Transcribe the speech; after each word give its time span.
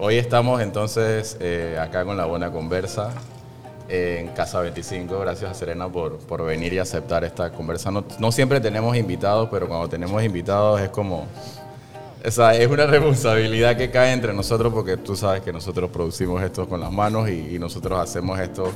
Hoy 0.00 0.16
estamos 0.16 0.62
entonces 0.62 1.36
eh, 1.40 1.76
acá 1.76 2.04
con 2.04 2.16
la 2.16 2.24
buena 2.24 2.52
conversa 2.52 3.12
en 3.88 4.28
Casa 4.28 4.60
25. 4.60 5.18
Gracias 5.18 5.50
a 5.50 5.54
Serena 5.54 5.88
por, 5.88 6.18
por 6.18 6.44
venir 6.44 6.72
y 6.72 6.78
aceptar 6.78 7.24
esta 7.24 7.50
conversa. 7.50 7.90
No, 7.90 8.30
siempre 8.30 8.60
tenemos 8.60 8.96
invitados, 8.96 9.48
pero 9.50 9.66
cuando 9.66 9.88
tenemos 9.88 10.22
invitados 10.22 10.80
es 10.80 10.90
como... 10.90 11.26
O 12.24 12.30
sea, 12.30 12.54
es 12.54 12.70
una 12.70 12.86
responsabilidad 12.86 13.76
que 13.76 13.90
cae 13.90 14.12
entre 14.12 14.32
nosotros 14.32 14.72
porque 14.72 14.98
tú 14.98 15.16
sabes 15.16 15.42
que 15.42 15.52
nosotros 15.52 15.90
producimos 15.90 16.44
esto 16.44 16.68
con 16.68 16.78
las 16.78 16.92
manos 16.92 17.28
y 17.28 17.58
nosotros 17.58 17.98
hacemos 17.98 18.38
esto 18.38 18.70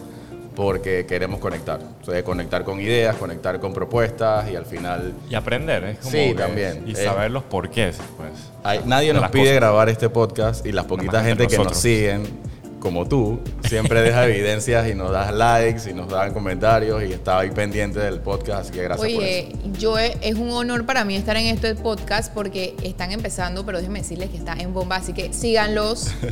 porque 0.54 1.06
queremos 1.06 1.40
conectar. 1.40 1.80
O 2.02 2.04
sea, 2.04 2.22
conectar 2.24 2.64
con 2.64 2.80
ideas, 2.80 3.16
conectar 3.16 3.58
con 3.60 3.72
propuestas 3.72 4.50
y 4.50 4.56
al 4.56 4.66
final... 4.66 5.14
Y 5.30 5.34
aprender, 5.34 5.84
¿eh? 5.84 5.96
Como 6.00 6.10
Sí, 6.10 6.16
que- 6.28 6.34
también. 6.34 6.84
Y 6.86 6.92
Eh, 6.92 6.96
saber 7.04 7.30
los 7.30 7.42
porqués, 7.44 7.98
pues. 8.16 8.30
Hay- 8.62 8.80
nadie 8.84 9.12
nos 9.12 9.22
las 9.22 9.30
pide 9.30 9.44
cosas. 9.44 9.56
grabar 9.56 9.88
este 9.88 10.08
podcast 10.08 10.66
y 10.66 10.72
la 10.72 10.86
poquita 10.86 11.12
más 11.12 11.24
gente 11.26 11.46
que 11.46 11.56
nos 11.58 11.76
siguen, 11.76 12.24
como 12.80 13.06
tú, 13.06 13.40
siempre 13.68 14.02
deja 14.02 14.26
evidencias 14.28 14.88
y 14.88 14.94
nos 14.94 15.10
das 15.12 15.32
likes 15.32 15.88
y 15.88 15.94
nos 15.94 16.08
dan 16.08 16.32
comentarios 16.34 17.02
y 17.04 17.12
está 17.12 17.38
ahí 17.38 17.50
pendiente 17.50 18.00
del 18.00 18.18
podcast, 18.20 18.62
así 18.62 18.72
que 18.72 18.82
gracias 18.82 19.10
por 19.12 19.22
eso. 19.22 19.46
Oye, 19.48 19.56
yo 19.78 19.98
he- 19.98 20.16
es 20.20 20.34
un 20.34 20.50
honor 20.50 20.84
para 20.84 21.04
mí 21.04 21.14
estar 21.16 21.36
en 21.36 21.46
este 21.46 21.74
podcast 21.76 22.32
porque 22.34 22.74
están 22.82 23.12
empezando, 23.12 23.64
pero 23.64 23.78
déjenme 23.78 24.00
decirles 24.00 24.30
que 24.30 24.36
está 24.36 24.54
en 24.54 24.74
bomba, 24.74 24.96
así 24.96 25.12
que 25.12 25.32
síganlos. 25.32 26.08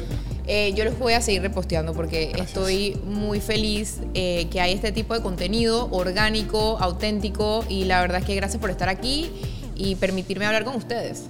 Eh, 0.53 0.73
yo 0.75 0.85
los 0.85 0.99
voy 0.99 1.13
a 1.13 1.21
seguir 1.21 1.43
reposteando 1.43 1.93
porque 1.95 2.33
estoy 2.37 3.01
muy 3.05 3.39
feliz 3.41 4.01
eh, 4.15 4.49
que 4.51 4.61
hay 4.61 4.73
este 4.73 4.91
tipo 4.91 5.15
de 5.15 5.23
contenido 5.23 5.87
orgánico, 5.93 6.77
auténtico 6.81 7.65
y 7.69 7.85
la 7.85 8.01
verdad 8.01 8.19
es 8.19 8.25
que 8.25 8.35
gracias 8.35 8.61
por 8.61 8.69
estar 8.69 8.89
aquí 8.89 9.31
y 9.77 9.95
permitirme 9.95 10.47
hablar 10.47 10.65
con 10.65 10.75
ustedes. 10.75 11.29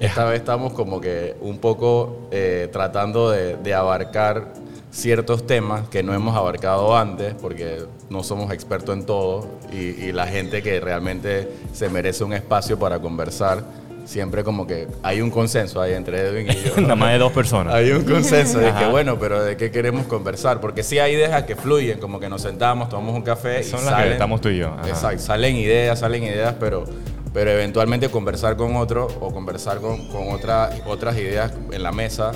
Esta 0.00 0.26
vez 0.26 0.40
estamos 0.40 0.74
como 0.74 1.00
que 1.00 1.34
un 1.40 1.56
poco 1.60 2.28
eh, 2.30 2.68
tratando 2.70 3.30
de, 3.30 3.56
de 3.56 3.72
abarcar 3.72 4.52
ciertos 4.90 5.46
temas 5.46 5.88
que 5.88 6.02
no 6.02 6.12
hemos 6.12 6.36
abarcado 6.36 6.94
antes 6.94 7.32
porque 7.32 7.86
no 8.10 8.22
somos 8.22 8.52
expertos 8.52 8.94
en 8.94 9.06
todo 9.06 9.46
y, 9.72 9.78
y 9.78 10.12
la 10.12 10.26
gente 10.26 10.62
que 10.62 10.78
realmente 10.78 11.48
se 11.72 11.88
merece 11.88 12.22
un 12.22 12.34
espacio 12.34 12.78
para 12.78 12.98
conversar, 12.98 13.64
siempre 14.04 14.44
como 14.44 14.66
que 14.66 14.88
hay 15.02 15.20
un 15.20 15.30
consenso 15.30 15.80
ahí 15.80 15.94
entre 15.94 16.20
Edwin 16.20 16.50
y 16.50 16.54
yo. 16.54 16.76
Nada 16.80 16.96
más 16.96 17.12
de 17.12 17.18
dos 17.18 17.32
personas. 17.32 17.74
Hay 17.74 17.90
un 17.90 18.04
consenso 18.04 18.58
de 18.58 18.72
que, 18.74 18.86
bueno, 18.86 19.18
pero 19.18 19.42
¿de 19.42 19.56
qué 19.56 19.70
queremos 19.70 20.06
conversar? 20.06 20.60
Porque 20.60 20.82
sí 20.82 20.98
hay 20.98 21.14
ideas 21.14 21.44
que 21.44 21.56
fluyen, 21.56 21.98
como 21.98 22.20
que 22.20 22.28
nos 22.28 22.42
sentamos, 22.42 22.88
tomamos 22.88 23.14
un 23.14 23.22
café 23.22 23.62
Son 23.62 23.80
y 23.80 23.84
las 23.84 24.02
que 24.02 24.12
estamos 24.12 24.40
tú 24.40 24.48
y 24.48 24.58
yo, 24.58 24.68
ajá. 24.68 24.88
Exacto, 24.88 25.22
salen 25.22 25.56
ideas, 25.56 25.98
salen 25.98 26.22
ideas, 26.24 26.54
pero, 26.58 26.84
pero 27.32 27.50
eventualmente 27.50 28.08
conversar 28.08 28.56
con 28.56 28.76
otro 28.76 29.08
o 29.20 29.32
conversar 29.32 29.78
con, 29.78 30.08
con 30.08 30.28
otra, 30.30 30.70
otras 30.86 31.16
ideas 31.16 31.52
en 31.70 31.82
la 31.82 31.92
mesa 31.92 32.32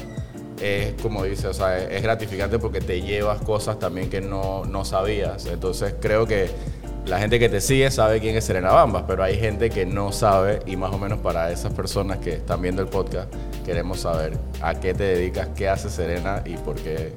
es, 0.60 0.94
como 1.02 1.24
dice, 1.24 1.48
o 1.48 1.54
sea, 1.54 1.78
es 1.78 2.02
gratificante 2.02 2.58
porque 2.58 2.80
te 2.80 3.02
llevas 3.02 3.40
cosas 3.40 3.78
también 3.78 4.10
que 4.10 4.20
no, 4.20 4.64
no 4.64 4.84
sabías. 4.84 5.46
Entonces 5.46 5.94
creo 6.00 6.26
que 6.26 6.48
la 7.06 7.18
gente 7.18 7.38
que 7.38 7.48
te 7.48 7.60
sigue 7.60 7.90
sabe 7.90 8.20
quién 8.20 8.36
es 8.36 8.44
Serena 8.44 8.72
Bambas, 8.72 9.04
pero 9.06 9.22
hay 9.22 9.38
gente 9.38 9.70
que 9.70 9.86
no 9.86 10.10
sabe 10.10 10.60
y 10.66 10.76
más 10.76 10.92
o 10.92 10.98
menos 10.98 11.20
para 11.20 11.52
esas 11.52 11.72
personas 11.72 12.18
que 12.18 12.34
están 12.34 12.60
viendo 12.60 12.82
el 12.82 12.88
podcast 12.88 13.32
queremos 13.64 14.00
saber 14.00 14.36
a 14.60 14.74
qué 14.74 14.92
te 14.92 15.04
dedicas, 15.04 15.48
qué 15.56 15.68
hace 15.68 15.88
Serena 15.88 16.42
y 16.44 16.56
por 16.56 16.76
qué 16.76 17.12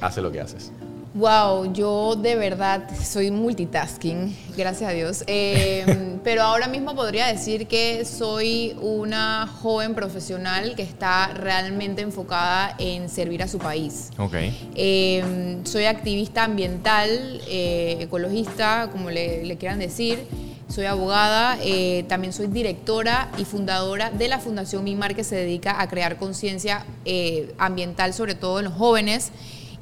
hace 0.00 0.22
lo 0.22 0.32
que 0.32 0.40
haces. 0.40 0.72
Wow, 1.18 1.72
yo 1.72 2.14
de 2.14 2.36
verdad 2.36 2.88
soy 3.02 3.32
multitasking, 3.32 4.36
gracias 4.56 4.88
a 4.88 4.92
Dios. 4.92 5.24
Eh, 5.40 6.18
pero 6.24 6.42
ahora 6.42 6.68
mismo 6.68 6.94
podría 6.94 7.26
decir 7.26 7.66
que 7.66 8.04
soy 8.04 8.76
una 8.80 9.46
joven 9.46 9.94
profesional 9.94 10.74
que 10.74 10.82
está 10.82 11.28
realmente 11.34 12.02
enfocada 12.02 12.74
en 12.78 13.08
servir 13.08 13.42
a 13.42 13.48
su 13.48 13.58
país. 13.58 14.10
Ok. 14.18 14.34
Eh, 14.74 15.58
soy 15.64 15.84
activista 15.84 16.44
ambiental, 16.44 17.40
eh, 17.48 17.98
ecologista, 18.00 18.88
como 18.92 19.10
le, 19.10 19.44
le 19.44 19.56
quieran 19.56 19.78
decir. 19.78 20.26
Soy 20.68 20.84
abogada, 20.84 21.56
eh, 21.62 22.04
también 22.08 22.34
soy 22.34 22.46
directora 22.46 23.30
y 23.38 23.46
fundadora 23.46 24.10
de 24.10 24.28
la 24.28 24.38
Fundación 24.38 24.84
Mimar 24.84 25.16
que 25.16 25.24
se 25.24 25.34
dedica 25.34 25.80
a 25.80 25.88
crear 25.88 26.18
conciencia 26.18 26.84
eh, 27.06 27.54
ambiental, 27.56 28.12
sobre 28.12 28.34
todo 28.34 28.58
en 28.58 28.66
los 28.66 28.74
jóvenes. 28.74 29.32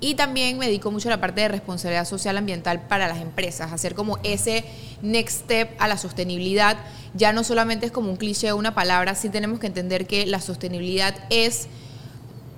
Y 0.00 0.14
también 0.14 0.58
me 0.58 0.66
dedico 0.66 0.90
mucho 0.90 1.08
a 1.08 1.12
la 1.12 1.20
parte 1.20 1.40
de 1.40 1.48
responsabilidad 1.48 2.04
social 2.04 2.36
ambiental 2.36 2.82
para 2.82 3.08
las 3.08 3.20
empresas, 3.20 3.72
hacer 3.72 3.94
como 3.94 4.18
ese 4.22 4.64
next 5.02 5.42
step 5.44 5.70
a 5.78 5.88
la 5.88 5.96
sostenibilidad. 5.96 6.76
Ya 7.14 7.32
no 7.32 7.44
solamente 7.44 7.86
es 7.86 7.92
como 7.92 8.10
un 8.10 8.16
cliché 8.16 8.52
o 8.52 8.56
una 8.56 8.74
palabra, 8.74 9.14
sí 9.14 9.30
tenemos 9.30 9.58
que 9.58 9.66
entender 9.66 10.06
que 10.06 10.26
la 10.26 10.40
sostenibilidad 10.40 11.14
es 11.30 11.68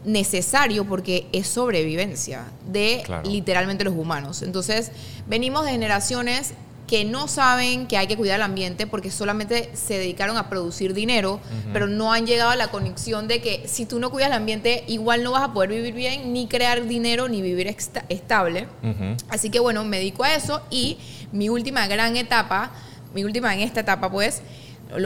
necesario 0.05 0.85
porque 0.85 1.27
es 1.33 1.47
sobrevivencia 1.47 2.45
de 2.71 3.03
Claro. 3.05 3.29
literalmente 3.29 3.85
los 3.85 3.95
humanos. 3.95 4.43
Entonces, 4.43 4.91
venimos 5.29 5.65
de 5.65 5.71
generaciones 5.73 6.55
que 6.89 7.05
no 7.05 7.29
saben 7.29 7.87
que 7.87 7.97
hay 7.99 8.07
que 8.09 8.17
cuidar 8.17 8.37
el 8.37 8.43
ambiente 8.43 8.87
porque 8.87 9.11
solamente 9.11 9.71
se 9.75 9.99
dedicaron 9.99 10.37
a 10.39 10.49
producir 10.49 10.95
dinero, 10.95 11.39
pero 11.73 11.87
no 11.87 12.13
han 12.13 12.27
llegado 12.27 12.51
a 12.51 12.57
la 12.57 12.69
conexión 12.69 13.29
de 13.29 13.41
que 13.43 13.69
si 13.69 13.85
tú 13.87 14.01
no 14.01 14.11
cuidas 14.11 14.29
el 14.31 14.35
ambiente, 14.37 14.85
igual 14.89 15.23
no 15.23 15.33
vas 15.33 15.43
a 15.43 15.53
poder 15.53 15.69
vivir 15.71 15.93
bien, 15.95 16.33
ni 16.33 16.49
crear 16.49 16.87
dinero, 16.87 17.29
ni 17.29 17.43
vivir 17.43 17.67
esta- 17.69 18.05
estable. 18.09 18.67
Así 19.29 19.51
que 19.51 19.61
bueno, 19.61 19.85
me 19.85 19.99
dedico 19.99 20.25
a 20.25 20.35
eso 20.35 20.63
y 20.71 20.97
mi 21.31 21.51
última 21.51 21.87
gran 21.87 22.17
etapa, 22.17 22.73
mi 23.15 23.23
última 23.23 23.55
en 23.55 23.61
esta 23.61 23.81
etapa 23.81 24.11
pues, 24.11 24.41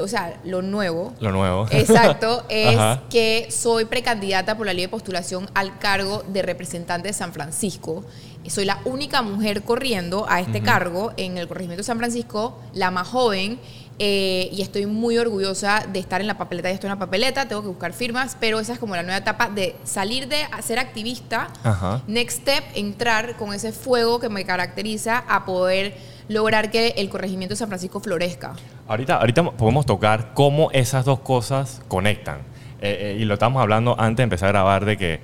o 0.00 0.06
sea, 0.06 0.40
lo 0.44 0.62
nuevo, 0.62 1.12
Lo 1.18 1.32
nuevo. 1.32 1.66
Exacto, 1.72 2.44
es 2.48 2.78
que 3.10 3.48
soy 3.50 3.86
precandidata 3.86 4.56
por 4.56 4.66
la 4.66 4.72
ley 4.72 4.82
de 4.84 4.88
postulación 4.88 5.50
al 5.54 5.80
cargo 5.80 6.22
de 6.28 6.42
representante 6.42 7.08
de 7.08 7.14
San 7.14 7.32
Francisco. 7.32 8.04
Soy 8.48 8.64
la 8.64 8.80
única 8.84 9.22
mujer 9.22 9.62
corriendo 9.62 10.26
a 10.28 10.40
este 10.40 10.60
cargo 10.62 11.12
en 11.16 11.38
el 11.38 11.48
corregimiento 11.48 11.80
de 11.80 11.84
San 11.84 11.98
Francisco, 11.98 12.58
la 12.74 12.90
más 12.90 13.08
joven, 13.08 13.58
eh, 13.98 14.48
y 14.52 14.62
estoy 14.62 14.86
muy 14.86 15.16
orgullosa 15.18 15.86
de 15.92 15.98
estar 16.00 16.20
en 16.20 16.26
la 16.26 16.36
papeleta. 16.36 16.68
Ya 16.68 16.74
estoy 16.74 16.88
en 16.88 16.94
la 16.94 16.98
papeleta, 16.98 17.46
tengo 17.46 17.62
que 17.62 17.68
buscar 17.68 17.92
firmas, 17.92 18.36
pero 18.40 18.58
esa 18.58 18.72
es 18.72 18.78
como 18.78 18.96
la 18.96 19.02
nueva 19.02 19.18
etapa 19.18 19.48
de 19.48 19.76
salir 19.84 20.28
de 20.28 20.38
ser 20.62 20.78
activista, 20.78 21.48
Ajá. 21.62 22.02
next 22.06 22.40
step, 22.40 22.64
entrar 22.74 23.36
con 23.36 23.54
ese 23.54 23.72
fuego 23.72 24.18
que 24.18 24.28
me 24.28 24.44
caracteriza 24.44 25.18
a 25.28 25.44
poder 25.44 25.96
lograr 26.28 26.70
que 26.70 26.94
el 26.96 27.08
corregimiento 27.10 27.52
de 27.52 27.58
San 27.58 27.68
Francisco 27.68 28.00
florezca. 28.00 28.54
Ahorita, 28.88 29.16
ahorita 29.16 29.52
podemos 29.52 29.86
tocar 29.86 30.34
cómo 30.34 30.70
esas 30.72 31.04
dos 31.04 31.20
cosas 31.20 31.80
conectan. 31.88 32.38
Eh, 32.80 33.14
eh, 33.14 33.18
y 33.20 33.24
lo 33.24 33.34
estamos 33.34 33.62
hablando 33.62 33.94
antes 34.00 34.16
de 34.16 34.22
empezar 34.24 34.48
a 34.48 34.52
grabar 34.52 34.84
de 34.84 34.96
que 34.96 35.20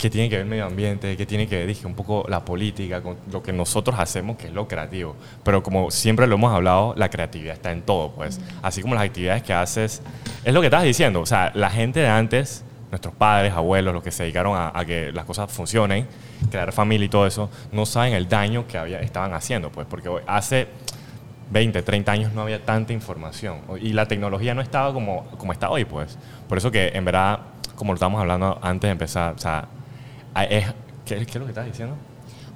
qué 0.00 0.08
tiene 0.08 0.30
que 0.30 0.36
ver 0.36 0.44
el 0.44 0.50
medio 0.50 0.64
ambiente, 0.64 1.14
qué 1.16 1.26
tiene 1.26 1.46
que 1.46 1.58
ver, 1.58 1.66
dije, 1.66 1.86
un 1.86 1.94
poco 1.94 2.24
la 2.28 2.42
política, 2.42 3.02
con 3.02 3.18
lo 3.30 3.42
que 3.42 3.52
nosotros 3.52 3.98
hacemos, 3.98 4.38
que 4.38 4.46
es 4.46 4.52
lo 4.52 4.66
creativo. 4.66 5.14
Pero 5.44 5.62
como 5.62 5.90
siempre 5.90 6.26
lo 6.26 6.36
hemos 6.36 6.52
hablado, 6.54 6.94
la 6.96 7.10
creatividad 7.10 7.54
está 7.54 7.70
en 7.70 7.82
todo, 7.82 8.12
pues. 8.12 8.40
Así 8.62 8.80
como 8.80 8.94
las 8.94 9.04
actividades 9.04 9.42
que 9.42 9.52
haces, 9.52 10.00
es 10.42 10.54
lo 10.54 10.60
que 10.60 10.68
estabas 10.68 10.86
diciendo. 10.86 11.20
O 11.20 11.26
sea, 11.26 11.52
la 11.54 11.68
gente 11.68 12.00
de 12.00 12.08
antes, 12.08 12.64
nuestros 12.90 13.14
padres, 13.14 13.52
abuelos, 13.52 13.92
los 13.92 14.02
que 14.02 14.10
se 14.10 14.22
dedicaron 14.22 14.56
a, 14.56 14.72
a 14.74 14.84
que 14.86 15.12
las 15.12 15.26
cosas 15.26 15.52
funcionen, 15.52 16.06
crear 16.50 16.72
familia 16.72 17.04
y 17.04 17.10
todo 17.10 17.26
eso, 17.26 17.50
no 17.70 17.84
saben 17.84 18.14
el 18.14 18.26
daño 18.26 18.66
que 18.66 18.78
había, 18.78 19.00
estaban 19.00 19.34
haciendo, 19.34 19.70
pues. 19.70 19.86
Porque 19.86 20.08
hace 20.26 20.68
20, 21.50 21.82
30 21.82 22.10
años 22.10 22.32
no 22.32 22.40
había 22.40 22.64
tanta 22.64 22.94
información 22.94 23.60
y 23.82 23.92
la 23.92 24.06
tecnología 24.06 24.54
no 24.54 24.62
estaba 24.62 24.94
como, 24.94 25.26
como 25.36 25.52
está 25.52 25.68
hoy, 25.68 25.84
pues. 25.84 26.16
Por 26.48 26.56
eso 26.56 26.70
que 26.70 26.88
en 26.94 27.04
verdad, 27.04 27.40
como 27.74 27.92
lo 27.92 27.96
estábamos 27.96 28.22
hablando 28.22 28.58
antes 28.62 28.88
de 28.88 28.92
empezar, 28.92 29.34
o 29.34 29.38
sea, 29.38 29.68
es, 30.36 30.66
¿qué, 31.04 31.16
qué 31.16 31.22
es 31.22 31.34
lo 31.36 31.44
que 31.44 31.50
estás 31.50 31.66
diciendo? 31.66 31.96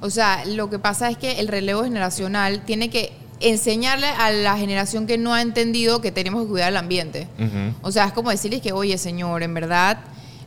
O 0.01 0.11
sea, 0.11 0.45
lo 0.45 0.69
que 0.71 0.79
pasa 0.79 1.09
es 1.11 1.17
que 1.17 1.41
el 1.41 1.49
relevo 1.49 1.85
generacional 1.85 2.63
tiene 2.65 2.91
que 2.91 3.13
enseñarle 3.41 4.07
a 4.09 4.31
la 4.31 4.57
generación 4.57 5.07
que 5.07 5.19
no 5.19 5.35
ha 5.35 5.43
entendido 5.43 6.01
que 6.01 6.13
tenemos 6.13 6.43
que 6.45 6.49
cuidar 6.49 6.69
el 6.71 6.77
ambiente. 6.77 7.29
Ujú. 7.39 7.75
O 7.83 7.91
sea, 7.93 8.07
es 8.07 8.13
como 8.13 8.31
decirles 8.31 8.61
que, 8.63 8.73
oye, 8.73 8.97
señor, 8.99 9.43
en 9.43 9.55
verdad, 9.55 9.99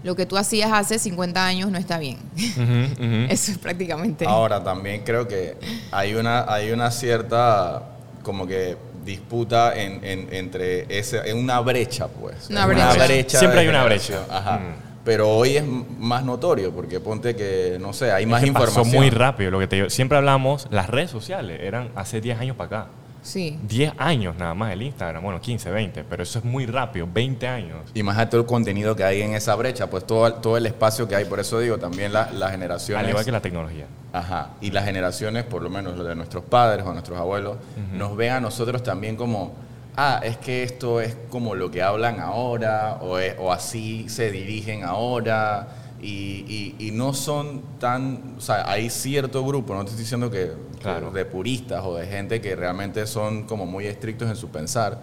lo 0.03 0.15
que 0.15 0.25
tú 0.25 0.37
hacías 0.37 0.71
hace 0.71 0.99
50 0.99 1.45
años 1.45 1.71
no 1.71 1.77
está 1.77 1.97
bien. 1.99 2.17
Ujú, 2.35 3.03
ujú. 3.03 3.25
Eso 3.29 3.51
es 3.51 3.57
prácticamente. 3.57 4.25
Ahora 4.25 4.63
también 4.63 5.03
creo 5.03 5.27
que 5.27 5.57
hay 5.91 6.13
una, 6.15 6.51
hay 6.51 6.71
una 6.71 6.91
cierta 6.91 7.83
como 8.23 8.45
que 8.47 8.77
disputa 9.05 9.73
en, 9.75 10.03
en- 10.03 10.27
entre 10.33 10.85
ese, 10.99 11.29
en 11.29 11.37
una 11.37 11.59
brecha, 11.61 12.07
pues. 12.07 12.49
Una 12.49 12.65
Hay 12.65 12.97
brecha. 12.99 13.39
Siempre 13.39 13.61
hay 13.61 13.67
una 13.67 13.83
brecha. 13.85 14.19
Ajá. 14.29 14.59
Mm. 14.59 14.86
Pero 15.07 15.29
hoy 15.29 15.55
es 15.55 15.63
más 15.65 16.25
notorio 16.25 16.73
porque 16.73 16.99
ponte 16.99 17.33
que, 17.33 17.77
no 17.79 17.93
sé, 17.93 18.11
hay 18.11 18.25
más 18.25 18.43
que 18.43 18.51
pasó 18.51 18.65
información. 18.65 18.95
muy 19.01 19.09
rápido. 19.09 19.51
Lo 19.51 19.59
que 19.59 19.67
te 19.67 19.77
digo, 19.77 19.89
siempre 19.89 20.17
hablamos, 20.17 20.67
las 20.69 20.89
redes 20.89 21.09
sociales 21.09 21.61
eran 21.63 21.91
hace 21.95 22.19
10 22.19 22.37
años 22.41 22.57
para 22.57 22.81
acá. 22.81 22.87
Sí. 23.21 23.57
10 23.63 23.93
años 23.97 24.35
nada 24.37 24.53
más 24.53 24.73
el 24.73 24.81
Instagram, 24.81 25.23
bueno, 25.23 25.39
15, 25.39 25.71
20, 25.71 26.03
pero 26.03 26.23
eso 26.23 26.39
es 26.39 26.45
muy 26.45 26.65
rápido, 26.65 27.07
20 27.09 27.47
años. 27.47 27.77
Imagínate 27.93 28.31
todo 28.31 28.41
el 28.41 28.47
contenido 28.47 28.97
que 28.97 29.05
hay 29.05 29.21
en 29.21 29.33
esa 29.33 29.55
brecha, 29.55 29.89
pues 29.89 30.05
todo, 30.05 30.31
todo 30.35 30.57
el 30.57 30.65
espacio 30.65 31.07
que 31.07 31.15
hay. 31.15 31.23
Por 31.23 31.39
eso 31.39 31.59
digo, 31.61 31.77
también 31.77 32.11
la- 32.11 32.29
las 32.33 32.51
generaciones. 32.51 33.01
Al 33.05 33.09
igual 33.09 33.23
que 33.23 33.31
la 33.31 33.41
tecnología. 33.41 33.85
Ajá. 34.11 34.49
Y 34.59 34.71
las 34.71 34.83
generaciones, 34.83 35.45
por 35.45 35.61
lo 35.61 35.69
menos 35.69 35.95
lo 35.97 36.03
de 36.03 36.15
nuestros 36.15 36.43
padres 36.43 36.85
o 36.85 36.91
nuestros 36.91 37.17
abuelos, 37.17 37.55
nos 37.93 38.15
ven 38.17 38.31
a 38.33 38.39
nosotros 38.41 38.83
también 38.83 39.15
como, 39.15 39.53
ah, 39.97 40.21
es 40.23 40.37
que 40.37 40.63
esto 40.63 41.01
es 41.01 41.15
como 41.29 41.55
lo 41.55 41.69
que 41.71 41.81
hablan 41.81 42.19
ahora, 42.21 42.99
o, 43.01 43.17
es- 43.19 43.35
o 43.39 43.51
así 43.51 44.07
se 44.09 44.31
dirigen 44.31 44.83
ahora. 44.83 45.67
y, 45.99 46.75
y- 46.79 46.87
y 46.87 46.91
no 46.91 47.11
son 47.11 47.63
tan, 47.79 48.35
o 48.37 48.41
sea, 48.41 48.69
hay 48.69 48.87
cierto 48.91 49.43
grupo, 49.43 49.73
no 49.73 49.79
te 49.83 49.89
estoy 49.89 50.03
diciendo 50.03 50.29
que, 50.29 50.51
Claro. 50.79 51.09
de 51.09 51.25
puristas 51.25 51.83
o 51.83 51.95
de 51.95 52.05
gente 52.05 52.39
que 52.39 52.55
realmente 52.55 53.07
son 53.07 53.45
como 53.47 53.65
muy 53.65 53.87
estrictos 53.87 54.29
en 54.29 54.35
su 54.35 54.49
pensar, 54.49 54.99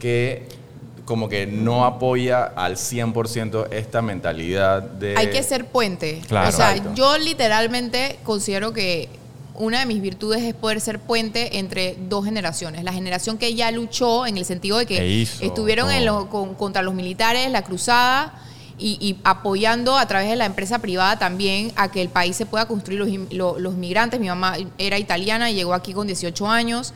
que 0.00 0.48
como 1.04 1.28
que 1.28 1.46
no 1.46 1.84
apoya 1.84 2.42
al 2.56 2.74
100% 2.76 3.68
esta 3.70 4.02
mentalidad 4.02 4.82
de... 4.82 5.14
Hay 5.16 5.30
que 5.30 5.44
ser 5.44 5.66
puente. 5.66 6.20
Claro. 6.26 6.48
O 6.48 6.52
sea, 6.52 6.72
Exacto. 6.72 6.94
yo 6.96 7.18
literalmente 7.18 8.18
considero 8.24 8.72
que 8.72 9.08
una 9.54 9.80
de 9.80 9.86
mis 9.86 10.00
virtudes 10.00 10.42
es 10.42 10.54
poder 10.54 10.80
ser 10.80 10.98
puente 10.98 11.58
entre 11.58 11.96
dos 12.08 12.24
generaciones. 12.24 12.84
La 12.84 12.92
generación 12.92 13.36
que 13.38 13.54
ya 13.54 13.70
luchó 13.70 14.26
en 14.26 14.36
el 14.38 14.44
sentido 14.44 14.78
de 14.78 14.84
E 14.84 14.86
que 14.86 15.08
hizo 15.08 15.44
estuvieron 15.44 15.90
en 15.90 16.04
todo. 16.06 16.20
lo- 16.20 16.28
con- 16.30 16.54
contra 16.54 16.82
los 16.82 16.94
militares, 16.94 17.50
la 17.50 17.62
cruzada, 17.62 18.34
y, 18.78 18.96
y 19.00 19.20
apoyando 19.22 19.96
a 19.96 20.06
través 20.06 20.30
de 20.30 20.36
la 20.36 20.46
empresa 20.46 20.78
privada 20.80 21.18
también 21.18 21.70
a 21.76 21.90
que 21.92 22.00
el 22.02 22.08
país 22.08 22.34
se 22.34 22.46
pueda 22.46 22.66
construir 22.66 22.98
los, 22.98 23.08
im- 23.08 23.30
lo- 23.30 23.58
los 23.58 23.74
migrantes. 23.74 24.18
Mi 24.18 24.28
mamá 24.28 24.56
era 24.78 24.98
italiana 24.98 25.50
y 25.50 25.54
llegó 25.54 25.74
aquí 25.74 25.92
con 25.92 26.06
18 26.06 26.48
años. 26.48 26.92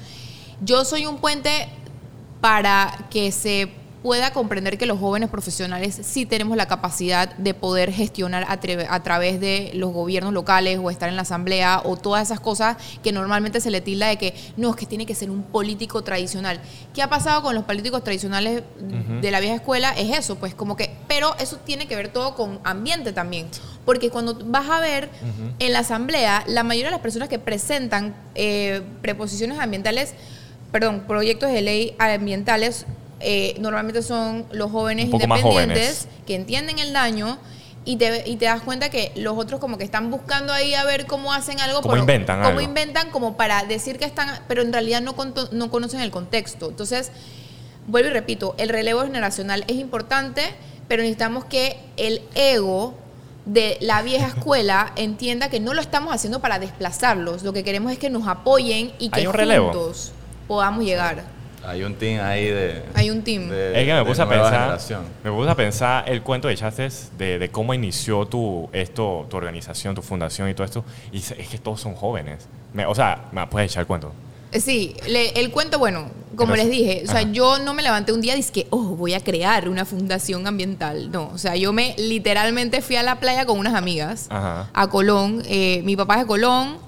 Yo 0.62 0.85
soy 0.85 1.05
un 1.06 1.19
puente 1.19 1.69
para 2.41 3.06
que 3.11 3.31
se 3.32 3.69
pueda 4.06 4.31
comprender 4.31 4.79
que 4.79 4.87
los 4.87 5.00
jóvenes 5.00 5.29
profesionales 5.29 5.99
sí 6.05 6.26
tenemos 6.26 6.56
la 6.56 6.69
capacidad 6.69 7.35
de 7.38 7.55
poder 7.55 7.91
gestionar 7.91 8.47
a, 8.49 9.03
través 9.03 9.41
de 9.41 9.73
los 9.75 9.93
gobiernos 9.93 10.32
locales 10.32 10.79
o 10.81 10.93
estar 10.93 11.08
en 11.08 11.17
la 11.17 11.23
asamblea 11.23 11.82
o 11.85 11.97
todas 11.97 12.23
esas 12.23 12.38
cosas 12.38 12.76
que 13.03 13.11
normalmente 13.11 13.61
se 13.61 13.69
le 13.73 13.81
tilda 13.81 14.06
de 14.06 14.17
que 14.17 14.32
no, 14.56 14.70
es 14.70 14.76
que 14.76 14.87
tiene 14.87 15.06
que 15.06 15.17
ser 15.17 15.29
un 15.29 15.43
político 15.43 16.03
tradicional. 16.03 16.61
¿Qué 16.94 17.03
ha 17.03 17.08
pasado 17.08 17.43
con 17.43 17.56
los 17.56 17.64
políticos 17.64 18.05
tradicionales 18.05 18.62
de 19.20 19.31
la 19.32 19.41
vieja 19.41 19.56
escuela? 19.56 19.91
Es 19.91 20.17
eso, 20.17 20.37
pues 20.37 20.55
como 20.55 20.76
que, 20.76 20.94
pero 21.08 21.35
eso 21.41 21.56
tiene 21.56 21.88
que 21.88 21.97
ver 21.97 22.12
todo 22.12 22.37
con 22.37 22.61
ambiente 22.62 23.12
también. 23.12 23.49
Porque 23.85 24.11
cuando 24.11 24.38
vas 24.44 24.70
a 24.70 24.79
ver 24.79 25.11
en 25.58 25.73
la 25.73 25.81
asamblea, 25.81 26.44
la 26.47 26.62
mayoría 26.62 26.91
de 26.91 26.93
las 26.93 27.00
personas 27.00 27.29
que 27.29 27.41
presentan 27.41 28.14
eh, 28.37 28.82
preposiciones 29.03 29.58
ambientales 29.58 30.14
perdón, 30.70 31.05
proyectos 31.06 31.50
de 31.50 31.62
ley 31.62 31.97
ambientales 31.99 32.87
eh, 33.20 33.56
normalmente 33.58 34.02
son 34.02 34.46
los 34.52 34.70
jóvenes 34.70 35.06
independientes 35.06 35.42
jóvenes. 35.42 36.08
que 36.26 36.34
entienden 36.34 36.78
el 36.78 36.92
daño 36.92 37.38
y 37.86 37.96
te, 37.96 38.28
y 38.28 38.36
te 38.36 38.46
das 38.46 38.62
cuenta 38.62 38.90
que 38.90 39.12
los 39.14 39.38
otros 39.38 39.60
como 39.60 39.78
que 39.78 39.84
están 39.84 40.10
buscando 40.10 40.52
ahí 40.52 40.74
a 40.74 40.84
ver 40.84 41.06
cómo 41.06 41.32
hacen 41.32 41.60
algo. 41.60 41.80
Cómo 41.82 41.96
inventan 41.96 42.38
cómo 42.38 42.48
algo. 42.48 42.60
inventan 42.60 43.10
como 43.10 43.36
para 43.36 43.62
decir 43.64 43.98
que 43.98 44.04
están, 44.04 44.28
pero 44.48 44.62
en 44.62 44.72
realidad 44.72 45.00
no, 45.00 45.14
no 45.52 45.70
conocen 45.70 46.00
el 46.00 46.10
contexto. 46.10 46.68
Entonces, 46.68 47.12
vuelvo 47.86 48.10
y 48.10 48.12
repito, 48.12 48.54
el 48.58 48.68
relevo 48.68 49.02
generacional 49.02 49.64
es 49.69 49.76
importante, 49.76 50.42
pero 50.88 51.02
necesitamos 51.02 51.44
que 51.44 51.78
el 51.96 52.22
ego 52.34 52.94
de 53.46 53.78
la 53.80 54.02
vieja 54.02 54.26
escuela 54.26 54.92
entienda 54.96 55.48
que 55.48 55.60
no 55.60 55.72
lo 55.72 55.80
estamos 55.80 56.12
haciendo 56.12 56.40
para 56.40 56.58
desplazarlos, 56.58 57.44
lo 57.44 57.52
que 57.52 57.62
queremos 57.62 57.92
es 57.92 57.98
que 57.98 58.10
nos 58.10 58.26
apoyen 58.26 58.92
y 58.98 59.10
que 59.10 59.24
juntos 59.26 60.12
podamos 60.48 60.84
llegar. 60.84 61.35
Hay 61.66 61.82
un 61.82 61.94
team 61.96 62.24
ahí 62.24 62.44
de... 62.44 62.82
Hay 62.94 63.10
un 63.10 63.22
team. 63.22 63.48
de- 63.48 63.80
Es 63.80 63.86
que 63.86 63.92
me 63.94 64.04
puse 64.04 64.22
a 64.22 64.28
pensar, 64.28 64.52
generación. 64.52 65.02
me 65.24 65.30
puse 65.32 65.50
a 65.50 65.54
pensar 65.54 66.08
el 66.08 66.22
cuento 66.22 66.46
que 66.48 66.54
echaste 66.54 66.88
de, 67.18 67.38
de 67.40 67.48
cómo 67.50 67.74
inició 67.74 68.24
tu, 68.26 68.68
esto, 68.72 69.26
tu 69.28 69.36
organización, 69.36 69.94
tu 69.94 70.02
fundación 70.02 70.48
y 70.48 70.54
todo 70.54 70.64
esto. 70.64 70.84
Y 71.12 71.18
es 71.18 71.32
que 71.50 71.58
todos 71.58 71.80
son 71.80 71.94
jóvenes. 71.94 72.46
Me- 72.72 72.86
o 72.86 72.94
sea, 72.94 73.24
me 73.32 73.46
puedes 73.48 73.70
echar 73.72 73.80
el 73.80 73.86
cuento. 73.86 74.12
Eh, 74.52 74.60
Sí, 74.60 74.94
le- 75.08 75.30
el 75.40 75.50
cuento, 75.50 75.78
bueno, 75.80 76.08
como 76.36 76.54
les 76.54 76.70
dije, 76.70 77.02
o 77.04 77.10
sea, 77.10 77.20
Ajá. 77.22 77.32
yo 77.32 77.58
no 77.58 77.74
me 77.74 77.82
levanté 77.82 78.12
un 78.12 78.20
día 78.20 78.34
y 78.34 78.42
dije, 78.42 78.69
oh, 78.70 78.94
voy 78.94 79.14
a 79.14 79.20
crear 79.20 79.69
una 79.69 79.84
fundación 79.84 80.46
ambiental. 80.46 81.10
No, 81.10 81.30
o 81.34 81.38
sea, 81.38 81.56
yo 81.56 81.72
me 81.72 81.94
literalmente 81.98 82.80
fui 82.80 82.94
a 82.96 83.02
la 83.02 83.19
playa 83.19 83.44
con 83.44 83.58
unas 83.58 83.74
amigas 83.74 84.26
Ajá. 84.30 84.70
a 84.72 84.86
Colón. 84.88 85.42
Eh, 85.46 85.82
mi 85.84 85.96
papá 85.96 86.14
es 86.14 86.20
de 86.20 86.26
Colón. 86.26 86.78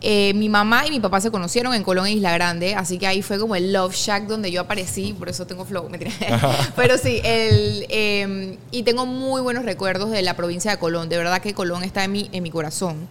Eh, 0.00 0.32
mi 0.34 0.48
mamá 0.48 0.86
y 0.86 0.90
mi 0.90 1.00
papá 1.00 1.20
se 1.20 1.30
conocieron 1.30 1.74
en 1.74 1.82
Colón 1.82 2.06
e 2.06 2.12
Isla 2.12 2.32
Grande, 2.32 2.74
así 2.76 2.98
que 2.98 3.06
ahí 3.06 3.20
fue 3.22 3.38
como 3.38 3.56
el 3.56 3.72
Love 3.72 3.94
Shack 3.94 4.26
donde 4.28 4.50
yo 4.52 4.60
aparecí, 4.60 5.12
por 5.12 5.28
eso 5.28 5.46
tengo 5.46 5.64
flow. 5.64 5.88
Pero 6.76 6.96
sí, 6.98 7.20
el, 7.24 7.84
eh, 7.88 8.58
y 8.70 8.82
tengo 8.84 9.06
muy 9.06 9.40
buenos 9.40 9.64
recuerdos 9.64 10.10
de 10.10 10.22
la 10.22 10.34
provincia 10.36 10.70
de 10.70 10.78
Colón, 10.78 11.08
de 11.08 11.16
verdad 11.16 11.40
que 11.42 11.52
Colón 11.54 11.82
está 11.82 12.04
en 12.04 12.12
mi, 12.12 12.28
en 12.32 12.42
mi 12.44 12.50
corazón, 12.50 13.08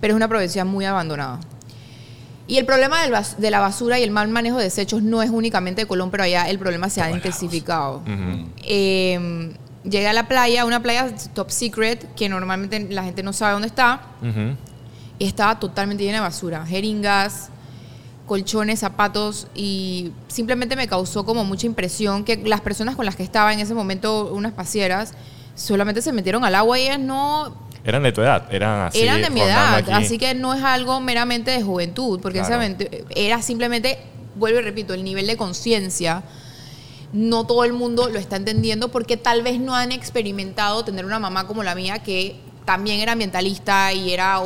pero 0.00 0.12
es 0.12 0.16
una 0.16 0.28
provincia 0.28 0.64
muy 0.64 0.84
abandonada. 0.84 1.40
Y 2.46 2.58
el 2.58 2.66
problema 2.66 3.00
del 3.02 3.12
bas- 3.12 3.36
de 3.36 3.50
la 3.50 3.60
basura 3.60 3.98
y 4.00 4.02
el 4.02 4.10
mal 4.10 4.26
manejo 4.28 4.56
de 4.58 4.64
desechos 4.64 5.02
no 5.02 5.22
es 5.22 5.30
únicamente 5.30 5.82
de 5.82 5.86
Colón, 5.86 6.10
pero 6.10 6.24
allá 6.24 6.48
el 6.50 6.58
problema 6.58 6.90
se 6.90 7.00
ha 7.00 7.10
intensificado. 7.10 8.02
Eh, 8.64 9.52
llegué 9.84 10.08
a 10.08 10.12
la 10.12 10.26
playa, 10.28 10.64
una 10.64 10.82
playa 10.82 11.14
top 11.32 11.50
secret, 11.50 12.12
que 12.14 12.28
normalmente 12.28 12.80
la 12.90 13.04
gente 13.04 13.22
no 13.22 13.32
sabe 13.32 13.52
dónde 13.52 13.68
está, 13.68 14.02
estaba 15.26 15.58
totalmente 15.58 16.02
llena 16.04 16.16
de 16.18 16.22
basura. 16.22 16.64
Jeringas, 16.66 17.50
colchones, 18.26 18.78
zapatos, 18.80 19.48
y 19.54 20.12
simplemente 20.28 20.76
me 20.76 20.86
causó 20.86 21.24
como 21.24 21.44
mucha 21.44 21.66
impresión 21.66 22.24
que 22.24 22.36
las 22.36 22.60
personas 22.60 22.94
con 22.96 23.04
las 23.04 23.16
que 23.16 23.22
estaba 23.24 23.52
en 23.52 23.58
ese 23.60 23.74
momento, 23.74 24.30
unas 24.32 24.52
pasieras, 24.52 25.14
solamente 25.56 26.00
se 26.00 26.12
metieron 26.12 26.44
al 26.44 26.54
agua 26.54 26.78
y 26.78 26.82
ellas 26.82 27.00
no 27.00 27.54
Eran 27.84 28.02
de 28.04 28.12
tu 28.12 28.20
edad, 28.20 28.46
eran 28.52 28.86
así. 28.86 29.00
eran 29.00 29.20
de 29.20 29.30
mi 29.30 29.40
edad, 29.40 29.74
aquí. 29.76 29.90
así 29.90 30.16
que 30.18 30.34
no 30.34 30.54
es 30.54 30.62
algo 30.62 31.00
meramente 31.00 31.50
de 31.50 31.62
juventud, 31.62 32.20
porque 32.20 32.40
Claro. 32.40 32.62
era 33.16 33.42
simplemente, 33.42 33.98
vuelvo 34.36 34.60
y 34.60 34.62
repito, 34.62 34.94
el 34.94 35.02
nivel 35.02 35.26
de 35.26 35.36
conciencia. 35.36 36.22
No 37.12 37.44
todo 37.44 37.64
el 37.64 37.72
mundo 37.72 38.08
lo 38.08 38.20
está 38.20 38.36
entendiendo 38.36 38.92
porque 38.92 39.16
tal 39.16 39.42
vez 39.42 39.58
no 39.58 39.74
han 39.74 39.90
experimentado 39.90 40.84
tener 40.84 41.04
una 41.04 41.18
mamá 41.18 41.48
como 41.48 41.64
la 41.64 41.74
mía 41.74 41.98
que 41.98 42.36
también 42.64 43.00
era 43.00 43.12
ambientalista 43.12 43.92
y 43.92 44.12
era 44.12 44.40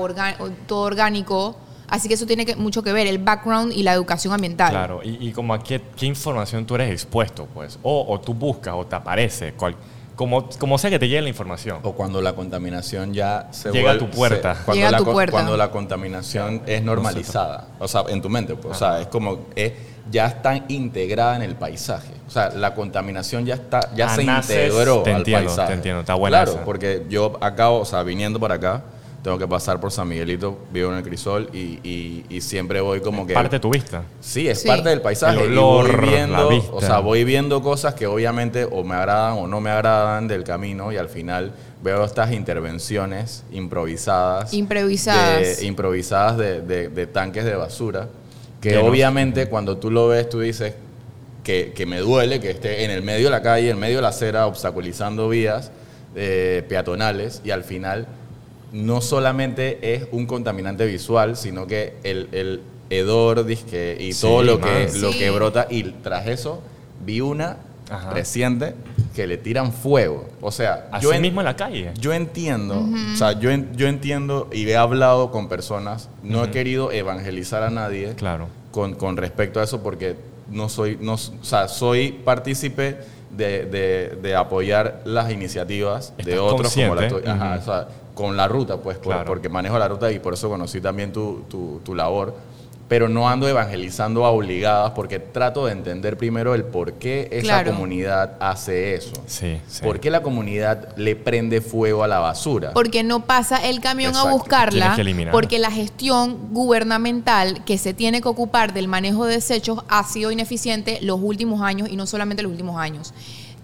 todo 0.66 0.80
orgánico. 0.82 1.56
Así 1.86 2.08
que 2.08 2.14
eso 2.14 2.26
tiene 2.26 2.46
que- 2.46 2.56
mucho 2.56 2.82
que 2.82 2.92
ver, 2.92 3.06
el 3.06 3.18
background 3.18 3.72
y 3.72 3.82
la 3.82 3.92
educación 3.92 4.32
ambiental. 4.32 4.70
Claro, 4.70 5.00
y, 5.04 5.28
y 5.28 5.32
como 5.32 5.52
a 5.54 5.62
qué, 5.62 5.80
qué 5.96 6.06
información 6.06 6.64
tú 6.66 6.74
eres 6.76 6.90
expuesto, 6.90 7.46
pues. 7.52 7.78
O, 7.82 8.06
o 8.08 8.20
tú 8.20 8.32
buscas 8.34 8.74
o 8.74 8.86
te 8.86 8.96
aparece, 8.96 9.52
cual- 9.52 9.76
como, 10.16 10.48
como 10.58 10.78
sea 10.78 10.90
que 10.90 10.98
te 10.98 11.08
llegue 11.08 11.22
la 11.22 11.28
información. 11.28 11.78
O 11.82 11.92
cuando 11.92 12.20
la 12.22 12.34
contaminación 12.34 13.12
ya 13.14 13.48
se 13.50 13.70
Llega 13.72 13.90
a 13.90 13.94
vuelve- 13.94 13.98
tu 13.98 14.10
puerta. 14.10 14.54
se- 14.54 14.64
cuando, 14.64 14.84
Llega 14.84 14.96
a 14.96 14.98
tu 14.98 15.04
puerta. 15.04 15.32
cuando 15.32 15.56
la 15.56 15.70
contaminación 15.70 16.62
es 16.66 16.82
normalizada. 16.82 17.66
O 17.78 17.88
sea, 17.88 18.04
en 18.08 18.22
tu 18.22 18.28
mente, 18.28 18.54
pues. 18.54 18.76
O 18.76 18.78
sea, 18.78 19.00
es 19.00 19.06
como. 19.08 19.46
Es, 19.56 19.72
ya 20.10 20.26
está 20.26 20.62
integrada 20.68 21.34
en 21.36 21.42
el 21.42 21.54
paisaje. 21.54 22.12
O 22.26 22.30
sea, 22.30 22.50
la 22.50 22.74
contaminación 22.74 23.46
ya 23.46 23.54
está 23.54 23.80
ya 23.94 24.06
Ah, 24.12 24.14
se 24.16 24.24
naces- 24.24 24.66
integró 24.68 25.02
te 25.02 25.10
al 25.12 25.16
entiendo, 25.18 25.46
paisaje. 25.46 25.68
te 25.68 25.74
entiendo, 25.74 26.00
está 26.00 26.14
buena 26.14 26.38
Claro, 26.38 26.52
esa. 26.52 26.64
porque 26.64 27.06
yo 27.08 27.38
acabo, 27.40 27.80
o 27.80 27.84
sea, 27.86 28.02
viniendo 28.02 28.38
para 28.38 28.56
acá, 28.56 28.82
tengo 29.24 29.38
que 29.38 29.48
pasar 29.48 29.80
por 29.80 29.90
San 29.90 30.06
Miguelito, 30.06 30.58
vivo 30.70 30.90
en 30.92 30.98
el 30.98 31.02
Crisol 31.02 31.48
y, 31.54 31.80
y- 31.82 32.26
y 32.28 32.40
siempre 32.42 32.80
voy 32.82 33.00
como 33.00 33.26
que... 33.26 33.32
Parte 33.32 33.56
de 33.56 33.60
tu 33.60 33.70
vista. 33.70 34.02
Sí, 34.20 34.46
es 34.48 34.60
Sí. 34.60 34.68
parte 34.68 34.90
del 34.90 35.00
paisaje. 35.00 35.44
El 35.44 35.54
y 35.54 35.56
olor, 35.56 35.96
voy 35.98 36.08
viendo, 36.10 36.36
la 36.36 36.46
vista. 36.46 36.70
o 36.74 36.80
sea, 36.82 36.98
voy 36.98 37.24
viendo 37.24 37.62
cosas 37.62 37.94
que 37.94 38.06
obviamente 38.06 38.64
o 38.70 38.84
me 38.84 38.94
agradan 38.94 39.38
o 39.38 39.46
no 39.46 39.62
me 39.62 39.70
agradan 39.70 40.28
del 40.28 40.44
camino 40.44 40.92
y 40.92 40.98
al 40.98 41.08
final 41.08 41.52
veo 41.82 42.04
estas 42.04 42.32
intervenciones 42.32 43.44
improvisadas. 43.50 44.52
Improvisadas. 44.52 45.58
De, 45.58 45.64
improvisadas 45.66 46.36
de, 46.36 46.60
de- 46.60 46.88
de 46.90 47.06
tanques 47.06 47.44
de 47.46 47.54
basura. 47.56 48.08
Que 48.60 48.70
Llenos. 48.72 48.88
obviamente 48.90 49.46
cuando 49.48 49.78
tú 49.78 49.90
lo 49.90 50.08
ves, 50.08 50.28
tú 50.28 50.40
dices 50.40 50.74
que, 51.42 51.72
que 51.74 51.86
me 51.86 51.98
duele 52.00 52.40
que 52.40 52.50
esté 52.50 52.84
en 52.84 52.90
el 52.90 53.02
medio 53.02 53.24
de 53.26 53.30
la 53.30 53.40
calle, 53.42 53.70
en 53.70 53.78
medio 53.78 53.96
de 53.96 54.02
la 54.02 54.08
acera, 54.08 54.46
obstaculizando 54.46 55.30
vías 55.30 55.70
eh, 56.14 56.62
peatonales 56.68 57.40
y 57.42 57.50
al 57.52 57.64
final 57.64 58.06
no 58.74 59.00
solamente 59.00 59.94
es 59.94 60.06
un 60.12 60.26
contaminante 60.26 60.84
visual, 60.84 61.36
sino 61.36 61.66
que 61.66 61.94
el, 62.02 62.28
el 62.32 62.60
hedor 62.90 63.46
disque, 63.46 63.96
y 63.98 64.12
Sí, 64.12 64.20
todo 64.22 64.42
lo 64.42 64.60
que, 64.60 64.90
lo 64.96 65.12
Sí. 65.12 65.18
que 65.18 65.30
brota. 65.30 65.66
Y 65.70 65.84
tras 66.02 66.26
eso 66.26 66.60
vi 67.06 67.20
una 67.20 67.56
Ajá. 67.88 68.10
reciente 68.10 68.74
que 69.14 69.26
le 69.28 69.38
tiran 69.38 69.72
fuego. 69.72 70.28
O 70.40 70.50
sea, 70.50 70.88
Así 70.90 71.04
yo, 71.04 71.12
en- 71.12 71.22
mismo 71.22 71.40
en 71.40 71.44
la 71.44 71.54
calle. 71.56 71.92
yo 72.00 72.12
entiendo, 72.12 72.84
o 73.12 73.16
sea, 73.16 73.38
yo, 73.38 73.50
en- 73.52 73.74
yo 73.76 73.86
entiendo 73.86 74.48
y 74.52 74.68
he 74.68 74.76
hablado 74.76 75.30
con 75.30 75.48
personas, 75.48 76.08
no 76.24 76.44
he 76.44 76.50
querido 76.50 76.90
evangelizar 76.90 77.62
a 77.62 77.70
nadie 77.70 78.14
Claro. 78.16 78.48
con, 78.72 78.94
con 78.94 79.16
respecto 79.16 79.60
a 79.60 79.64
eso 79.64 79.82
porque 79.84 80.16
no 80.50 80.68
soy, 80.68 80.98
no, 81.00 81.14
o 81.14 81.18
sea, 81.44 81.68
soy 81.68 82.10
partícipe 82.10 82.98
de, 83.30 83.64
de- 83.66 84.18
de 84.20 84.34
apoyar 84.34 85.02
las 85.04 85.30
iniciativas 85.32 86.12
de 86.24 86.38
otros 86.40 86.74
como 86.74 86.94
la 86.96 87.08
tuya. 87.08 87.32
Ajá, 87.34 87.50
Ujú. 87.54 87.60
o 87.60 87.64
sea, 87.64 87.88
con 88.14 88.36
la 88.36 88.46
ruta, 88.48 88.76
pues, 88.78 88.96
por- 88.98 89.12
Claro. 89.14 89.24
porque 89.26 89.48
manejo 89.48 89.78
la 89.78 89.88
ruta 89.88 90.10
y 90.12 90.18
por 90.20 90.34
eso 90.34 90.48
conocí 90.48 90.80
también 90.80 91.12
tu, 91.12 91.42
tu, 91.48 91.80
tu 91.84 91.94
labor. 91.94 92.34
Pero 92.86 93.08
no 93.08 93.26
ando 93.30 93.48
evangelizando 93.48 94.26
a 94.26 94.30
obligadas 94.30 94.90
porque 94.90 95.18
trato 95.18 95.64
de 95.64 95.72
entender 95.72 96.18
primero 96.18 96.54
el 96.54 96.64
por 96.64 96.92
qué 96.92 97.28
esa 97.32 97.42
Claro. 97.42 97.70
comunidad 97.72 98.36
hace 98.40 98.94
eso. 98.94 99.14
Sí, 99.26 99.58
sí. 99.66 99.82
¿Por 99.82 100.00
qué 100.00 100.10
la 100.10 100.20
comunidad 100.22 100.94
le 100.98 101.16
prende 101.16 101.62
fuego 101.62 102.04
a 102.04 102.08
la 102.08 102.18
basura? 102.18 102.72
Porque 102.74 103.02
no 103.02 103.24
pasa 103.24 103.56
el 103.66 103.80
camión 103.80 104.10
Exacto. 104.10 104.28
a 104.28 104.32
buscarla, 104.32 104.96
porque 105.32 105.58
la 105.58 105.70
gestión 105.70 106.52
gubernamental 106.52 107.64
que 107.64 107.78
se 107.78 107.94
tiene 107.94 108.20
que 108.20 108.28
ocupar 108.28 108.74
del 108.74 108.86
manejo 108.86 109.24
de 109.24 109.36
desechos 109.36 109.80
ha 109.88 110.04
sido 110.04 110.30
ineficiente 110.30 110.98
los 111.00 111.18
últimos 111.22 111.62
años 111.62 111.88
y 111.90 111.96
no 111.96 112.06
solamente 112.06 112.42
los 112.42 112.52
últimos 112.52 112.76
años. 112.78 113.14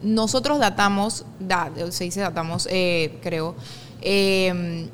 Nosotros 0.02 0.58
datamos, 0.58 1.26
da- 1.38 1.70
se 1.90 2.04
dice 2.04 2.20
datamos, 2.20 2.66
eh, 2.70 3.18
creo, 3.22 3.54
eh, 4.02 4.88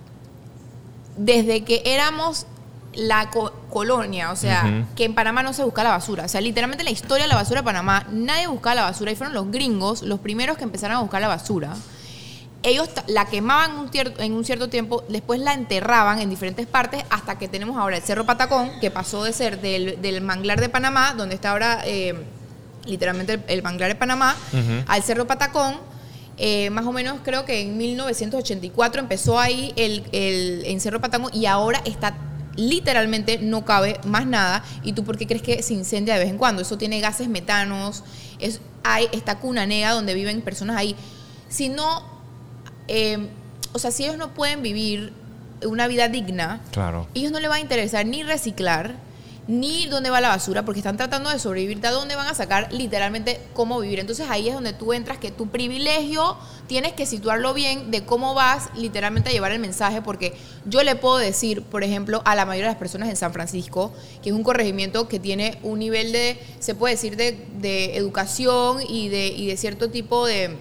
desde 1.16 1.64
que 1.64 1.82
éramos 1.84 2.46
la 2.94 3.28
co- 3.30 3.52
colonia, 3.70 4.32
o 4.32 4.36
sea, 4.36 4.62
que 4.96 5.04
en 5.04 5.14
Panamá 5.14 5.42
no 5.42 5.52
se 5.52 5.62
busca 5.64 5.82
la 5.84 5.90
basura. 5.90 6.25
O 6.25 6.28
sea, 6.28 6.40
literalmente 6.40 6.82
en 6.82 6.86
la 6.86 6.90
historia 6.92 7.25
de 7.25 7.28
la 7.28 7.34
basura 7.36 7.60
de 7.60 7.64
Panamá, 7.64 8.06
nadie 8.10 8.46
buscaba 8.46 8.75
la 8.75 8.82
basura 8.82 9.10
y 9.12 9.16
fueron 9.16 9.34
los 9.34 9.50
gringos 9.50 10.02
los 10.02 10.20
primeros 10.20 10.56
que 10.56 10.64
empezaron 10.64 10.96
a 10.96 11.00
buscar 11.00 11.20
la 11.20 11.28
basura. 11.28 11.75
Ellos 12.62 12.88
la 13.06 13.26
quemaban 13.26 13.78
un 13.78 13.90
en 13.94 14.32
un 14.32 14.44
cierto 14.44 14.68
tiempo, 14.68 15.04
después 15.08 15.40
la 15.40 15.52
enterraban 15.52 16.20
en 16.20 16.30
diferentes 16.30 16.66
partes 16.66 17.04
hasta 17.10 17.38
que 17.38 17.48
tenemos 17.48 17.76
ahora 17.76 17.96
el 17.98 18.02
Cerro 18.02 18.25
Patacón, 18.25 18.70
que 18.80 18.90
pasó 18.90 19.22
de 19.25 19.32
ser 19.32 19.60
del, 19.60 20.00
del 20.00 20.20
manglar 20.22 20.58
de 20.60 20.68
Panamá, 20.70 21.14
donde 21.16 21.34
está 21.34 21.50
ahora 21.52 21.82
eh, 21.84 22.14
literalmente 22.86 23.34
el, 23.34 23.42
el 23.46 23.62
manglar 23.62 23.90
de 23.90 23.94
Panamá, 23.94 24.34
al 24.88 25.02
Cerro 25.02 25.26
Patacón. 25.26 25.75
Eh, 26.38 26.69
más 26.71 26.85
o 26.87 26.93
menos 26.93 27.19
creo 27.25 27.45
que 27.47 27.61
en 27.62 27.78
1984 27.78 29.00
empezó 29.00 29.38
ahí 29.40 29.73
el, 29.76 30.05
el, 30.12 30.64
en 30.66 30.81
Cerro 30.81 31.00
Patacón 31.00 31.31
y 31.35 31.47
ahora 31.47 31.81
está 31.87 32.14
literalmente 32.57 33.38
no 33.38 33.64
cabe 33.64 34.00
más 34.05 34.26
nada. 34.26 34.62
¿Y 34.83 34.93
tú 34.93 35.05
por 35.05 35.16
qué 35.19 35.26
crees 35.26 35.43
que 35.43 35.62
se 35.62 35.75
incendia 35.75 36.14
de 36.14 36.21
vez 36.21 36.28
en 36.31 36.38
cuando? 36.38 36.62
Eso 36.62 36.76
tiene 36.78 37.00
gases 37.00 37.28
metanos, 37.28 38.02
es, 38.38 38.61
hay 38.85 39.09
esta 39.12 39.38
cuna 39.38 39.66
negra 39.66 39.93
donde 39.93 40.14
viven 40.14 40.40
personas 40.43 40.76
ahí. 40.76 40.97
Si 41.49 41.69
no, 41.69 42.02
eh, 42.88 43.28
o 43.73 43.78
sea, 43.78 43.90
si 43.90 44.05
ellos 44.05 44.16
no 44.16 44.33
pueden 44.35 44.62
vivir 44.62 45.12
una 45.64 45.87
vida 45.88 46.09
digna, 46.09 46.61
Claro. 46.73 47.07
ellos 47.14 47.33
no 47.33 47.40
les 47.40 47.50
va 47.50 47.55
a 47.57 47.61
interesar 47.61 48.05
ni 48.07 48.23
reciclar, 48.23 48.97
ni 49.48 49.86
dónde 49.86 50.10
va 50.10 50.20
la 50.20 50.28
basura, 50.28 50.64
porque 50.64 50.80
están 50.80 50.96
tratando 50.96 51.30
de 51.30 51.38
sobrevivir, 51.38 51.80
de 51.80 51.88
dónde 51.90 52.16
van 52.16 52.26
a 52.26 52.34
sacar 52.34 52.72
literalmente 52.72 53.40
cómo 53.54 53.80
vivir. 53.80 54.00
Entonces 54.00 54.26
ahí 54.28 54.48
es 54.48 54.54
donde 54.54 54.72
tú 54.72 54.92
entras, 54.92 55.18
que 55.18 55.30
tu 55.30 55.48
privilegio 55.48 56.36
tienes 56.66 56.92
que 56.92 57.06
situarlo 57.06 57.54
bien 57.54 57.90
de 57.90 58.04
cómo 58.04 58.34
vas 58.34 58.70
literalmente 58.74 59.30
a 59.30 59.32
llevar 59.32 59.52
el 59.52 59.60
mensaje, 59.60 60.02
porque 60.02 60.34
yo 60.64 60.82
le 60.82 60.96
puedo 60.96 61.18
decir, 61.18 61.62
por 61.62 61.84
ejemplo, 61.84 62.22
a 62.24 62.34
la 62.34 62.44
mayoría 62.44 62.66
de 62.68 62.72
las 62.72 62.78
personas 62.78 63.08
en 63.08 63.16
San 63.16 63.32
Francisco, 63.32 63.92
que 64.22 64.30
es 64.30 64.34
un 64.34 64.42
corregimiento 64.42 65.08
que 65.08 65.20
tiene 65.20 65.58
un 65.62 65.78
nivel 65.78 66.12
de, 66.12 66.38
se 66.58 66.74
puede 66.74 66.94
decir, 66.94 67.16
de, 67.16 67.46
de 67.58 67.96
educación 67.96 68.78
y 68.88 69.08
de, 69.08 69.28
y 69.28 69.46
de 69.46 69.56
cierto 69.56 69.90
tipo 69.90 70.26
de... 70.26 70.56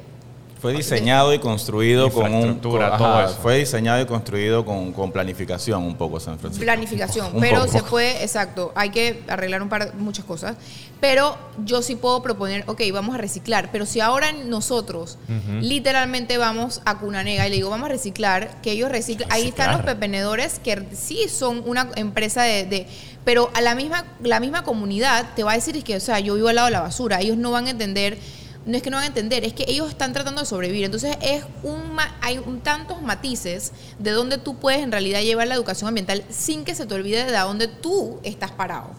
Fue 0.66 0.74
diseñado 0.74 1.34
y 1.34 1.40
construido 1.40 2.12
con 2.12 2.34
un. 2.34 2.56
Con- 2.56 2.62
todo 2.62 3.22
eso. 3.26 3.38
Fue 3.42 3.58
diseñado 3.60 4.02
y 4.02 4.06
construido 4.06 4.66
con, 4.66 4.92
con 4.94 5.12
planificación 5.12 5.84
un 5.84 5.96
poco 5.96 6.20
San 6.20 6.40
Francisco. 6.40 6.64
planificación, 6.66 7.36
Un 7.36 7.42
pero 7.42 7.62
poco. 7.62 7.72
se 7.72 7.84
puede, 7.84 8.24
exacto, 8.24 8.72
hay 8.76 8.90
que 8.90 9.22
arreglar 9.28 9.62
un 9.62 9.70
par 9.70 9.94
muchas 9.96 10.26
cosas, 10.26 10.56
pero 11.00 11.38
yo 11.66 11.82
sí 11.82 11.96
puedo 11.96 12.22
proponer, 12.24 12.64
ok, 12.68 12.82
vamos 12.92 13.14
a 13.16 13.18
reciclar, 13.20 13.70
pero 13.72 13.86
si 13.86 14.00
ahora 14.00 14.32
nosotros 14.32 15.18
literalmente 15.62 16.38
vamos 16.38 16.82
a 16.86 16.98
Cunanega 16.98 17.46
y 17.48 17.50
le 17.50 17.56
digo, 17.58 17.70
vamos 17.70 17.86
a 17.88 17.92
reciclar, 17.92 18.62
que 18.62 18.72
ellos 18.72 18.90
reciclan, 18.92 19.32
ahí 19.32 19.48
están 19.48 19.72
los 19.74 19.82
pepenedores 19.82 20.60
que 20.60 20.88
sí 20.94 21.28
son 21.30 21.62
una 21.66 21.90
empresa 21.96 22.44
de, 22.44 22.66
de- 22.66 22.88
pero 23.24 23.50
a 23.54 23.62
la 23.62 23.74
misma, 23.76 24.06
la 24.24 24.40
misma 24.40 24.64
comunidad 24.64 25.26
te 25.36 25.44
va 25.44 25.52
a 25.54 25.56
decir 25.56 25.76
es 25.78 25.84
que, 25.84 25.96
o 25.96 26.00
sea, 26.00 26.20
yo 26.20 26.36
vivo 26.36 26.48
al 26.48 26.56
lado 26.56 26.68
de 26.68 26.72
la 26.74 26.82
basura, 26.82 27.22
ellos 27.22 27.38
no 27.38 27.52
van 27.52 27.68
a 27.68 27.72
entender 27.72 28.18
no 28.66 28.76
es 28.76 28.84
que 28.84 28.90
no 28.90 28.98
van 28.98 29.04
a 29.04 29.08
entender, 29.08 29.44
es 29.44 29.54
que 29.54 29.66
ellos 29.68 29.90
están 29.90 30.14
tratando 30.14 30.42
de 30.42 30.48
sobrevivir. 30.48 30.86
Entonces 30.86 31.18
es 31.22 31.44
un 31.64 31.96
hay 32.22 32.38
un, 32.40 32.62
tantos 32.62 33.02
matices 33.02 33.72
de 34.00 34.12
donde 34.12 34.38
tú 34.38 34.58
puedes 34.58 34.82
en 34.82 34.92
realidad 34.92 35.22
llevar 35.22 35.48
la 35.48 35.56
educación 35.56 35.88
ambiental 35.88 36.24
sin 36.30 36.66
que 36.66 36.76
se 36.76 36.86
te 36.86 36.94
olvide 36.94 37.26
de 37.26 37.38
dónde 37.38 37.68
tú 37.68 38.20
estás 38.24 38.52
parado. 38.52 38.90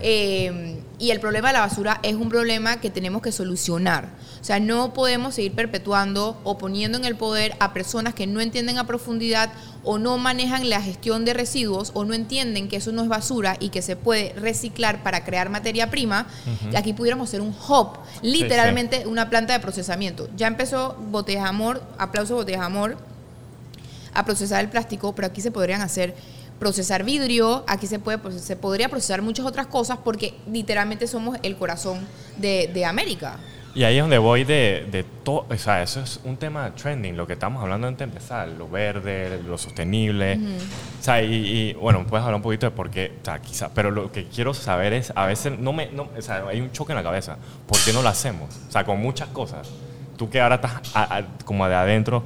Eh, 0.00 0.82
y 0.98 1.10
el 1.10 1.20
problema 1.20 1.48
de 1.48 1.54
la 1.54 1.60
basura 1.60 2.00
es 2.02 2.14
un 2.14 2.28
problema 2.28 2.80
que 2.80 2.90
tenemos 2.90 3.22
que 3.22 3.32
solucionar. 3.32 4.08
O 4.40 4.44
sea, 4.44 4.58
no 4.60 4.94
podemos 4.94 5.34
seguir 5.34 5.52
perpetuando 5.52 6.40
o 6.44 6.58
poniendo 6.58 6.98
en 6.98 7.04
el 7.04 7.16
poder 7.16 7.54
a 7.60 7.72
personas 7.72 8.14
que 8.14 8.26
no 8.26 8.40
entienden 8.40 8.78
a 8.78 8.86
profundidad 8.86 9.50
o 9.84 9.98
no 9.98 10.16
manejan 10.18 10.68
la 10.70 10.80
gestión 10.80 11.24
de 11.24 11.34
residuos 11.34 11.90
o 11.94 12.04
no 12.04 12.14
entienden 12.14 12.68
que 12.68 12.76
eso 12.76 12.90
no 12.92 13.02
es 13.02 13.08
basura 13.08 13.56
y 13.60 13.68
que 13.68 13.82
se 13.82 13.96
puede 13.96 14.32
reciclar 14.34 15.02
para 15.02 15.24
crear 15.24 15.50
materia 15.50 15.90
prima. 15.90 16.26
Aquí 16.76 16.92
pudiéramos 16.94 17.28
ser 17.30 17.40
un 17.40 17.48
hub, 17.68 17.98
literalmente 18.22 19.06
una 19.06 19.28
planta 19.30 19.52
de 19.52 19.60
procesamiento. 19.60 20.28
Ya 20.36 20.46
empezó 20.46 20.96
Botellas 21.10 21.44
Amor, 21.46 21.82
aplauso 21.98 22.34
Botellas 22.34 22.62
Amor, 22.62 22.96
a 24.14 24.24
procesar 24.24 24.60
el 24.62 24.70
plástico, 24.70 25.14
pero 25.14 25.26
aquí 25.28 25.40
se 25.40 25.50
podrían 25.50 25.82
hacer 25.82 26.14
procesar 26.58 27.02
vidrio, 27.04 27.64
aquí 27.66 27.86
se 27.86 27.98
puede 27.98 28.18
proces- 28.18 28.38
se 28.42 28.54
podría 28.56 28.88
procesar 28.88 29.22
muchas 29.22 29.44
otras 29.44 29.66
cosas 29.66 29.98
porque 30.04 30.34
literalmente 30.50 31.06
somos 31.08 31.36
el 31.42 31.56
corazón 31.56 31.98
de, 32.38 32.70
de 32.72 32.84
América. 32.84 33.38
Y 33.74 33.82
ahí 33.82 33.96
es 33.96 34.02
donde 34.02 34.18
voy 34.18 34.44
de, 34.44 34.86
de 34.92 35.02
todo, 35.02 35.46
o 35.50 35.56
sea, 35.56 35.82
eso 35.82 36.00
es 36.00 36.20
un 36.22 36.36
tema 36.36 36.70
trending, 36.76 37.16
lo 37.16 37.26
que 37.26 37.32
estamos 37.32 37.60
hablando 37.60 37.88
antes 37.88 37.98
de 37.98 38.04
empezar, 38.04 38.46
lo 38.48 38.68
verde, 38.68 39.40
lo 39.46 39.58
sostenible. 39.58 40.38
O 41.00 41.02
sea, 41.02 41.20
y, 41.22 41.34
y, 41.34 41.72
bueno, 41.74 42.06
puedes 42.06 42.22
hablar 42.22 42.36
un 42.36 42.42
poquito 42.42 42.66
de 42.66 42.70
por 42.70 42.88
qué, 42.88 43.12
o 43.20 43.24
sea, 43.24 43.40
quizá, 43.42 43.70
pero 43.74 43.90
lo 43.90 44.12
que 44.12 44.26
quiero 44.28 44.54
saber 44.54 44.92
es, 44.92 45.12
a 45.16 45.26
veces, 45.26 45.58
no 45.58 45.72
me, 45.72 45.86
no, 45.90 46.08
o 46.16 46.22
sea, 46.22 46.44
hay 46.48 46.60
un 46.60 46.70
choque 46.70 46.92
en 46.92 46.96
la 46.98 47.02
cabeza, 47.02 47.36
¿por 47.66 47.78
qué 47.84 47.92
no 47.92 48.00
lo 48.00 48.08
hacemos? 48.08 48.54
O 48.68 48.70
sea, 48.70 48.84
con 48.84 49.00
muchas 49.00 49.28
cosas. 49.30 49.68
Tú 50.16 50.30
que 50.30 50.40
ahora 50.40 50.54
estás 50.56 50.74
a- 50.94 51.16
a- 51.18 51.24
como 51.44 51.66
de 51.66 51.74
adentro, 51.74 52.22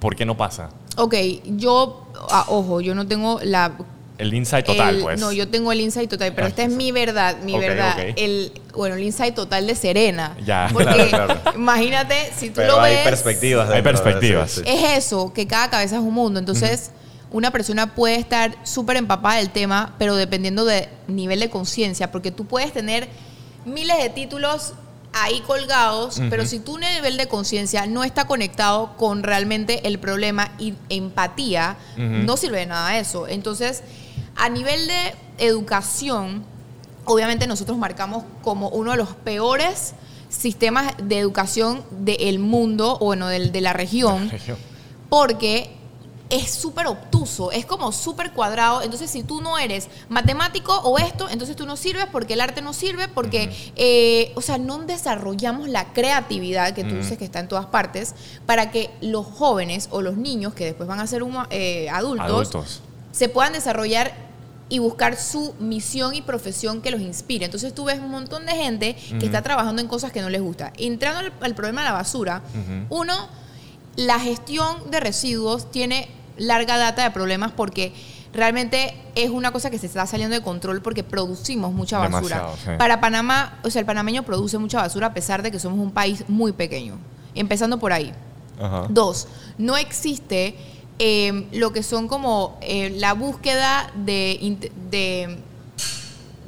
¿por 0.00 0.16
qué 0.16 0.24
no 0.24 0.38
pasa? 0.38 0.70
Ok, 0.96 1.14
yo, 1.56 2.06
ah, 2.30 2.46
ojo, 2.48 2.80
yo 2.80 2.94
no 2.94 3.06
tengo 3.06 3.40
la... 3.42 3.72
El 4.18 4.34
insight 4.34 4.66
total, 4.66 4.96
el- 4.96 5.02
pues. 5.02 5.20
No, 5.20 5.30
yo 5.32 5.48
tengo 5.48 5.70
el 5.72 5.80
insight 5.80 6.10
total, 6.10 6.32
pero 6.34 6.46
Ah, 6.46 6.50
esta 6.50 6.62
es 6.64 6.70
mi 6.70 6.90
verdad, 6.92 7.36
mi 7.42 7.56
verdad. 7.56 7.92
ok. 7.98 8.14
El, 8.16 8.52
bueno, 8.74 8.96
el 8.96 9.02
insight 9.04 9.34
total 9.34 9.66
de 9.66 9.74
Serena. 9.74 10.36
Ya, 10.44 10.68
Porque 10.72 11.08
claro, 11.08 11.34
claro. 11.40 11.58
imagínate, 11.58 12.32
si 12.36 12.48
tú 12.48 12.56
Pero 12.56 12.76
lo 12.76 12.80
hay 12.80 12.96
ves... 12.96 13.04
perspectivas. 13.04 13.70
Hay 13.70 13.76
eso, 13.76 13.84
perspectivas. 13.84 14.50
sí. 14.50 14.62
Es 14.66 15.04
eso, 15.06 15.32
que 15.32 15.46
cada 15.46 15.70
cabeza 15.70 15.96
es 15.96 16.02
un 16.02 16.14
mundo. 16.14 16.38
Entonces, 16.40 16.90
una 17.30 17.50
persona 17.50 17.94
puede 17.94 18.16
estar 18.16 18.56
súper 18.64 18.96
empapada 18.96 19.36
del 19.36 19.50
tema, 19.50 19.94
pero 19.98 20.16
dependiendo 20.16 20.64
de 20.64 20.88
nivel 21.06 21.40
de 21.40 21.50
conciencia, 21.50 22.10
porque 22.10 22.30
tú 22.32 22.44
puedes 22.46 22.72
tener 22.72 23.08
miles 23.64 23.98
de 24.02 24.08
títulos 24.10 24.72
ahí 25.12 25.40
colgados, 25.46 26.20
pero 26.30 26.44
si 26.46 26.58
tu 26.58 26.78
nivel 26.78 27.16
de 27.16 27.28
conciencia 27.28 27.86
no 27.86 28.04
está 28.04 28.26
conectado 28.26 28.96
con 28.96 29.22
realmente 29.22 29.86
el 29.88 29.98
problema 29.98 30.52
y 30.58 30.74
empatía, 30.90 31.76
no 31.96 32.36
sirve 32.36 32.58
de 32.60 32.66
nada 32.66 32.98
eso. 32.98 33.26
Entonces, 33.28 33.82
a 34.38 34.48
nivel 34.48 34.86
de 34.86 35.14
educación, 35.38 36.44
obviamente 37.04 37.46
nosotros 37.46 37.76
marcamos 37.78 38.24
como 38.42 38.68
uno 38.70 38.92
de 38.92 38.96
los 38.96 39.08
peores 39.10 39.94
sistemas 40.28 40.92
de 41.02 41.18
educación 41.18 41.82
del 41.90 42.38
mundo, 42.38 42.96
o 43.00 43.06
bueno, 43.06 43.28
del- 43.28 43.50
de 43.50 43.60
la 43.60 43.72
región, 43.72 44.28
porque 45.08 45.74
es 46.30 46.50
súper 46.50 46.86
obtuso, 46.86 47.50
es 47.52 47.64
como 47.64 47.90
súper 47.90 48.32
cuadrado. 48.32 48.82
Entonces, 48.82 49.10
si 49.10 49.22
tú 49.22 49.40
no 49.40 49.56
eres 49.58 49.88
matemático 50.10 50.74
o 50.80 50.98
esto, 50.98 51.26
entonces 51.30 51.56
tú 51.56 51.64
no 51.64 51.74
sirves 51.78 52.04
porque 52.12 52.34
el 52.34 52.42
arte 52.42 52.60
no 52.60 52.74
sirve, 52.74 53.08
porque, 53.08 53.50
eh, 53.76 54.32
o 54.34 54.42
sea, 54.42 54.58
no 54.58 54.76
desarrollamos 54.80 55.70
la 55.70 55.94
creatividad 55.94 56.74
que 56.74 56.84
tú 56.84 56.96
dices 56.96 57.16
que 57.16 57.24
está 57.24 57.40
en 57.40 57.48
todas 57.48 57.64
partes 57.64 58.14
para 58.44 58.70
que 58.70 58.90
los 59.00 59.24
jóvenes 59.24 59.88
o 59.90 60.02
los 60.02 60.18
niños 60.18 60.52
que 60.52 60.66
después 60.66 60.86
van 60.86 61.00
a 61.00 61.06
ser 61.06 61.22
eh, 61.48 61.88
adultos, 61.88 62.26
Adultos. 62.28 62.82
se 63.12 63.30
puedan 63.30 63.54
desarrollar 63.54 64.27
y 64.68 64.78
buscar 64.78 65.16
su 65.16 65.54
misión 65.58 66.14
y 66.14 66.22
profesión 66.22 66.82
que 66.82 66.90
los 66.90 67.00
inspire. 67.00 67.44
Entonces 67.44 67.74
tú 67.74 67.84
ves 67.84 67.98
un 68.00 68.10
montón 68.10 68.46
de 68.46 68.52
gente 68.52 68.96
que 69.18 69.26
está 69.26 69.42
trabajando 69.42 69.80
en 69.80 69.88
cosas 69.88 70.12
que 70.12 70.20
no 70.20 70.28
les 70.28 70.42
gusta. 70.42 70.72
Entrando 70.76 71.20
al, 71.20 71.32
al 71.40 71.54
problema 71.54 71.82
de 71.82 71.88
la 71.88 71.92
basura, 71.92 72.42
uno, 72.90 73.14
la 73.96 74.20
gestión 74.20 74.90
de 74.90 75.00
residuos 75.00 75.70
tiene 75.70 76.08
larga 76.36 76.76
data 76.76 77.02
de 77.02 77.10
problemas 77.10 77.52
porque 77.52 77.92
realmente 78.32 78.94
es 79.14 79.30
una 79.30 79.52
cosa 79.52 79.70
que 79.70 79.78
se 79.78 79.86
está 79.86 80.06
saliendo 80.06 80.36
de 80.36 80.42
control 80.42 80.82
porque 80.82 81.02
producimos 81.02 81.72
mucha 81.72 81.98
basura. 81.98 82.50
Sí. 82.62 82.70
Para 82.78 83.00
Panamá, 83.00 83.58
o 83.64 83.70
sea, 83.70 83.80
el 83.80 83.86
panameño 83.86 84.22
produce 84.22 84.58
mucha 84.58 84.78
basura 84.78 85.08
a 85.08 85.14
pesar 85.14 85.42
de 85.42 85.50
que 85.50 85.58
somos 85.58 85.78
un 85.78 85.92
país 85.92 86.24
muy 86.28 86.52
pequeño. 86.52 86.98
Empezando 87.34 87.78
por 87.78 87.92
ahí. 87.92 88.12
Ajá. 88.60 88.86
Dos, 88.88 89.28
no 89.56 89.76
existe 89.76 90.56
eh, 90.98 91.46
lo 91.52 91.72
que 91.72 91.82
son 91.82 92.08
como 92.08 92.58
eh, 92.60 92.90
la 92.96 93.12
búsqueda 93.14 93.92
de, 94.04 94.38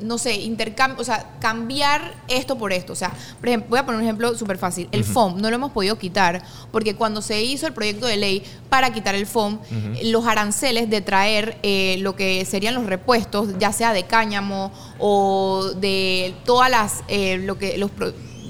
no 0.00 0.16
sé, 0.16 0.34
intercambio, 0.36 0.98
o 1.00 1.04
sea, 1.04 1.34
cambiar 1.40 2.14
esto 2.26 2.56
por 2.56 2.72
esto. 2.72 2.94
O 2.94 2.96
sea, 2.96 3.12
por 3.38 3.48
ejemplo, 3.50 3.68
voy 3.68 3.78
a 3.80 3.84
poner 3.84 3.98
un 3.98 4.04
ejemplo 4.04 4.34
súper 4.36 4.56
fácil. 4.56 4.88
El 4.92 5.04
FOM 5.04 5.40
no 5.42 5.50
lo 5.50 5.56
hemos 5.56 5.72
podido 5.72 5.98
quitar 5.98 6.42
porque 6.72 6.94
cuando 6.96 7.20
se 7.20 7.42
hizo 7.42 7.66
el 7.66 7.74
proyecto 7.74 8.06
de 8.06 8.16
ley 8.16 8.42
para 8.70 8.94
quitar 8.94 9.14
el 9.14 9.26
FOM, 9.26 9.58
los 10.04 10.26
aranceles 10.26 10.88
de 10.88 11.02
traer 11.02 11.58
eh, 11.62 11.96
lo 12.00 12.16
que 12.16 12.42
serían 12.46 12.74
los 12.76 12.86
repuestos, 12.86 13.50
ya 13.58 13.72
sea 13.72 13.92
de 13.92 14.04
cáñamo 14.04 14.72
o 14.98 15.70
de 15.76 16.34
todas 16.46 16.70
las, 16.70 17.04
eh, 17.08 17.36
lo 17.36 17.58
que, 17.58 17.76
los 17.76 17.90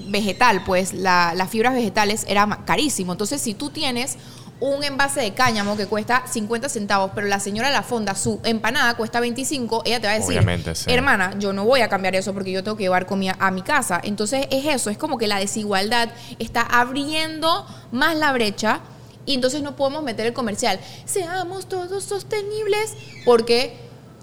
vegetal, 0.08 0.62
pues 0.64 0.92
la- 0.92 1.34
las 1.34 1.50
fibras 1.50 1.74
vegetales 1.74 2.24
era 2.28 2.62
carísimo. 2.64 3.10
Entonces, 3.12 3.40
si 3.40 3.54
tú 3.54 3.70
tienes 3.70 4.18
un 4.60 4.84
envase 4.84 5.20
de 5.20 5.32
cáñamo 5.32 5.76
que 5.76 5.86
cuesta 5.86 6.24
50 6.30 6.68
centavos, 6.68 7.12
pero 7.14 7.26
la 7.26 7.40
señora 7.40 7.68
de 7.68 7.74
la 7.74 7.82
fonda, 7.82 8.14
su 8.14 8.40
empanada 8.44 8.94
cuesta 8.94 9.18
25, 9.20 9.82
ella 9.86 10.00
te 10.00 10.06
va 10.06 10.12
a 10.12 10.16
decir, 10.16 10.30
Obviamente, 10.36 10.74
sí. 10.74 10.90
hermana, 10.92 11.34
yo 11.38 11.52
no 11.54 11.64
voy 11.64 11.80
a 11.80 11.88
cambiar 11.88 12.14
eso 12.14 12.34
porque 12.34 12.52
yo 12.52 12.62
tengo 12.62 12.76
que 12.76 12.82
llevar 12.84 13.06
comida 13.06 13.36
a 13.40 13.50
mi 13.50 13.62
casa. 13.62 14.00
Entonces 14.04 14.46
es 14.50 14.66
eso, 14.66 14.90
es 14.90 14.98
como 14.98 15.16
que 15.16 15.26
la 15.26 15.38
desigualdad 15.38 16.10
está 16.38 16.60
abriendo 16.62 17.66
más 17.90 18.16
la 18.16 18.32
brecha 18.32 18.80
Y 19.26 19.34
entonces 19.34 19.62
no 19.62 19.76
podemos 19.76 20.02
meter 20.02 20.26
el 20.26 20.32
comercial, 20.32 20.80
seamos 21.04 21.68
todos 21.68 22.02
sostenibles, 22.04 22.94
porque 23.24 23.76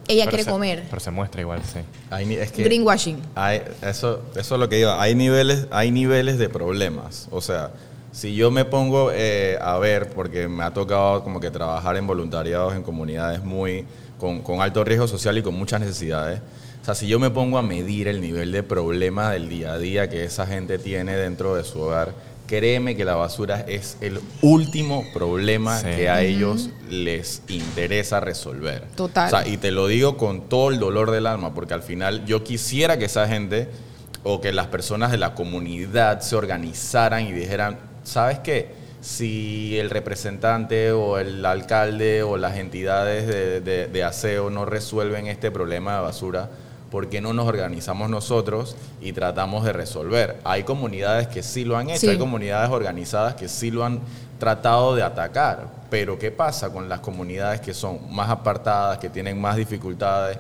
ella 0.08 0.24
Pero 0.24 0.30
quiere 0.32 0.44
se- 0.44 0.50
comer. 0.50 0.84
Pero 0.90 1.00
se 1.00 1.12
muestra 1.12 1.42
igual, 1.42 1.62
sí. 1.64 1.80
Hay 2.10 2.26
ni- 2.26 2.36
es 2.36 2.52
que 2.52 2.64
Greenwashing. 2.64 3.22
hay- 3.36 3.62
eso, 3.84 4.22
eso 4.36 4.56
es 4.56 4.60
lo 4.60 4.68
que 4.70 4.80
iba. 4.80 5.02
Hay 5.02 5.16
niveles, 5.16 5.68
hay 5.72 5.92
niveles 5.92 6.38
de 6.40 6.50
problemas. 6.50 7.28
O 7.32 7.42
sea, 7.42 7.72
si 8.18 8.34
yo 8.34 8.50
me 8.50 8.66
pongo 8.66 9.12
eh, 9.14 9.60
a 9.62 9.78
ver, 9.78 10.10
porque 10.10 10.48
me 10.48 10.64
ha 10.64 10.74
tocado 10.74 11.24
como 11.24 11.40
que 11.40 11.52
trabajar 11.52 11.98
en 11.98 12.08
voluntariados 12.08 12.74
en 12.76 12.82
comunidades 12.82 13.44
muy 13.44 13.86
con, 14.20 14.42
con 14.42 14.60
alto 14.60 14.84
riesgo 14.84 15.08
social 15.08 15.38
y 15.38 15.44
con 15.44 15.54
muchas 15.54 15.82
necesidades. 15.82 16.42
O 16.82 16.86
sea, 16.86 16.96
si 16.96 17.08
yo 17.08 17.20
me 17.20 17.30
pongo 17.30 17.60
a 17.60 17.62
medir 17.62 18.08
el 18.08 18.20
nivel 18.20 18.52
de 18.52 18.64
problema 18.64 19.30
del 19.32 19.50
día 19.50 19.74
a 19.74 19.78
día 19.78 20.10
que 20.10 20.24
esa 20.24 20.48
gente 20.48 20.80
tiene 20.80 21.16
dentro 21.16 21.54
de 21.54 21.64
su 21.64 21.80
hogar, 21.80 22.14
créeme 22.48 22.96
que 22.96 23.06
la 23.06 23.14
basura 23.14 23.64
es 23.68 23.98
el 24.02 24.20
último 24.42 25.06
problema 25.14 25.78
Sí. 25.78 25.86
que 25.96 26.10
a 26.10 26.24
ellos 26.24 26.72
les 26.90 27.44
interesa 27.50 28.20
resolver. 28.20 28.82
Total. 28.96 29.28
O 29.28 29.30
sea, 29.30 29.48
y 29.48 29.58
te 29.58 29.70
lo 29.70 29.86
digo 29.86 30.18
con 30.18 30.50
todo 30.50 30.72
el 30.72 30.80
dolor 30.80 31.12
del 31.12 31.28
alma, 31.28 31.54
porque 31.54 31.76
al 31.76 31.84
final 31.84 32.26
yo 32.26 32.44
quisiera 32.44 32.98
que 32.98 33.06
esa 33.06 33.28
gente 33.28 33.70
o 34.24 34.42
que 34.42 34.52
las 34.54 34.66
personas 34.66 35.12
de 35.12 35.18
la 35.20 35.36
comunidad 35.36 36.22
se 36.22 36.36
organizaran 36.36 37.28
y 37.28 37.32
dijeran, 37.32 37.78
¿sabes 38.08 38.40
qué? 38.40 38.72
Si 39.02 39.78
el 39.78 39.90
representante 39.90 40.92
o 40.92 41.18
el 41.20 41.46
alcalde 41.46 42.24
o 42.24 42.38
las 42.38 42.58
entidades 42.58 43.28
de, 43.28 43.62
de- 43.62 43.88
de 43.88 44.04
aseo 44.04 44.50
no 44.50 44.66
resuelven 44.66 45.28
este 45.28 45.52
problema 45.52 45.96
de 45.98 46.02
basura, 46.02 46.50
¿por 46.92 47.10
qué 47.10 47.22
no 47.22 47.34
nos 47.34 47.48
organizamos 47.48 48.10
nosotros 48.10 48.76
y 49.02 49.14
tratamos 49.14 49.64
de 49.66 49.74
resolver? 49.74 50.38
Hay 50.44 50.64
comunidades 50.64 51.28
que 51.28 51.44
sí 51.44 51.64
lo 51.64 51.78
han 51.78 51.90
hecho, 51.90 52.00
Sí. 52.02 52.10
hay 52.10 52.18
comunidades 52.18 52.70
organizadas 52.72 53.36
que 53.36 53.48
sí 53.48 53.72
lo 53.72 53.86
han 53.86 54.00
tratado 54.40 54.96
de 54.96 55.04
atacar, 55.04 55.68
pero 55.90 56.18
¿qué 56.18 56.32
pasa 56.32 56.70
con 56.72 56.90
las 56.90 57.00
comunidades 57.02 57.62
que 57.62 57.74
son 57.74 58.00
más 58.14 58.30
apartadas, 58.30 58.98
que 59.00 59.10
tienen 59.10 59.40
más 59.40 59.56
dificultades? 59.58 60.38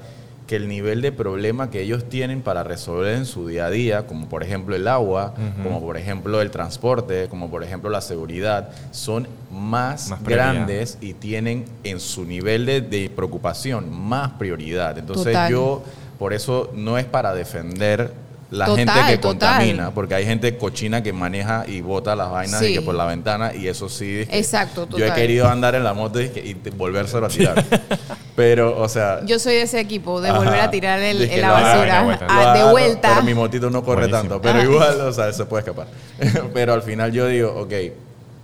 Que 0.48 0.56
el 0.56 0.68
nivel 0.68 1.02
de 1.02 1.12
problema 1.12 1.70
que 1.70 1.82
ellos 1.82 2.08
tienen 2.08 2.42
para 2.42 2.64
resolver 2.64 3.16
en 3.16 3.26
su 3.26 3.48
día 3.48 3.66
a 3.66 3.70
día, 3.70 4.08
como 4.08 4.30
por 4.30 4.44
ejemplo 4.44 4.76
el 4.76 4.88
agua, 4.88 5.34
como 5.62 5.82
por 5.82 5.98
ejemplo 5.98 6.42
el 6.42 6.50
transporte, 6.50 7.28
como 7.28 7.52
por 7.52 7.64
ejemplo 7.64 7.90
la 7.90 8.02
seguridad, 8.02 8.70
son 8.92 9.28
más, 9.52 10.14
grandes 10.24 10.98
y 11.02 11.14
tienen 11.14 11.66
en 11.84 12.00
su 12.00 12.26
nivel 12.26 12.66
de, 12.66 12.82
de 12.82 13.10
preocupación 13.10 13.92
más 13.92 14.32
prioridad. 14.34 14.98
Entonces 14.98 15.34
Total. 15.34 15.52
yo, 15.52 15.84
por 16.18 16.34
eso 16.34 16.72
no 16.74 16.98
es 16.98 17.06
para 17.06 17.34
defender 17.34 18.12
la 18.50 18.66
Total, 18.66 18.88
gente 18.88 19.12
que 19.12 19.18
total. 19.18 19.50
contamina, 19.58 19.92
porque 19.92 20.16
hay 20.16 20.26
gente 20.26 20.58
cochina 20.58 21.04
que 21.04 21.12
maneja 21.12 21.66
y 21.68 21.82
bota 21.82 22.16
las 22.16 22.32
vainas 22.32 22.62
y 22.64 22.76
que 22.76 22.82
por 22.82 22.96
la 22.96 23.06
ventana 23.06 23.54
y 23.54 23.68
eso 23.68 23.90
sí. 23.90 24.20
es 24.20 24.30
que 24.30 24.38
Exacto, 24.40 24.88
Yo 24.92 24.98
he 25.00 25.02
total. 25.10 25.16
querido 25.16 25.48
andar 25.50 25.76
en 25.76 25.84
la 25.84 25.94
moto 25.94 26.22
y, 26.22 26.26
y 26.26 26.54
volvérselo 26.76 27.26
a 27.26 27.30
tirar. 27.30 27.64
Pero, 28.36 28.80
o 28.80 28.88
sea, 28.88 29.22
Yo 29.26 29.40
soy 29.40 29.56
de 29.56 29.64
ese 29.64 29.80
equipo, 29.80 30.22
de 30.22 30.30
Ajá. 30.30 30.38
volver 30.40 30.60
a 30.62 30.70
tirar 30.72 31.00
el, 31.02 31.42
la 31.42 31.52
basura 31.52 31.98
de 32.00 32.04
vuelta. 32.06 32.28
ah, 32.30 32.54
de 32.58 32.72
vuelta. 32.72 33.10
Pero 33.10 33.24
mi 33.24 33.34
motito 33.34 33.70
no 33.70 33.84
corre 33.84 34.08
Buenísimo. 34.08 34.40
tanto. 34.40 34.42
Pero 34.42 34.60
Ah. 34.60 34.64
igual, 34.64 35.02
o 35.02 35.12
sea, 35.12 35.34
se 35.34 35.46
puede 35.46 35.62
escapar. 35.62 35.88
pero 36.54 36.74
al 36.74 36.84
final 36.84 37.12
yo 37.12 37.28
digo, 37.28 37.54
ok, 37.54 37.74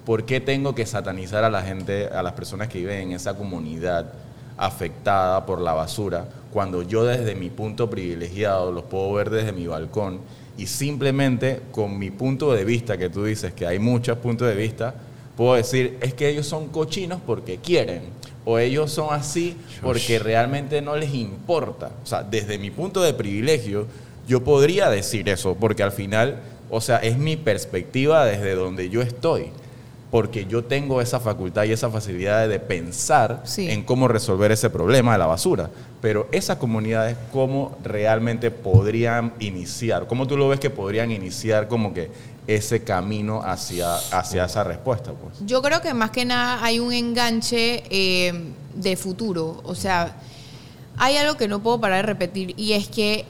¿por 0.05 0.25
qué 0.25 0.41
tengo 0.41 0.74
que 0.75 0.86
satanizar 0.86 1.43
a 1.43 1.50
la 1.50 1.62
gente, 1.62 2.07
a 2.07 2.22
las 2.24 2.33
personas 2.33 2.67
que 2.67 2.79
viven 2.79 3.00
en 3.00 3.12
esa 3.13 3.36
comunidad 3.38 4.12
afectada 4.57 5.45
por 5.45 5.60
la 5.62 5.74
basura, 5.74 6.27
cuando 6.51 6.83
yo 6.83 7.03
desde 7.03 7.36
mi 7.36 7.50
punto 7.50 7.89
privilegiado 7.89 8.72
los 8.72 8.83
puedo 8.83 9.12
ver 9.13 9.29
desde 9.29 9.51
mi 9.51 9.67
balcón 9.67 10.19
y 10.57 10.67
simplemente 10.67 11.62
con 11.72 11.98
mi 11.98 12.12
punto 12.12 12.53
de 12.53 12.63
vista, 12.63 12.98
que 12.98 13.10
tú 13.10 13.25
dices 13.25 13.53
que 13.53 13.65
hay 13.65 13.79
muchos 13.79 14.17
puntos 14.19 14.48
de 14.48 14.55
vista, 14.55 14.93
puedo 15.36 15.55
decir, 15.55 15.98
es 16.01 16.13
que 16.13 16.29
ellos 16.29 16.45
son 16.45 16.67
cochinos 16.67 17.19
porque 17.25 17.57
quieren, 17.57 18.03
o 18.45 18.60
ellos 18.60 18.91
son 18.91 19.13
así 19.13 19.55
porque 19.81 20.19
realmente 20.19 20.81
no 20.81 20.95
les 20.95 21.13
importa. 21.13 21.91
O 22.03 22.05
sea, 22.05 22.24
desde 22.24 22.57
mi 22.57 22.69
punto 22.69 23.01
de 23.01 23.13
privilegio, 23.13 23.88
yo 24.28 24.43
podría 24.43 24.89
decir 24.89 25.28
eso, 25.30 25.56
porque 25.56 25.84
al 25.84 25.91
final, 25.91 26.39
o 26.69 26.82
sea, 26.82 26.97
es 26.97 27.17
mi 27.17 27.36
perspectiva 27.36 28.25
desde 28.25 28.56
donde 28.56 28.89
yo 28.89 29.01
estoy, 29.01 29.51
porque 30.13 30.45
yo 30.45 30.63
tengo 30.63 31.02
esa 31.02 31.19
facultad 31.19 31.63
y 31.63 31.71
esa 31.71 31.89
facilidad 31.89 32.47
de 32.47 32.60
pensar 32.60 33.41
Sí. 33.45 33.67
en 33.71 33.82
cómo 33.84 34.08
resolver 34.08 34.52
ese 34.52 34.69
problema 34.69 35.13
de 35.13 35.17
la 35.17 35.26
basura. 35.26 35.71
Pero 36.02 36.28
esas 36.32 36.58
comunidades, 36.58 37.17
¿cómo 37.32 37.76
realmente 37.84 38.52
podrían 38.52 39.34
iniciar? 39.39 40.06
¿Cómo 40.06 40.28
tú 40.28 40.38
lo 40.38 40.47
ves 40.49 40.60
que 40.60 40.69
podrían 40.69 41.10
iniciar 41.12 41.67
como 41.67 41.95
que 41.95 42.12
ese 42.45 42.84
camino 42.84 43.41
hacia, 43.43 43.95
hacia 43.95 44.45
esa 44.45 44.63
respuesta? 44.63 45.13
Pues? 45.13 45.38
Yo 45.47 45.63
creo 45.63 45.82
que 45.82 45.95
más 45.95 46.12
que 46.12 46.26
nada 46.26 46.63
hay 46.63 46.80
un 46.80 46.93
enganche 46.93 47.82
eh, 47.89 48.52
de 48.76 48.95
futuro. 48.95 49.62
O 49.63 49.73
sea, 49.73 50.15
hay 50.95 51.17
algo 51.17 51.38
que 51.38 51.47
no 51.47 51.63
puedo 51.63 51.82
parar 51.82 52.06
de 52.06 52.13
repetir 52.13 52.54
y 52.56 52.73
es 52.73 52.88
que 52.88 53.26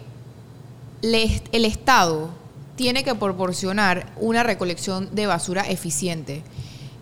el 1.02 1.64
Estado 1.64 2.30
tiene 2.76 3.06
que 3.06 3.16
proporcionar 3.16 4.12
una 4.18 4.44
recolección 4.44 5.08
de 5.16 5.28
basura 5.28 5.62
eficiente. 5.62 6.44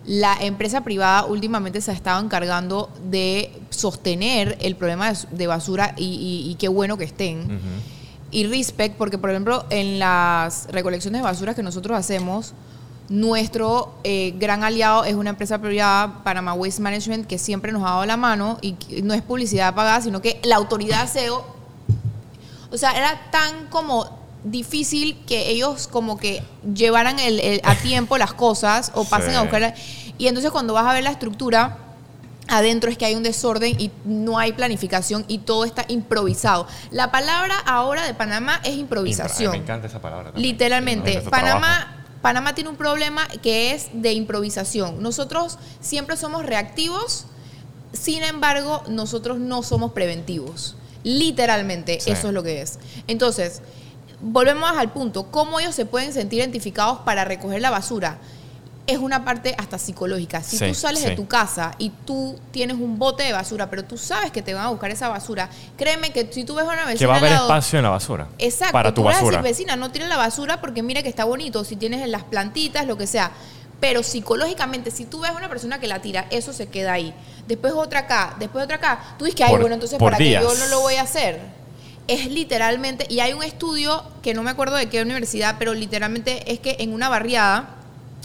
La 0.04 0.36
empresa 0.40 0.80
privada 0.82 1.24
últimamente 1.26 1.80
se 1.80 1.90
ha 1.90 1.94
estado 1.94 2.20
encargando 2.24 2.90
de 3.08 3.52
sostener 3.70 4.58
el 4.60 4.74
problema 4.76 5.12
de, 5.30 5.46
basura 5.46 5.94
y, 5.96 6.04
y- 6.46 6.50
y 6.50 6.54
qué 6.56 6.68
bueno 6.68 6.96
que 6.98 7.04
estén. 7.04 7.60
Y 8.32 8.46
respect, 8.46 8.96
porque 8.96 9.18
por 9.18 9.30
ejemplo 9.30 9.64
en 9.70 9.98
las 9.98 10.66
recolecciones 10.72 11.20
de 11.20 11.24
basura 11.24 11.54
que 11.54 11.62
nosotros 11.62 11.96
hacemos, 11.96 12.52
nuestro 13.08 13.92
eh, 14.04 14.34
gran 14.38 14.64
aliado 14.64 15.04
es 15.04 15.14
una 15.14 15.30
empresa 15.30 15.58
privada, 15.58 16.22
Panama 16.24 16.54
Waste 16.54 16.80
Management, 16.80 17.26
que 17.26 17.36
siempre 17.38 17.70
nos 17.72 17.82
ha 17.82 17.90
dado 17.90 18.06
la 18.06 18.16
mano 18.16 18.58
y 18.62 18.74
no 19.02 19.12
es 19.14 19.22
publicidad 19.22 19.74
pagada, 19.74 20.00
sino 20.00 20.22
que 20.22 20.40
la 20.44 20.56
autoridad 20.56 21.06
SEO, 21.08 21.44
o 22.70 22.76
sea, 22.78 22.92
era 22.92 23.30
tan 23.30 23.66
como 23.68 24.21
difícil 24.44 25.16
que 25.26 25.50
ellos 25.50 25.88
como 25.88 26.18
que 26.18 26.42
llevaran 26.74 27.18
el- 27.18 27.40
el- 27.40 27.60
a 27.64 27.74
tiempo 27.76 28.18
las 28.18 28.32
cosas 28.32 28.90
o 28.94 29.04
pasen 29.08 29.30
Sí. 29.30 29.36
a 29.36 29.42
buscar. 29.42 29.74
Y 30.18 30.26
entonces 30.26 30.50
cuando 30.50 30.74
vas 30.74 30.86
a 30.86 30.92
ver 30.92 31.04
la 31.04 31.10
estructura, 31.10 31.78
adentro 32.48 32.90
es 32.90 32.98
que 32.98 33.04
hay 33.06 33.14
un 33.14 33.22
desorden 33.22 33.80
y 33.80 33.90
no 34.04 34.38
hay 34.38 34.52
planificación 34.52 35.24
y 35.28 35.38
todo 35.38 35.64
está 35.64 35.84
improvisado. 35.88 36.66
La 36.90 37.10
palabra 37.12 37.56
ahora 37.66 38.04
de 38.04 38.14
Panamá 38.14 38.60
es 38.64 38.76
improvisación. 38.76 39.52
Me 39.52 39.58
encanta 39.58 39.86
esa 39.86 40.00
palabra. 40.02 40.32
también. 40.32 40.50
Literalmente, 40.52 41.20
Panamá, 41.22 41.60
trabajo. 41.60 41.98
Panamá 42.20 42.54
tiene 42.54 42.70
un 42.70 42.76
problema 42.76 43.26
que 43.42 43.72
es 43.72 43.88
de 43.94 44.12
improvisación. 44.12 45.02
Nosotros 45.02 45.58
siempre 45.80 46.16
somos 46.16 46.44
reactivos, 46.44 47.26
sin 47.92 48.22
embargo, 48.22 48.82
nosotros 48.88 49.38
no 49.38 49.62
somos 49.62 49.92
preventivos. 49.92 50.76
Literalmente, 51.04 52.00
Sí. 52.00 52.10
eso 52.10 52.28
es 52.28 52.34
lo 52.34 52.42
que 52.42 52.60
es. 52.62 52.78
Entonces, 53.06 53.60
volvemos 54.22 54.70
al 54.70 54.90
punto, 54.92 55.24
¿cómo 55.30 55.60
ellos 55.60 55.74
se 55.74 55.84
pueden 55.84 56.12
sentir 56.12 56.38
identificados 56.38 57.00
para 57.00 57.24
recoger 57.24 57.60
la 57.60 57.70
basura? 57.70 58.18
Es 58.86 58.98
una 58.98 59.24
parte 59.24 59.54
hasta 59.58 59.78
psicológica. 59.78 60.42
Si 60.42 60.58
Sí, 60.58 60.68
tú 60.68 60.74
sales 60.74 61.02
de 61.04 61.10
sí. 61.10 61.14
tu 61.16 61.28
casa 61.28 61.72
y 61.78 61.90
tú 62.04 62.36
tienes 62.50 62.76
un 62.78 62.98
bote 62.98 63.22
de 63.22 63.32
basura, 63.32 63.70
pero 63.70 63.84
tú 63.84 63.96
sabes 63.96 64.32
que 64.32 64.42
te 64.42 64.54
van 64.54 64.64
a 64.64 64.70
buscar 64.70 64.90
esa 64.90 65.08
basura, 65.08 65.48
créeme 65.76 66.10
que 66.12 66.28
si 66.32 66.44
tú 66.44 66.54
ves 66.56 66.64
a 66.64 66.72
una 66.72 66.84
vecina 66.86 66.98
Que 66.98 67.06
va 67.06 67.14
a 67.14 67.18
haber 67.18 67.30
lado- 67.30 67.44
espacio 67.46 67.78
en 67.78 67.84
la 67.84 67.90
basura. 67.90 68.26
Exacto. 68.38 68.72
Para 68.72 68.90
tu 68.92 69.02
tú 69.02 69.04
vas 69.04 69.14
a 69.16 69.18
basura. 69.20 69.38
decir, 69.42 69.50
vecina, 69.66 69.76
no 69.76 69.92
tires 69.92 70.08
la 70.08 70.16
basura 70.16 70.60
porque 70.60 70.82
mira 70.82 71.02
que 71.02 71.08
está 71.08 71.24
bonito, 71.24 71.62
si 71.64 71.76
tienes 71.76 72.06
las 72.08 72.24
plantitas, 72.24 72.86
lo 72.86 72.96
que 72.98 73.06
sea. 73.06 73.30
Pero 73.78 74.02
psicológicamente, 74.02 74.90
si 74.90 75.04
tú 75.04 75.20
ves 75.20 75.30
a 75.30 75.34
una 75.34 75.48
persona 75.48 75.78
que 75.78 75.86
la 75.86 76.00
tira, 76.02 76.26
eso 76.30 76.52
se 76.52 76.68
queda 76.68 76.92
ahí. 76.92 77.14
Después 77.46 77.72
otra 77.74 78.00
acá, 78.00 78.34
después 78.40 78.64
otra 78.64 78.76
acá. 78.76 79.00
Tú 79.18 79.24
dices 79.24 79.36
que, 79.36 79.44
ay, 79.44 79.50
Por- 79.50 79.60
bueno, 79.60 79.74
entonces 79.74 79.98
para 79.98 80.16
que 80.16 80.24
yo 80.30 80.40
días. 80.40 80.58
no 80.58 80.66
lo 80.66 80.80
voy 80.80 80.94
a 80.96 81.02
hacer. 81.02 81.40
Es 82.08 82.30
literalmente, 82.30 83.06
y 83.08 83.20
hay 83.20 83.32
un 83.32 83.42
estudio 83.42 84.02
que 84.22 84.34
no 84.34 84.42
me 84.42 84.50
acuerdo 84.50 84.76
de 84.76 84.88
qué 84.88 85.00
universidad, 85.02 85.56
pero 85.58 85.72
literalmente 85.74 86.52
es 86.52 86.58
que 86.58 86.76
en 86.80 86.92
una 86.92 87.08
barriada 87.08 87.76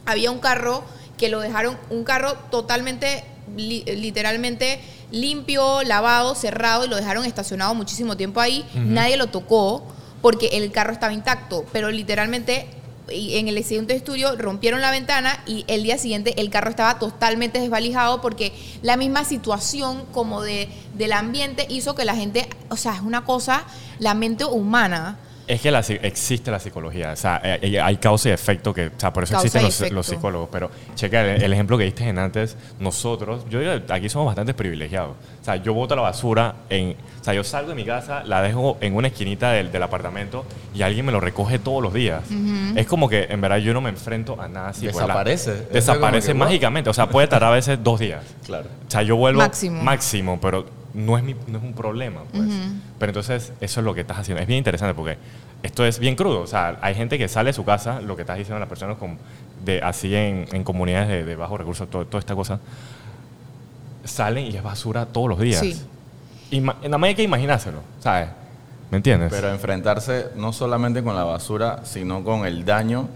había 0.05 0.31
un 0.31 0.39
carro 0.39 0.83
que 1.17 1.29
lo 1.29 1.39
dejaron, 1.39 1.77
un 1.89 2.03
carro 2.03 2.33
totalmente, 2.51 3.23
li- 3.55 3.83
literalmente 3.85 4.79
limpio, 5.11 5.83
lavado, 5.83 6.35
cerrado, 6.35 6.85
y 6.85 6.89
lo 6.89 6.95
dejaron 6.95 7.23
estacionado 7.25 7.73
muchísimo 7.75 8.17
tiempo 8.17 8.41
ahí. 8.41 8.65
Nadie 8.73 9.15
lo 9.17 9.27
tocó 9.27 9.83
porque 10.21 10.47
el 10.53 10.71
carro 10.71 10.91
estaba 10.91 11.13
intacto, 11.13 11.63
pero 11.71 11.89
literalmente 11.91 12.67
en 13.09 13.47
el 13.47 13.63
siguiente 13.63 13.95
estudio 13.95 14.35
rompieron 14.35 14.81
la 14.81 14.91
ventana 14.91 15.41
y 15.45 15.65
el 15.67 15.83
día 15.83 15.97
siguiente 15.97 16.39
el 16.39 16.49
carro 16.49 16.69
estaba 16.69 16.99
totalmente 16.99 17.59
desvalijado 17.59 18.21
porque 18.21 18.53
la 18.81 18.97
misma 18.97 19.23
situación 19.23 20.05
como 20.11 20.41
de, 20.41 20.69
del 20.95 21.13
ambiente 21.13 21.65
hizo 21.69 21.95
que 21.95 22.05
la 22.05 22.15
gente, 22.15 22.47
o 22.69 22.75
sea, 22.75 22.95
es 22.95 23.01
una 23.01 23.23
cosa, 23.25 23.63
la 23.99 24.13
mente 24.13 24.45
humana 24.45 25.17
Es 25.47 25.61
que 25.61 25.71
la 25.71 25.79
existe 25.79 26.51
la 26.51 26.59
psicología, 26.59 27.11
o 27.13 27.15
sea, 27.15 27.39
eh, 27.41 27.59
eh, 27.61 27.79
hay 27.79 27.95
causa 27.97 28.27
y 28.27 28.31
efecto, 28.33 28.73
que, 28.73 28.87
o 28.87 28.91
sea, 28.97 29.13
por 29.13 29.23
eso 29.23 29.33
Causa 29.33 29.47
existen 29.61 29.87
los, 29.87 29.91
los 29.93 30.05
psicólogos. 30.07 30.49
Pero, 30.51 30.69
checa, 30.95 31.21
el, 31.21 31.41
el 31.41 31.53
ejemplo 31.53 31.77
que 31.77 31.85
diste 31.85 32.03
en 32.07 32.19
antes, 32.19 32.57
nosotros, 32.81 33.45
yo 33.49 33.59
digo, 33.61 33.71
aquí 33.89 34.09
somos 34.09 34.25
bastante 34.27 34.53
privilegiados. 34.53 35.11
O 35.41 35.45
sea, 35.45 35.55
yo 35.55 35.73
boto 35.73 35.95
la 35.95 36.01
basura 36.01 36.53
en, 36.69 36.97
o 37.21 37.23
sea, 37.23 37.33
yo 37.33 37.45
salgo 37.45 37.69
de 37.69 37.75
mi 37.75 37.85
casa, 37.85 38.25
la 38.25 38.41
dejo 38.41 38.77
en 38.81 38.93
una 38.95 39.07
esquinita 39.07 39.51
del, 39.53 39.71
del 39.71 39.83
apartamento 39.83 40.43
y 40.75 40.81
alguien 40.81 41.05
me 41.05 41.13
lo 41.13 41.21
recoge 41.21 41.59
todos 41.59 41.81
los 41.81 41.93
días. 41.93 42.23
Es 42.75 42.85
como 42.85 43.07
que, 43.07 43.27
en 43.29 43.39
verdad, 43.39 43.57
yo 43.59 43.73
no 43.73 43.79
me 43.79 43.89
enfrento 43.89 44.39
a 44.41 44.49
nada 44.49 44.69
así. 44.69 44.81
pues, 44.81 44.95
la- 44.97 45.03
Desaparece. 45.03 45.53
Desaparece 45.71 46.33
mágicamente, 46.33 46.89
o 46.89 46.93
sea, 46.93 47.07
puede 47.07 47.27
tardar 47.27 47.51
a 47.53 47.55
veces 47.55 47.79
dos 47.81 48.01
días. 48.01 48.21
Claro. 48.45 48.65
O 48.85 48.91
sea, 48.91 49.01
yo 49.01 49.15
vuelvo 49.15 49.39
Máximo. 49.39 49.81
máximo, 49.81 50.39
pero 50.41 50.65
no 50.97 51.17
es, 51.17 51.23
mi- 51.23 51.35
no 51.47 51.57
es 51.59 51.63
un 51.63 51.73
problema. 51.73 52.21
Pues. 52.33 52.49
Pero 52.99 53.11
entonces, 53.11 53.53
eso 53.61 53.79
es 53.79 53.85
lo 53.85 53.93
que 53.93 54.01
estás 54.01 54.17
haciendo. 54.19 54.41
Es 54.41 54.47
bien 54.47 54.57
interesante 54.57 54.93
porque 54.93 55.17
esto 55.63 55.85
es 55.85 55.99
bien 55.99 56.15
crudo. 56.15 56.41
O 56.41 56.47
sea, 56.47 56.77
hay 56.81 56.95
gente 56.95 57.17
que 57.17 57.27
sale 57.27 57.49
de 57.49 57.53
su 57.53 57.63
casa, 57.63 58.01
lo 58.01 58.15
que 58.15 58.23
estás 58.23 58.37
diciendo 58.37 58.59
las 58.59 58.67
personas 58.69 58.97
con, 58.97 59.17
de, 59.63 59.81
así 59.81 60.13
en, 60.15 60.45
en 60.51 60.63
comunidades 60.63 61.07
de, 61.07 61.23
de 61.23 61.35
bajos 61.35 61.59
recursos, 61.59 61.89
todo- 61.89 62.05
toda 62.05 62.19
esta 62.19 62.35
cosa, 62.35 62.59
salen 64.03 64.45
y 64.45 64.55
es 64.55 64.63
basura 64.63 65.05
todos 65.05 65.29
los 65.29 65.39
días. 65.39 65.59
Sí. 65.59 65.81
Ima- 66.51 66.75
nada 66.83 66.97
más 66.97 67.09
hay 67.09 67.15
que 67.15 67.23
imaginárselo, 67.23 67.79
¿sabes? 67.99 68.29
¿Me 68.89 68.97
entiendes? 68.97 69.29
Pero 69.33 69.49
enfrentarse 69.49 70.27
no 70.35 70.53
solamente 70.53 71.03
con 71.03 71.15
la 71.15 71.25
basura, 71.25 71.81
sino 71.83 72.23
con 72.23 72.45
el 72.45 72.63
daño 72.63 73.09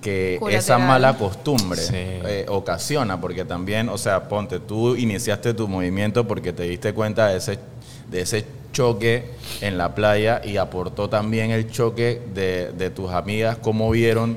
que 0.00 0.38
esa 0.50 0.78
mala 0.78 1.16
costumbre 1.16 1.80
Sí. 1.80 1.94
eh, 1.94 2.46
ocasiona, 2.48 3.20
porque 3.20 3.44
también, 3.44 3.88
o 3.88 3.98
sea, 3.98 4.28
ponte, 4.28 4.58
tú 4.60 4.96
iniciaste 4.96 5.54
tu 5.54 5.68
movimiento 5.68 6.26
porque 6.26 6.52
te 6.52 6.62
diste 6.64 6.92
cuenta 6.94 7.28
de 7.28 7.38
ese, 7.38 7.58
de 8.10 8.20
ese 8.22 8.44
choque 8.72 9.30
en 9.60 9.76
la 9.76 9.94
playa 9.94 10.40
y 10.44 10.56
aportó 10.56 11.08
también 11.10 11.50
el 11.50 11.70
choque 11.70 12.22
de, 12.34 12.70
de 12.72 12.90
tus 12.90 13.10
amigas, 13.10 13.58
cómo 13.60 13.90
vieron 13.90 14.36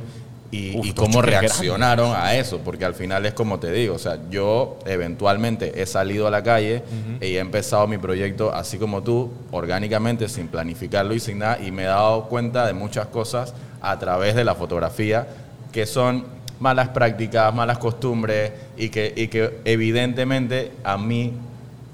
y, 0.51 0.77
Uf, 0.77 0.85
y 0.85 0.91
dos 0.91 1.05
cómo 1.05 1.21
reaccionaron 1.21 2.13
a 2.15 2.35
eso, 2.35 2.59
porque 2.59 2.85
al 2.85 2.93
final 2.93 3.25
es 3.25 3.33
como 3.33 3.59
te 3.59 3.71
digo, 3.71 3.95
o 3.95 3.99
sea, 3.99 4.19
yo 4.29 4.77
eventualmente 4.85 5.81
he 5.81 5.85
salido 5.87 6.27
a 6.27 6.31
la 6.31 6.43
calle 6.43 6.83
y 7.21 7.25
he 7.35 7.39
empezado 7.39 7.87
mi 7.87 7.97
proyecto 7.97 8.53
así 8.53 8.77
como 8.77 9.01
tú, 9.01 9.31
orgánicamente, 9.51 10.27
sin 10.29 10.47
planificarlo 10.47 11.13
y 11.15 11.19
sin 11.19 11.39
nada, 11.39 11.59
y 11.59 11.71
me 11.71 11.83
he 11.83 11.85
dado 11.85 12.25
cuenta 12.25 12.67
de 12.67 12.73
muchas 12.73 13.07
cosas 13.07 13.53
a 13.81 13.97
través 13.97 14.35
de 14.35 14.43
la 14.43 14.53
fotografía, 14.55 15.27
que 15.73 15.85
son 15.85 16.25
malas 16.61 16.89
prácticas, 16.89 17.53
malas 17.53 17.77
costumbres, 17.79 18.51
y 18.77 18.87
que, 18.89 19.11
y 19.15 19.27
que 19.27 19.59
evidentemente 19.65 20.71
a 20.85 20.97
mí, 20.97 21.33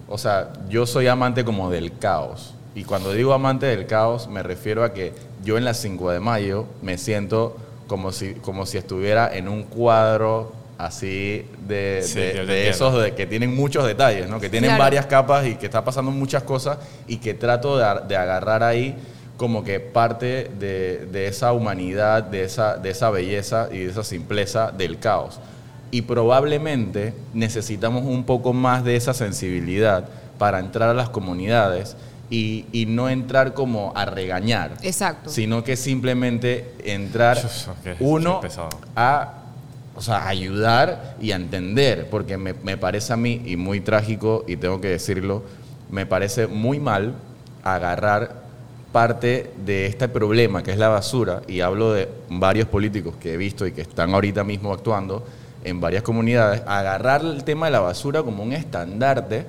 o 0.07 0.17
sea, 0.19 0.53
yo 0.69 0.85
soy 0.85 1.07
amante 1.07 1.43
como 1.43 1.71
del 1.71 1.97
caos. 1.97 2.53
Y 2.75 2.83
cuando 2.83 3.11
digo 3.13 3.33
amante 3.33 3.65
del 3.65 3.87
caos, 3.87 4.27
me 4.27 4.43
refiero 4.43 4.83
a 4.83 4.93
que 4.93 5.13
yo 5.43 5.57
en 5.57 5.65
la 5.65 5.73
5 5.73 6.11
de 6.11 6.19
mayo 6.19 6.65
me 6.83 6.97
siento 6.99 7.57
como 7.87 8.11
si, 8.11 8.35
como 8.35 8.65
si 8.67 8.77
estuviera 8.77 9.35
en 9.35 9.47
un 9.49 9.63
cuadro 9.63 10.53
así 10.77 11.45
de, 11.67 12.01
Sí, 12.05 12.19
de- 12.19 12.69
esos 12.69 13.01
de, 13.01 13.13
que 13.15 13.25
tienen 13.25 13.53
muchos 13.55 13.85
detalles, 13.85 14.29
¿no? 14.29 14.39
que 14.39 14.49
tienen 14.49 14.69
Claro. 14.69 14.83
varias 14.83 15.07
capas 15.07 15.45
y 15.47 15.55
que 15.55 15.65
está 15.65 15.83
pasando 15.83 16.11
muchas 16.11 16.43
cosas 16.43 16.77
y 17.07 17.17
que 17.17 17.33
trato 17.33 17.77
de, 17.77 17.85
de 18.07 18.15
agarrar 18.15 18.63
ahí 18.63 18.95
como 19.39 19.63
que 19.63 19.79
parte 19.79 20.51
de, 20.59 21.07
de 21.09 21.27
esa 21.27 21.53
humanidad, 21.53 22.23
de 22.23 22.43
esa, 22.43 22.75
de 22.75 22.89
esa 22.89 23.09
belleza 23.09 23.69
y 23.71 23.77
de 23.77 23.89
esa 23.89 24.03
simpleza 24.03 24.71
del 24.71 24.99
caos. 24.99 25.39
Y 25.91 26.01
probablemente 26.01 27.13
necesitamos 27.33 28.03
un 28.03 28.25
poco 28.25 28.51
más 28.51 28.83
de 28.83 28.97
esa 28.97 29.13
sensibilidad 29.13 30.09
para 30.37 30.59
entrar 30.59 30.89
a 30.89 30.93
las 30.93 31.07
comunidades 31.07 31.95
y, 32.29 32.65
y 32.73 32.85
no 32.85 33.07
entrar 33.09 33.53
como 33.53 33.93
a 33.95 34.03
regañar, 34.03 34.73
Exacto. 34.81 35.29
sino 35.29 35.63
que 35.63 35.77
simplemente 35.77 36.73
entrar 36.83 37.37
Ok, 37.37 37.95
uno 38.01 38.41
a 38.97 39.35
o 39.95 40.01
sea, 40.01 40.27
ayudar 40.27 41.15
y 41.21 41.31
a 41.31 41.37
entender, 41.37 42.09
porque 42.09 42.37
me, 42.37 42.53
me 42.53 42.75
parece 42.75 43.13
a 43.13 43.17
mí, 43.17 43.41
y 43.45 43.55
muy 43.55 43.79
trágico, 43.79 44.43
y 44.47 44.57
tengo 44.57 44.81
que 44.81 44.89
decirlo, 44.89 45.43
me 45.89 46.05
parece 46.05 46.47
muy 46.47 46.79
mal 46.79 47.15
agarrar 47.63 48.38
parte 48.91 49.51
de 49.65 49.85
este 49.85 50.07
problema 50.09 50.63
que 50.63 50.71
es 50.71 50.77
la 50.77 50.89
basura, 50.89 51.41
y 51.47 51.61
hablo 51.61 51.93
de 51.93 52.09
varios 52.29 52.67
políticos 52.67 53.13
que 53.21 53.33
he 53.33 53.37
visto 53.37 53.67
y 53.67 53.71
que 53.71 53.81
están 53.81 54.13
ahorita 54.13 54.43
mismo 54.43 54.73
actuando 54.73 55.23
en 55.63 55.79
varias 55.79 56.03
comunidades, 56.03 56.61
agarrar 56.65 57.21
el 57.21 57.43
tema 57.43 57.67
de 57.67 57.73
la 57.73 57.81
basura 57.81 58.23
como 58.23 58.43
un 58.43 58.53
estandarte 58.53 59.45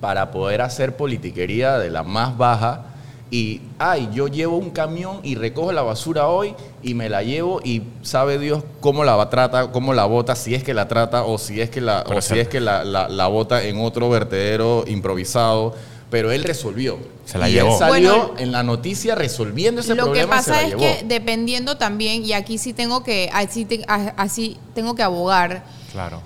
para 0.00 0.30
poder 0.30 0.60
hacer 0.62 0.96
politiquería 0.96 1.78
de 1.78 1.90
la 1.90 2.02
más 2.02 2.36
baja 2.36 2.84
y, 3.30 3.60
ay, 3.78 4.08
yo 4.12 4.26
llevo 4.26 4.56
un 4.56 4.70
camión 4.70 5.18
y 5.22 5.34
recojo 5.34 5.70
la 5.72 5.82
basura 5.82 6.28
hoy 6.28 6.54
y 6.82 6.94
me 6.94 7.10
la 7.10 7.22
llevo 7.22 7.60
y 7.62 7.82
sabe 8.02 8.38
Dios 8.38 8.64
cómo 8.80 9.04
la 9.04 9.16
va- 9.16 9.28
trata, 9.28 9.70
cómo 9.70 9.92
la 9.92 10.06
bota, 10.06 10.34
si 10.34 10.54
es 10.54 10.64
que 10.64 10.72
la 10.72 10.88
trata 10.88 11.24
o 11.24 11.36
si 11.36 11.60
es 11.60 11.68
que 11.68 11.82
la, 11.82 12.04
o 12.08 12.22
si 12.22 12.38
es 12.38 12.48
que 12.48 12.58
la, 12.58 12.84
la, 12.84 13.06
la 13.08 13.26
bota 13.26 13.62
en 13.62 13.78
otro 13.80 14.08
vertedero 14.08 14.84
improvisado. 14.86 15.74
Pero 16.10 16.32
él 16.32 16.42
resolvió. 16.44 16.98
Se 17.26 17.36
la 17.36 17.48
y 17.50 17.52
llevó. 17.52 17.72
él 17.72 17.78
salió 17.78 18.16
Bueno, 18.28 18.34
en 18.38 18.52
la 18.52 18.62
noticia 18.62 19.14
resolviendo 19.14 19.80
ese 19.82 19.94
Lo 19.94 20.04
que 20.04 20.22
problema 20.22 20.36
y 20.36 20.42
se 20.42 20.50
pasa 20.50 20.52
la 20.52 20.62
es 20.62 20.68
llevó. 20.70 20.80
que 20.80 21.04
dependiendo 21.06 21.76
también, 21.76 22.24
y 22.24 22.32
aquí 22.32 22.56
sí 22.58 22.72
tengo 22.72 23.02
que, 23.04 23.28
así, 23.32 23.64
te- 23.66 23.84
a- 23.88 24.14
así 24.16 24.56
tengo 24.74 24.94
que 24.94 25.02
abogar, 25.02 25.64
Claro. 25.92 26.22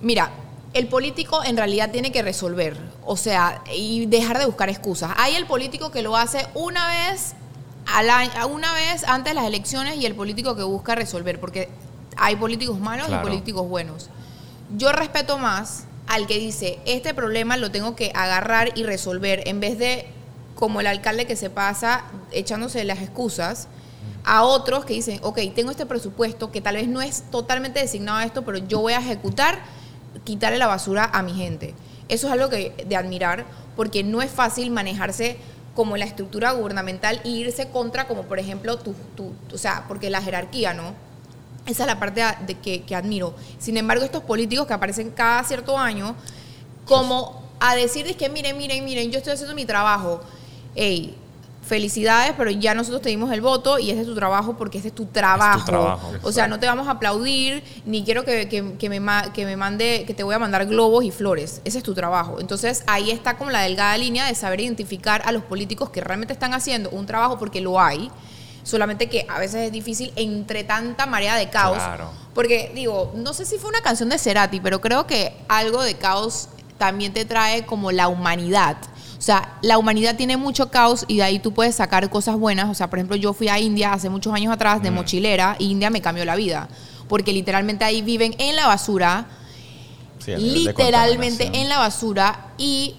Mira, 0.00 0.30
el 0.74 0.86
político 0.86 1.42
en 1.42 1.56
realidad 1.56 1.90
tiene 1.90 2.12
que 2.12 2.22
resolver, 2.22 2.76
o 3.04 3.16
sea, 3.16 3.62
y 3.74 4.06
dejar 4.06 4.38
de 4.38 4.46
buscar 4.46 4.68
excusas. 4.68 5.10
Hay 5.16 5.34
el 5.34 5.46
político 5.46 5.90
que 5.90 6.02
lo 6.02 6.16
hace 6.16 6.46
una 6.54 6.86
vez 6.88 7.32
al 7.86 8.10
año, 8.10 8.30
una 8.48 8.72
vez 8.74 9.02
antes 9.04 9.32
de 9.32 9.34
las 9.34 9.46
elecciones 9.46 9.96
y 9.96 10.06
el 10.06 10.14
político 10.14 10.54
que 10.54 10.62
busca 10.62 10.94
resolver, 10.94 11.40
porque 11.40 11.68
hay 12.16 12.36
políticos 12.36 12.78
malos 12.78 13.06
Claro. 13.08 13.26
y 13.26 13.30
políticos 13.30 13.68
buenos. 13.68 14.08
Yo 14.76 14.92
respeto 14.92 15.38
más 15.38 15.84
al 16.08 16.26
que 16.26 16.38
dice, 16.38 16.78
este 16.86 17.14
problema 17.14 17.56
lo 17.56 17.70
tengo 17.70 17.94
que 17.94 18.10
agarrar 18.14 18.72
y 18.76 18.82
resolver, 18.82 19.46
en 19.46 19.60
vez 19.60 19.78
de 19.78 20.06
como 20.54 20.80
el 20.80 20.86
alcalde 20.86 21.26
que 21.26 21.36
se 21.36 21.50
pasa 21.50 22.04
echándose 22.32 22.82
las 22.84 23.00
excusas, 23.00 23.68
a 24.24 24.42
otros 24.42 24.84
que 24.84 24.94
dicen, 24.94 25.20
ok, 25.22 25.38
tengo 25.54 25.70
este 25.70 25.86
presupuesto 25.86 26.50
que 26.50 26.60
tal 26.60 26.74
vez 26.74 26.88
no 26.88 27.00
es 27.00 27.22
totalmente 27.30 27.80
designado 27.80 28.18
a 28.18 28.24
esto, 28.24 28.44
pero 28.44 28.58
yo 28.58 28.80
voy 28.80 28.94
a 28.94 28.98
ejecutar, 28.98 29.60
quitarle 30.24 30.58
la 30.58 30.66
basura 30.66 31.08
a 31.12 31.22
mi 31.22 31.34
gente. 31.34 31.74
Eso 32.08 32.26
es 32.26 32.32
algo 32.32 32.48
que, 32.48 32.74
de 32.88 32.96
admirar, 32.96 33.44
porque 33.76 34.02
no 34.02 34.20
es 34.20 34.30
fácil 34.30 34.70
manejarse 34.70 35.36
como 35.74 35.96
la 35.96 36.04
estructura 36.06 36.50
gubernamental 36.52 37.20
e 37.24 37.28
irse 37.28 37.68
contra, 37.68 38.08
como 38.08 38.22
por 38.22 38.38
ejemplo, 38.38 38.78
tu- 38.78 38.94
o 39.52 39.58
sea, 39.58 39.84
porque 39.88 40.10
la 40.10 40.20
jerarquía, 40.20 40.74
¿no? 40.74 40.94
Esa 41.68 41.82
es 41.84 41.86
la 41.86 41.98
parte 42.00 42.22
de 42.46 42.54
que, 42.54 42.82
que 42.82 42.94
admiro. 42.96 43.34
Sin 43.58 43.76
embargo, 43.76 44.04
estos 44.04 44.22
políticos 44.24 44.66
que 44.66 44.72
aparecen 44.72 45.10
cada 45.10 45.44
cierto 45.44 45.78
año, 45.78 46.14
como 46.86 47.42
a 47.60 47.74
decir, 47.74 48.16
que 48.16 48.28
miren, 48.28 48.56
miren, 48.56 48.84
miren, 48.84 49.10
yo 49.10 49.18
estoy 49.18 49.34
haciendo 49.34 49.54
mi 49.54 49.64
trabajo. 49.66 50.20
Ey, 50.74 51.14
felicidades, 51.66 52.32
pero 52.36 52.50
ya 52.50 52.72
nosotros 52.74 53.02
te 53.02 53.10
dimos 53.10 53.30
el 53.30 53.42
voto 53.42 53.78
y 53.78 53.90
ese 53.90 54.00
es 54.00 54.06
tu 54.06 54.14
trabajo 54.14 54.56
porque 54.56 54.78
ese 54.78 54.88
es 54.88 54.94
tu 54.94 55.04
trabajo. 55.06 55.64
trabajo. 55.66 56.10
O 56.22 56.32
sea, 56.32 56.46
no 56.48 56.58
te 56.58 56.66
vamos 56.66 56.88
a 56.88 56.92
aplaudir, 56.92 57.62
ni 57.84 58.04
quiero 58.04 58.24
que, 58.24 58.48
que- 58.48 58.72
que 58.78 58.88
me, 58.88 59.00
que 59.34 59.44
me 59.44 59.56
mande, 59.56 60.04
que 60.06 60.14
te 60.14 60.22
voy 60.22 60.34
a 60.34 60.38
mandar 60.38 60.64
globos 60.66 61.04
y 61.04 61.10
flores. 61.10 61.60
Ese 61.66 61.78
es 61.78 61.84
tu 61.84 61.92
trabajo. 61.94 62.40
Entonces, 62.40 62.84
ahí 62.86 63.10
está 63.10 63.36
como 63.36 63.50
la 63.50 63.60
delgada 63.60 63.98
línea 63.98 64.24
de 64.26 64.34
saber 64.34 64.60
identificar 64.62 65.20
a 65.26 65.32
los 65.32 65.42
políticos 65.42 65.90
que 65.90 66.00
realmente 66.00 66.32
están 66.32 66.54
haciendo 66.54 66.88
un 66.90 67.04
trabajo 67.04 67.38
porque 67.38 67.60
lo 67.60 67.78
hay. 67.78 68.10
Solamente 68.68 69.08
que 69.08 69.24
a 69.30 69.38
veces 69.38 69.62
es 69.62 69.72
difícil 69.72 70.12
entre 70.14 70.62
tanta 70.62 71.06
marea 71.06 71.36
de 71.36 71.48
caos. 71.48 71.78
Claro. 71.78 72.10
Porque, 72.34 72.70
digo, 72.74 73.12
no 73.14 73.32
sé 73.32 73.46
si 73.46 73.56
fue 73.56 73.70
una 73.70 73.80
canción 73.80 74.10
de 74.10 74.18
Cerati, 74.18 74.60
pero 74.60 74.82
creo 74.82 75.06
que 75.06 75.32
algo 75.48 75.82
de 75.82 75.94
caos 75.94 76.50
también 76.76 77.14
te 77.14 77.24
trae 77.24 77.64
como 77.64 77.92
la 77.92 78.08
humanidad. 78.08 78.76
O 79.16 79.22
sea, 79.22 79.56
la 79.62 79.78
humanidad 79.78 80.16
tiene 80.16 80.36
mucho 80.36 80.70
caos 80.70 81.06
y 81.08 81.16
de 81.16 81.22
ahí 81.22 81.38
tú 81.38 81.54
puedes 81.54 81.76
sacar 81.76 82.10
cosas 82.10 82.36
buenas. 82.36 82.68
O 82.68 82.74
sea, 82.74 82.90
por 82.90 82.98
ejemplo, 82.98 83.16
yo 83.16 83.32
fui 83.32 83.48
a 83.48 83.58
India 83.58 83.94
hace 83.94 84.10
muchos 84.10 84.34
años 84.34 84.52
atrás 84.52 84.82
de 84.82 84.90
mochilera 84.90 85.56
y 85.58 85.70
India 85.70 85.88
me 85.88 86.02
cambió 86.02 86.26
la 86.26 86.36
vida. 86.36 86.68
Porque 87.08 87.32
literalmente 87.32 87.86
ahí 87.86 88.02
viven 88.02 88.34
en 88.36 88.54
la 88.54 88.66
basura, 88.66 89.28
Sí, 90.18 90.36
literalmente 90.36 91.50
en 91.54 91.70
la 91.70 91.78
basura 91.78 92.52
y 92.58 92.96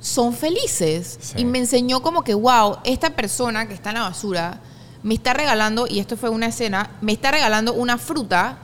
son 0.00 0.32
felices. 0.32 1.18
Sí. 1.20 1.38
Y 1.38 1.44
me 1.44 1.58
enseñó 1.58 2.02
como 2.02 2.22
que, 2.22 2.34
wow, 2.34 2.78
esta 2.84 3.10
persona 3.10 3.66
que 3.68 3.74
está 3.74 3.90
en 3.90 3.96
la 3.96 4.02
basura 4.02 4.60
me 5.02 5.14
está 5.14 5.32
regalando, 5.32 5.86
y 5.88 6.00
esto 6.00 6.16
fue 6.16 6.28
una 6.28 6.46
escena, 6.46 6.90
me 7.00 7.12
está 7.12 7.30
regalando 7.30 7.72
una 7.72 7.98
fruta 7.98 8.58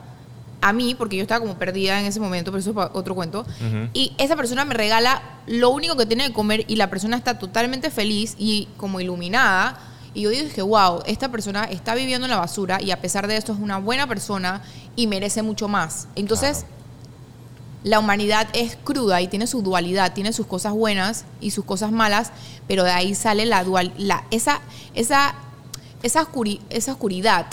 a 0.61 0.73
mí, 0.73 0.95
porque 0.95 1.15
yo 1.15 1.21
estaba 1.21 1.39
como 1.39 1.57
perdida 1.57 1.99
en 1.99 2.05
ese 2.05 2.19
momento, 2.19 2.51
pero 2.51 2.59
eso 2.59 2.71
es 2.71 2.89
otro 2.93 3.15
cuento. 3.15 3.45
Y 3.93 4.13
esa 4.17 4.35
persona 4.35 4.65
me 4.65 4.73
regala 4.73 5.21
lo 5.47 5.69
único 5.69 5.95
que 5.95 6.05
tiene 6.05 6.27
que 6.27 6.33
comer 6.33 6.65
y 6.67 6.75
la 6.75 6.89
persona 6.89 7.17
está 7.17 7.37
totalmente 7.37 7.91
feliz 7.91 8.35
y 8.37 8.67
como 8.77 8.99
iluminada. 8.99 9.79
Y 10.13 10.21
yo 10.21 10.29
dije, 10.29 10.61
wow, 10.61 11.03
esta 11.05 11.29
persona 11.29 11.65
está 11.65 11.93
viviendo 11.93 12.25
en 12.25 12.31
la 12.31 12.37
basura 12.37 12.81
y 12.81 12.91
a 12.91 12.99
pesar 12.99 13.27
de 13.27 13.37
esto 13.37 13.53
es 13.53 13.59
una 13.59 13.77
buena 13.77 14.07
persona 14.07 14.61
y 14.95 15.07
merece 15.07 15.43
mucho 15.43 15.67
más. 15.67 16.07
Entonces, 16.15 16.65
la 17.85 17.99
humanidad 17.99 18.47
es 18.53 18.77
cruda 18.83 19.21
y 19.21 19.27
tiene 19.27 19.45
su 19.45 19.61
dualidad, 19.61 20.13
tiene 20.13 20.33
sus 20.33 20.47
cosas 20.47 20.73
buenas 20.73 21.23
y 21.39 21.51
sus 21.51 21.65
cosas 21.65 21.91
malas, 21.91 22.31
pero 22.67 22.83
de 22.83 22.89
ahí 22.89 23.13
sale 23.13 23.45
la 23.45 23.63
dual, 23.63 23.93
la, 23.97 24.25
esa, 24.31 24.59
esa, 24.95 25.35
esa, 26.01 26.23
oscuri- 26.25 26.61
esa 26.71 26.93
oscuridad 26.93 27.45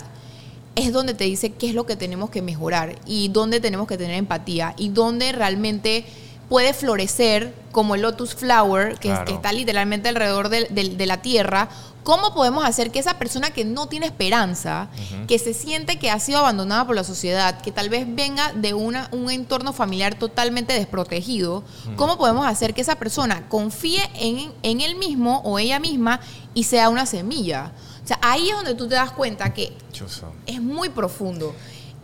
es 0.75 0.90
donde 0.90 1.12
te 1.12 1.25
dice 1.25 1.53
qué 1.53 1.68
es 1.68 1.75
lo 1.75 1.85
que 1.85 1.97
tenemos 1.97 2.31
que 2.31 2.40
mejorar 2.40 2.99
y 3.07 3.29
dónde 3.29 3.61
tenemos 3.61 3.87
que 3.87 3.99
tener 3.99 4.16
empatía 4.16 4.75
y 4.79 4.88
dónde 4.88 5.33
realmente 5.33 6.07
puede 6.52 6.74
florecer 6.74 7.54
como 7.72 7.94
el 7.94 8.02
lotus 8.02 8.34
flower 8.34 8.98
que, 8.98 9.08
Claro. 9.08 9.24
que 9.24 9.32
está 9.32 9.52
literalmente 9.52 10.10
alrededor 10.10 10.50
de, 10.50 10.66
de- 10.68 10.90
de 10.90 11.06
la 11.06 11.22
tierra. 11.22 11.70
¿Cómo 12.02 12.34
podemos 12.34 12.66
hacer 12.66 12.90
que 12.90 12.98
esa 12.98 13.18
persona 13.18 13.52
que 13.52 13.64
no 13.64 13.86
tiene 13.86 14.04
esperanza, 14.04 14.90
que 15.28 15.38
se 15.38 15.54
siente 15.54 15.98
que 15.98 16.10
ha 16.10 16.18
sido 16.20 16.40
abandonada 16.40 16.86
por 16.86 16.94
la 16.94 17.04
sociedad, 17.04 17.62
que 17.62 17.72
tal 17.72 17.88
vez 17.88 18.04
venga 18.06 18.52
de 18.52 18.74
una, 18.74 19.08
un 19.12 19.30
entorno 19.30 19.72
familiar 19.72 20.14
totalmente 20.18 20.74
desprotegido, 20.74 21.64
cómo 21.96 22.18
podemos 22.18 22.44
hacer 22.46 22.74
que 22.74 22.82
esa 22.82 22.96
persona 22.96 23.48
confíe 23.48 24.02
en, 24.16 24.52
en 24.62 24.82
él 24.82 24.96
mismo 24.96 25.40
o 25.44 25.58
ella 25.58 25.78
misma 25.80 26.20
y 26.52 26.64
sea 26.64 26.90
una 26.90 27.06
semilla? 27.06 27.72
O 28.04 28.06
sea, 28.06 28.18
ahí 28.20 28.50
es 28.50 28.56
donde 28.56 28.74
tú 28.74 28.86
te 28.88 28.96
das 28.96 29.12
cuenta 29.12 29.54
que 29.54 29.72
es 30.44 30.60
muy 30.60 30.90
profundo. 30.90 31.54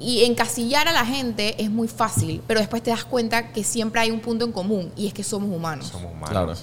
Y 0.00 0.24
encasillar 0.24 0.86
a 0.88 0.92
la 0.92 1.04
gente 1.04 1.60
es 1.62 1.70
muy 1.70 1.88
fácil, 1.88 2.40
pero 2.46 2.60
después 2.60 2.82
te 2.82 2.90
das 2.90 3.04
cuenta 3.04 3.52
que 3.52 3.64
siempre 3.64 4.00
hay 4.00 4.10
un 4.10 4.20
punto 4.20 4.44
en 4.44 4.52
común 4.52 4.92
y 4.96 5.08
es 5.08 5.14
que 5.14 5.24
somos 5.24 5.50
humanos. 5.54 5.88
Somos 5.88 6.12
humanos. 6.12 6.30
Claro. 6.30 6.54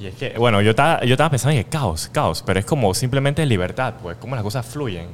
Y 0.00 0.06
es 0.06 0.14
que, 0.14 0.30
bueno, 0.38 0.60
yo 0.62 0.70
estaba, 0.70 1.04
yo 1.04 1.12
estaba 1.12 1.30
pensando 1.30 1.56
en 1.56 1.62
que 1.64 1.68
caos, 1.70 2.08
caos, 2.10 2.42
pero 2.44 2.58
es 2.58 2.64
como 2.66 2.92
simplemente 2.94 3.44
libertad, 3.46 3.94
pues, 4.02 4.16
como 4.16 4.34
las 4.34 4.42
cosas 4.42 4.64
fluyen. 4.66 5.06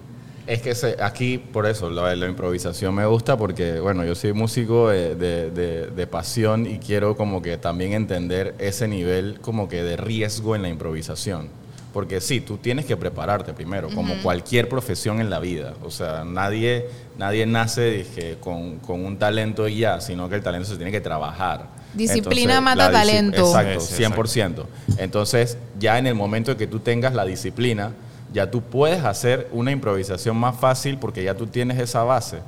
Es 0.47 0.63
que 0.63 0.75
se- 0.75 0.97
aquí, 1.03 1.37
por 1.37 1.67
eso, 1.67 1.91
la, 1.91 2.17
la 2.17 2.27
improvisación 2.27 2.95
me 2.95 3.05
gusta 3.05 3.37
porque, 3.37 3.81
bueno, 3.81 4.03
yo 4.05 4.15
soy 4.15 4.33
músico 4.33 4.89
de, 4.89 5.15
de- 5.15 5.51
de- 5.51 5.87
de 5.89 6.07
pasión 6.07 6.65
y 6.65 6.79
quiero 6.79 7.19
como 7.19 7.43
que 7.43 7.59
también 7.59 7.93
entender 7.93 8.55
ese 8.59 8.89
nivel 8.89 9.41
como 9.43 9.69
que 9.69 9.83
de 9.83 9.99
riesgo 9.99 10.57
en 10.57 10.63
la 10.63 10.69
improvisación. 10.71 11.51
Porque 11.99 12.21
sí, 12.21 12.41
tú 12.41 12.59
tienes 12.59 12.85
que 12.85 12.97
prepararte 12.97 13.53
primero, 13.53 13.89
como 13.93 14.15
cualquier 14.23 14.69
profesión 14.69 15.21
en 15.21 15.31
la 15.31 15.41
vida. 15.41 15.75
O 15.83 15.91
sea, 15.91 16.23
nadie, 16.25 16.87
nadie 17.19 17.45
nace 17.45 17.91
dije, 17.91 18.37
con, 18.39 18.79
con 18.79 19.05
un 19.05 19.19
talento 19.19 19.67
y 19.67 19.79
ya, 19.79 20.01
sino 20.01 20.29
que 20.29 20.37
el 20.37 20.43
talento 20.45 20.69
se 20.69 20.77
tiene 20.77 20.93
que 20.93 21.01
trabajar. 21.01 21.67
Disciplina 21.95 22.61
mata 22.61 22.89
la 22.89 22.91
disci- 22.91 22.93
talento. 22.93 23.47
Exacto, 23.49 23.81
Sí, 23.81 23.95
sí, 23.97 24.03
exacto. 24.05 24.23
100%. 24.23 24.65
Entonces, 24.99 25.59
ya 25.81 25.99
en 25.99 26.07
el 26.07 26.15
momento 26.15 26.53
en 26.53 26.57
que 26.59 26.69
tú 26.69 26.79
tengas 26.79 27.15
la 27.15 27.25
disciplina, 27.25 27.91
ya 28.33 28.49
tú 28.49 28.63
puedes 28.63 29.03
hacer 29.05 29.49
una 29.51 29.73
improvisación 29.73 30.37
más 30.37 30.55
fácil 30.55 30.99
porque 30.99 31.25
ya 31.25 31.35
tú 31.35 31.49
tienes 31.49 31.81
esa 31.81 32.05
base. 32.05 32.39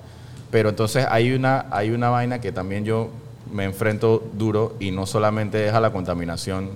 Pero 0.52 0.68
entonces 0.68 1.06
hay 1.10 1.32
una, 1.32 1.66
hay 1.72 1.90
una 1.90 2.08
vaina 2.08 2.40
que 2.40 2.52
también 2.52 2.84
yo 2.84 3.10
me 3.52 3.64
enfrento 3.64 4.22
duro 4.32 4.76
y 4.78 4.92
no 4.92 5.06
solamente 5.06 5.66
es 5.66 5.74
a 5.74 5.80
la 5.80 5.90
contaminación 5.90 6.70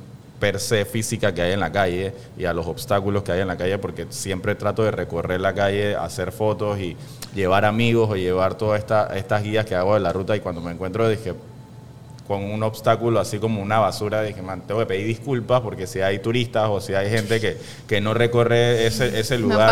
per 0.45 0.61
se 0.61 0.85
física 0.85 1.33
que 1.33 1.41
hay 1.41 1.53
en 1.53 1.61
la 1.61 1.73
calle 1.73 2.13
y 2.37 2.45
a 2.45 2.53
los 2.53 2.67
obstáculos 2.67 3.23
que 3.23 3.33
hay 3.33 3.41
en 3.41 3.49
la 3.49 3.57
calle 3.57 3.79
porque 3.79 4.05
siempre 4.11 4.55
trato 4.55 4.83
de 4.85 4.91
recorrer 4.91 5.41
la 5.41 5.55
calle, 5.55 5.97
hacer 5.97 6.33
fotos 6.33 6.79
y 6.79 6.99
llevar 7.35 7.65
amigos 7.65 8.11
o 8.11 8.17
llevar 8.17 8.55
todas 8.55 8.79
esta- 8.79 9.07
estas 9.17 9.43
guías 9.43 9.65
que 9.65 9.75
hago 9.75 9.95
de 9.95 10.01
la 10.01 10.13
ruta 10.13 10.37
y 10.37 10.41
cuando 10.41 10.61
me 10.61 10.71
encuentro 10.73 11.09
dije, 11.09 11.33
con 12.29 12.43
un 12.45 12.63
obstáculo 12.63 13.21
así 13.21 13.39
como 13.39 13.63
una 13.63 13.79
basura, 13.79 14.21
dije, 14.23 14.43
man, 14.43 14.61
tengo 14.67 14.81
que 14.81 14.87
pedir 14.87 15.07
disculpas 15.07 15.63
porque 15.63 15.87
si 15.87 16.03
hay 16.03 16.19
turistas 16.19 16.69
o 16.69 16.79
si 16.79 16.93
hay 16.93 17.09
gente 17.09 17.41
que, 17.41 17.57
que 17.89 18.03
no 18.03 18.13
recorre 18.13 18.87
ese, 18.87 19.19
ese 19.19 19.39
lugar. 19.39 19.71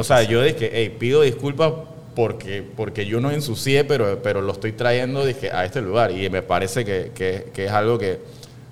O 0.00 0.04
sea, 0.04 0.22
yo 0.24 0.42
dije, 0.42 0.70
hey, 0.74 0.94
pido 0.98 1.22
disculpas 1.22 1.72
porque, 2.14 2.62
porque 2.76 3.06
yo 3.06 3.18
no 3.22 3.30
ensucié, 3.30 3.84
pero, 3.84 4.20
pero 4.22 4.42
lo 4.42 4.52
estoy 4.52 4.72
trayendo 4.72 5.24
dije, 5.24 5.50
a 5.52 5.64
este 5.64 5.80
lugar. 5.80 6.10
Y 6.12 6.28
me 6.28 6.42
parece 6.42 6.84
que, 6.84 7.12
que- 7.14 7.46
que 7.54 7.64
es 7.64 7.72
algo 7.72 7.96
que 7.98 8.20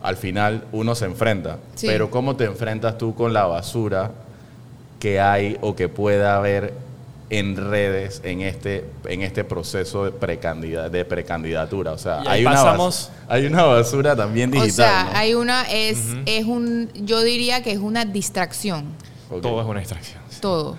al 0.04 0.16
final 0.18 0.64
uno 0.70 0.94
se 0.94 1.06
enfrenta. 1.06 1.56
Sí. 1.74 1.86
Pero 1.86 2.10
¿cómo 2.10 2.36
te 2.36 2.44
enfrentas 2.44 2.98
tú 2.98 3.14
con 3.14 3.32
la 3.32 3.46
basura 3.46 4.10
que 5.00 5.18
hay 5.18 5.56
o 5.62 5.74
que 5.74 5.88
pueda 5.88 6.36
haber 6.36 6.74
en 7.30 7.56
redes 7.56 8.20
en 8.22 8.42
este, 8.42 8.84
en 9.06 9.22
este 9.22 9.44
proceso 9.44 10.04
de, 10.04 10.12
precandida- 10.12 10.90
de 10.90 11.06
precandidatura? 11.06 11.92
O 11.92 11.98
sea, 11.98 12.20
hay 12.26 12.44
una, 12.44 12.76
hay 13.28 13.46
una 13.46 13.62
basura 13.64 14.14
también 14.14 14.50
digital. 14.50 14.70
o 14.70 14.74
sea, 14.74 15.04
¿no? 15.04 15.18
hay 15.18 15.34
una, 15.34 15.62
es, 15.72 15.98
es 16.26 16.44
un, 16.44 16.90
yo 16.94 17.22
diría 17.22 17.62
que 17.62 17.72
es 17.72 17.78
una 17.78 18.04
distracción. 18.04 18.84
Todo 19.40 19.62
es 19.62 19.66
una 19.66 19.80
distracción. 19.80 20.20
todo. 20.40 20.76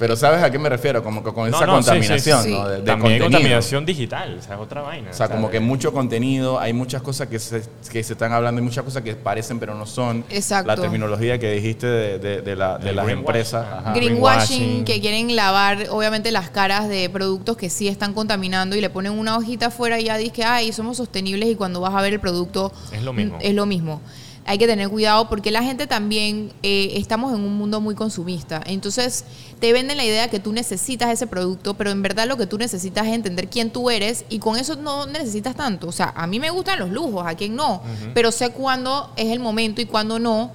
Pero 0.00 0.16
¿sabes 0.16 0.42
a 0.42 0.50
qué 0.50 0.58
me 0.58 0.68
refiero? 0.68 1.04
Como 1.04 1.22
que 1.22 1.32
con 1.32 1.48
No, 1.50 1.56
esa 1.56 1.66
no, 1.66 1.76
sí, 1.76 1.82
sí, 1.82 1.88
contaminación, 1.90 2.42
sí. 2.42 2.50
¿no? 2.52 2.66
De, 2.68 2.76
de 2.78 2.82
También 2.82 3.12
hay 3.12 3.20
contaminación 3.20 3.84
digital, 3.86 4.36
o 4.38 4.42
sea, 4.42 4.54
es 4.56 4.60
otra 4.60 4.80
vaina. 4.80 5.10
O 5.10 5.14
sea, 5.14 5.28
como 5.28 5.46
de- 5.48 5.52
que 5.52 5.60
mucho 5.60 5.92
contenido, 5.92 6.58
hay 6.58 6.72
muchas 6.72 7.02
cosas 7.02 7.28
que 7.28 7.38
se, 7.38 7.62
que 7.92 8.02
se 8.02 8.14
están 8.14 8.32
hablando, 8.32 8.58
hay 8.60 8.64
muchas 8.64 8.82
cosas 8.82 9.02
que 9.02 9.14
parecen 9.14 9.60
pero 9.60 9.74
no 9.74 9.84
son. 9.86 10.24
Exacto. 10.30 10.66
La 10.68 10.76
terminología 10.76 11.38
que 11.38 11.52
dijiste 11.52 11.86
de, 11.86 12.18
de- 12.18 12.40
de 12.40 12.56
la- 12.56 12.78
de 12.78 12.90
El 12.90 12.96
las 12.96 13.08
empresas. 13.10 13.66
ajá. 13.66 13.92
Greenwashing, 13.92 14.58
greenwashing. 14.58 14.84
que 14.86 15.00
quieren 15.02 15.36
lavar 15.36 15.86
obviamente 15.90 16.30
las 16.32 16.48
caras 16.50 16.88
de 16.88 17.08
productos 17.10 17.58
que 17.58 17.68
sí 17.68 17.86
están 17.86 18.14
contaminando 18.14 18.76
y 18.76 18.80
le 18.80 18.88
ponen 18.88 19.12
una 19.12 19.36
hojita 19.36 19.66
afuera 19.66 20.00
y 20.00 20.04
ya 20.04 20.16
dice 20.16 20.32
que 20.32 20.44
ay, 20.44 20.72
somos 20.72 20.96
sostenibles 20.96 21.48
y 21.50 21.56
cuando 21.56 21.78
vas 21.82 21.94
a 21.94 22.00
ver 22.00 22.14
el 22.14 22.20
producto 22.20 22.72
Es 22.90 23.02
lo 23.02 23.12
mismo. 23.12 23.36
Es 23.42 23.54
lo 23.54 23.66
mismo. 23.66 24.00
Hay 24.46 24.58
que 24.58 24.66
tener 24.66 24.88
cuidado 24.88 25.28
porque 25.28 25.50
la 25.50 25.62
gente 25.62 25.86
también 25.86 26.52
eh, 26.62 26.94
estamos 26.96 27.32
en 27.34 27.40
un 27.40 27.54
mundo 27.56 27.80
muy 27.80 27.94
consumista. 27.94 28.62
Entonces 28.66 29.24
te 29.60 29.72
venden 29.72 29.96
la 29.96 30.04
idea 30.04 30.28
que 30.28 30.40
tú 30.40 30.52
necesitas 30.52 31.10
ese 31.10 31.26
producto, 31.26 31.74
pero 31.74 31.90
en 31.90 32.02
verdad 32.02 32.26
lo 32.26 32.36
que 32.36 32.46
tú 32.46 32.58
necesitas 32.58 33.06
es 33.06 33.12
entender 33.12 33.48
quién 33.48 33.70
tú 33.70 33.90
eres 33.90 34.24
y 34.28 34.38
con 34.38 34.56
eso 34.56 34.76
no 34.76 35.06
necesitas 35.06 35.54
tanto. 35.54 35.88
O 35.88 35.92
sea, 35.92 36.12
a 36.16 36.26
mí 36.26 36.40
me 36.40 36.50
gustan 36.50 36.78
los 36.78 36.90
lujos, 36.90 37.26
a 37.26 37.34
quien 37.34 37.54
no, 37.54 37.82
pero 38.14 38.32
sé 38.32 38.50
cuándo 38.50 39.12
es 39.16 39.30
el 39.30 39.40
momento 39.40 39.80
y 39.80 39.86
cuándo 39.86 40.18
no 40.18 40.50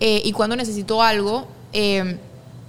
eh, 0.00 0.22
y 0.24 0.32
cuándo 0.32 0.54
necesito 0.54 1.02
algo. 1.02 1.48
Eh, 1.72 2.18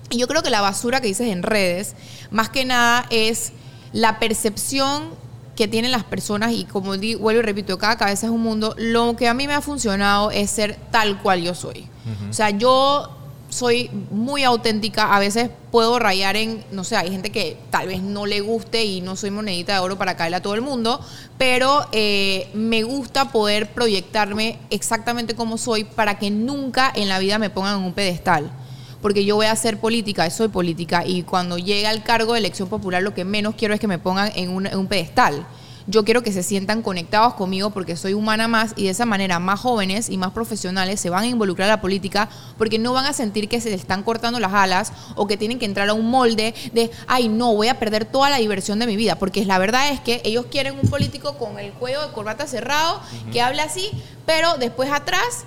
y 0.09 0.17
yo 0.17 0.27
creo 0.27 0.43
que 0.43 0.49
la 0.49 0.61
basura 0.61 0.99
que 0.99 1.07
dices 1.07 1.27
en 1.27 1.43
redes, 1.43 1.95
más 2.31 2.49
que 2.49 2.65
nada 2.65 3.05
es 3.09 3.53
la 3.93 4.19
percepción 4.19 5.20
que 5.61 5.67
tienen 5.67 5.91
las 5.91 6.03
personas 6.03 6.53
y 6.53 6.65
como 6.65 6.97
di- 6.97 7.13
vuelvo 7.13 7.41
y 7.41 7.43
repito, 7.43 7.77
cada 7.77 7.95
cabeza 7.95 8.25
es 8.25 8.31
un 8.31 8.41
mundo. 8.41 8.73
Lo 8.79 9.15
que 9.15 9.27
a 9.27 9.35
mí 9.35 9.45
me 9.47 9.53
ha 9.53 9.61
funcionado 9.61 10.31
es 10.31 10.49
ser 10.49 10.75
tal 10.91 11.21
cual 11.21 11.43
yo 11.43 11.53
soy. 11.53 11.87
O 12.29 12.33
sea, 12.33 12.49
yo 12.49 13.09
soy 13.49 13.91
muy 14.09 14.43
auténtica, 14.43 15.13
a 15.13 15.19
veces 15.19 15.49
puedo 15.71 15.99
rayar 15.99 16.35
en, 16.37 16.63
no 16.71 16.83
sé, 16.83 16.95
hay 16.95 17.11
gente 17.11 17.31
que 17.31 17.57
tal 17.69 17.87
vez 17.89 18.01
no 18.01 18.25
le 18.25 18.39
guste 18.41 18.85
y 18.85 19.01
no 19.01 19.15
soy 19.15 19.29
monedita 19.29 19.73
de 19.73 19.79
oro 19.79 19.97
para 19.97 20.15
caerle 20.15 20.37
a 20.37 20.41
todo 20.41 20.55
el 20.55 20.61
mundo, 20.61 20.99
pero 21.37 21.85
eh, 21.91 22.49
me 22.53 22.81
gusta 22.83 23.31
poder 23.31 23.69
proyectarme 23.73 24.57
exactamente 24.69 25.35
como 25.35 25.57
soy 25.57 25.83
para 25.83 26.17
que 26.17 26.31
nunca 26.31 26.91
en 26.95 27.07
la 27.09 27.19
vida 27.19 27.37
me 27.39 27.49
pongan 27.49 27.79
en 27.79 27.83
un 27.85 27.93
pedestal 27.93 28.51
porque 29.01 29.25
yo 29.25 29.35
voy 29.35 29.47
a 29.47 29.51
hacer 29.51 29.79
política, 29.79 30.29
soy 30.29 30.47
política, 30.47 31.03
y 31.05 31.23
cuando 31.23 31.57
llega 31.57 31.89
al 31.89 32.03
cargo 32.03 32.33
de 32.33 32.39
elección 32.39 32.69
popular 32.69 33.01
lo 33.01 33.13
que 33.13 33.25
menos 33.25 33.55
quiero 33.55 33.73
es 33.73 33.79
que 33.79 33.87
me 33.87 33.99
pongan 33.99 34.31
en 34.35 34.49
un, 34.49 34.67
en 34.67 34.77
un 34.77 34.87
pedestal. 34.87 35.45
Yo 35.87 36.05
quiero 36.05 36.21
que 36.21 36.31
se 36.31 36.43
sientan 36.43 36.83
conectados 36.83 37.33
conmigo 37.33 37.71
porque 37.71 37.95
soy 37.95 38.13
humana 38.13 38.47
más 38.47 38.73
y 38.75 38.83
de 38.83 38.91
esa 38.91 39.05
manera 39.05 39.39
más 39.39 39.59
jóvenes 39.59 40.09
y 40.09 40.17
más 40.17 40.31
profesionales 40.31 40.99
se 40.99 41.09
van 41.09 41.23
a 41.23 41.27
involucrar 41.27 41.69
a 41.69 41.73
la 41.73 41.81
política 41.81 42.29
porque 42.59 42.77
no 42.77 42.93
van 42.93 43.05
a 43.05 43.13
sentir 43.13 43.49
que 43.49 43.59
se 43.59 43.71
les 43.71 43.81
están 43.81 44.03
cortando 44.03 44.39
las 44.39 44.53
alas 44.53 44.93
o 45.15 45.25
que 45.25 45.37
tienen 45.37 45.57
que 45.57 45.65
entrar 45.65 45.89
a 45.89 45.93
un 45.93 46.09
molde 46.09 46.53
de, 46.71 46.91
ay 47.07 47.29
no, 47.29 47.55
voy 47.55 47.67
a 47.67 47.79
perder 47.79 48.05
toda 48.05 48.29
la 48.29 48.37
diversión 48.37 48.77
de 48.77 48.85
mi 48.85 48.95
vida. 48.95 49.17
Porque 49.17 49.43
la 49.43 49.57
verdad 49.57 49.91
es 49.91 49.99
que 49.99 50.21
ellos 50.23 50.45
quieren 50.51 50.75
un 50.81 50.87
político 50.87 51.37
con 51.37 51.57
el 51.57 51.71
cuello 51.73 52.05
de 52.05 52.13
corbata 52.13 52.45
cerrado, 52.45 53.01
que 53.33 53.41
hable 53.41 53.61
así, 53.61 53.89
pero 54.27 54.57
después 54.59 54.91
atrás 54.91 55.45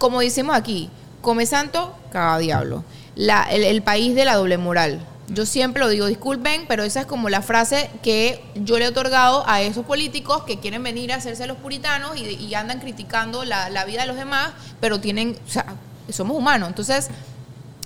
como 0.00 0.20
decimos 0.20 0.56
aquí, 0.56 0.88
come 1.20 1.46
santo, 1.46 1.94
caga 2.12 2.38
diablo. 2.38 2.84
El, 3.16 3.82
país 3.82 4.14
de 4.14 4.24
la 4.24 4.36
doble 4.36 4.58
moral. 4.58 5.00
Yo 5.28 5.46
siempre 5.46 5.82
lo 5.82 5.88
digo, 5.88 6.06
disculpen, 6.06 6.64
pero 6.66 6.82
esa 6.82 7.00
es 7.00 7.06
como 7.06 7.28
la 7.28 7.42
frase 7.42 7.90
que 8.02 8.42
yo 8.54 8.78
le 8.78 8.86
he 8.86 8.88
otorgado 8.88 9.44
a 9.46 9.60
esos 9.60 9.84
políticos 9.84 10.42
que 10.44 10.58
quieren 10.58 10.82
venir 10.82 11.12
a 11.12 11.16
hacerse 11.16 11.46
los 11.46 11.58
puritanos 11.58 12.16
y, 12.16 12.54
andan 12.54 12.80
criticando 12.80 13.44
la, 13.44 13.84
vida 13.84 14.02
de 14.02 14.08
los 14.08 14.16
demás, 14.16 14.52
pero 14.80 15.00
tienen, 15.00 15.36
o 15.46 15.50
sea, 15.50 15.66
somos 16.08 16.36
humanos. 16.36 16.68
Entonces, 16.68 17.08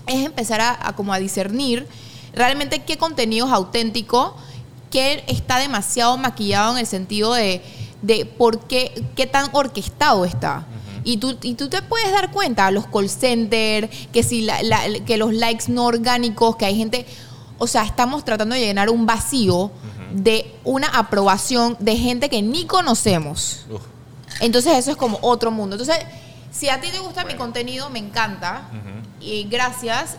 es 0.07 0.25
empezar 0.25 0.61
a, 0.61 0.89
a 0.89 0.95
como 0.95 1.13
a 1.13 1.19
discernir 1.19 1.87
realmente 2.35 2.83
qué 2.83 2.97
contenido 2.97 3.47
es 3.47 3.53
auténtico, 3.53 4.37
qué 4.91 5.25
está 5.27 5.59
demasiado 5.59 6.17
maquillado 6.17 6.73
en 6.73 6.79
el 6.79 6.87
sentido 6.87 7.35
de, 7.35 7.63
de 8.03 8.27
por 8.27 8.67
qué, 8.67 9.05
qué 9.17 9.27
tan 9.27 9.49
orquestado 9.53 10.25
está. 10.25 10.67
Y 11.05 11.19
tú, 11.19 11.37
y 11.43 11.55
tú 11.55 11.69
te 11.69 11.83
puedes 11.83 12.11
dar 12.13 12.31
cuenta, 12.31 12.71
los 12.71 12.87
call 12.87 13.09
center, 13.11 13.91
que, 14.13 14.23
si 14.23 14.41
la- 14.43 14.63
la- 14.63 15.01
que 15.05 15.17
los 15.19 15.33
likes 15.35 15.65
no 15.69 15.85
orgánicos, 15.85 16.57
que 16.57 16.65
hay 16.65 16.77
gente, 16.77 17.07
o 17.59 17.67
sea, 17.67 17.85
estamos 17.85 18.25
tratando 18.25 18.55
de 18.55 18.63
llenar 18.63 18.89
un 18.91 19.05
vacío 19.07 19.71
de 20.15 20.55
una 20.65 20.89
aprobación 20.89 21.77
de 21.81 21.97
gente 21.97 22.29
que 22.29 22.41
ni 22.43 22.65
conocemos. 22.67 23.67
Uf. 23.71 23.83
Entonces 24.41 24.77
eso 24.79 24.91
es 24.93 24.97
como 24.97 25.19
otro 25.23 25.51
mundo. 25.51 25.77
Entonces, 25.77 26.05
si 26.51 26.69
a 26.69 26.81
ti 26.81 26.89
te 26.91 26.99
gusta 27.01 27.25
mi 27.25 27.35
contenido, 27.35 27.91
me 27.91 27.99
encanta. 27.99 28.63
Y 29.21 29.45
gracias. 29.45 30.17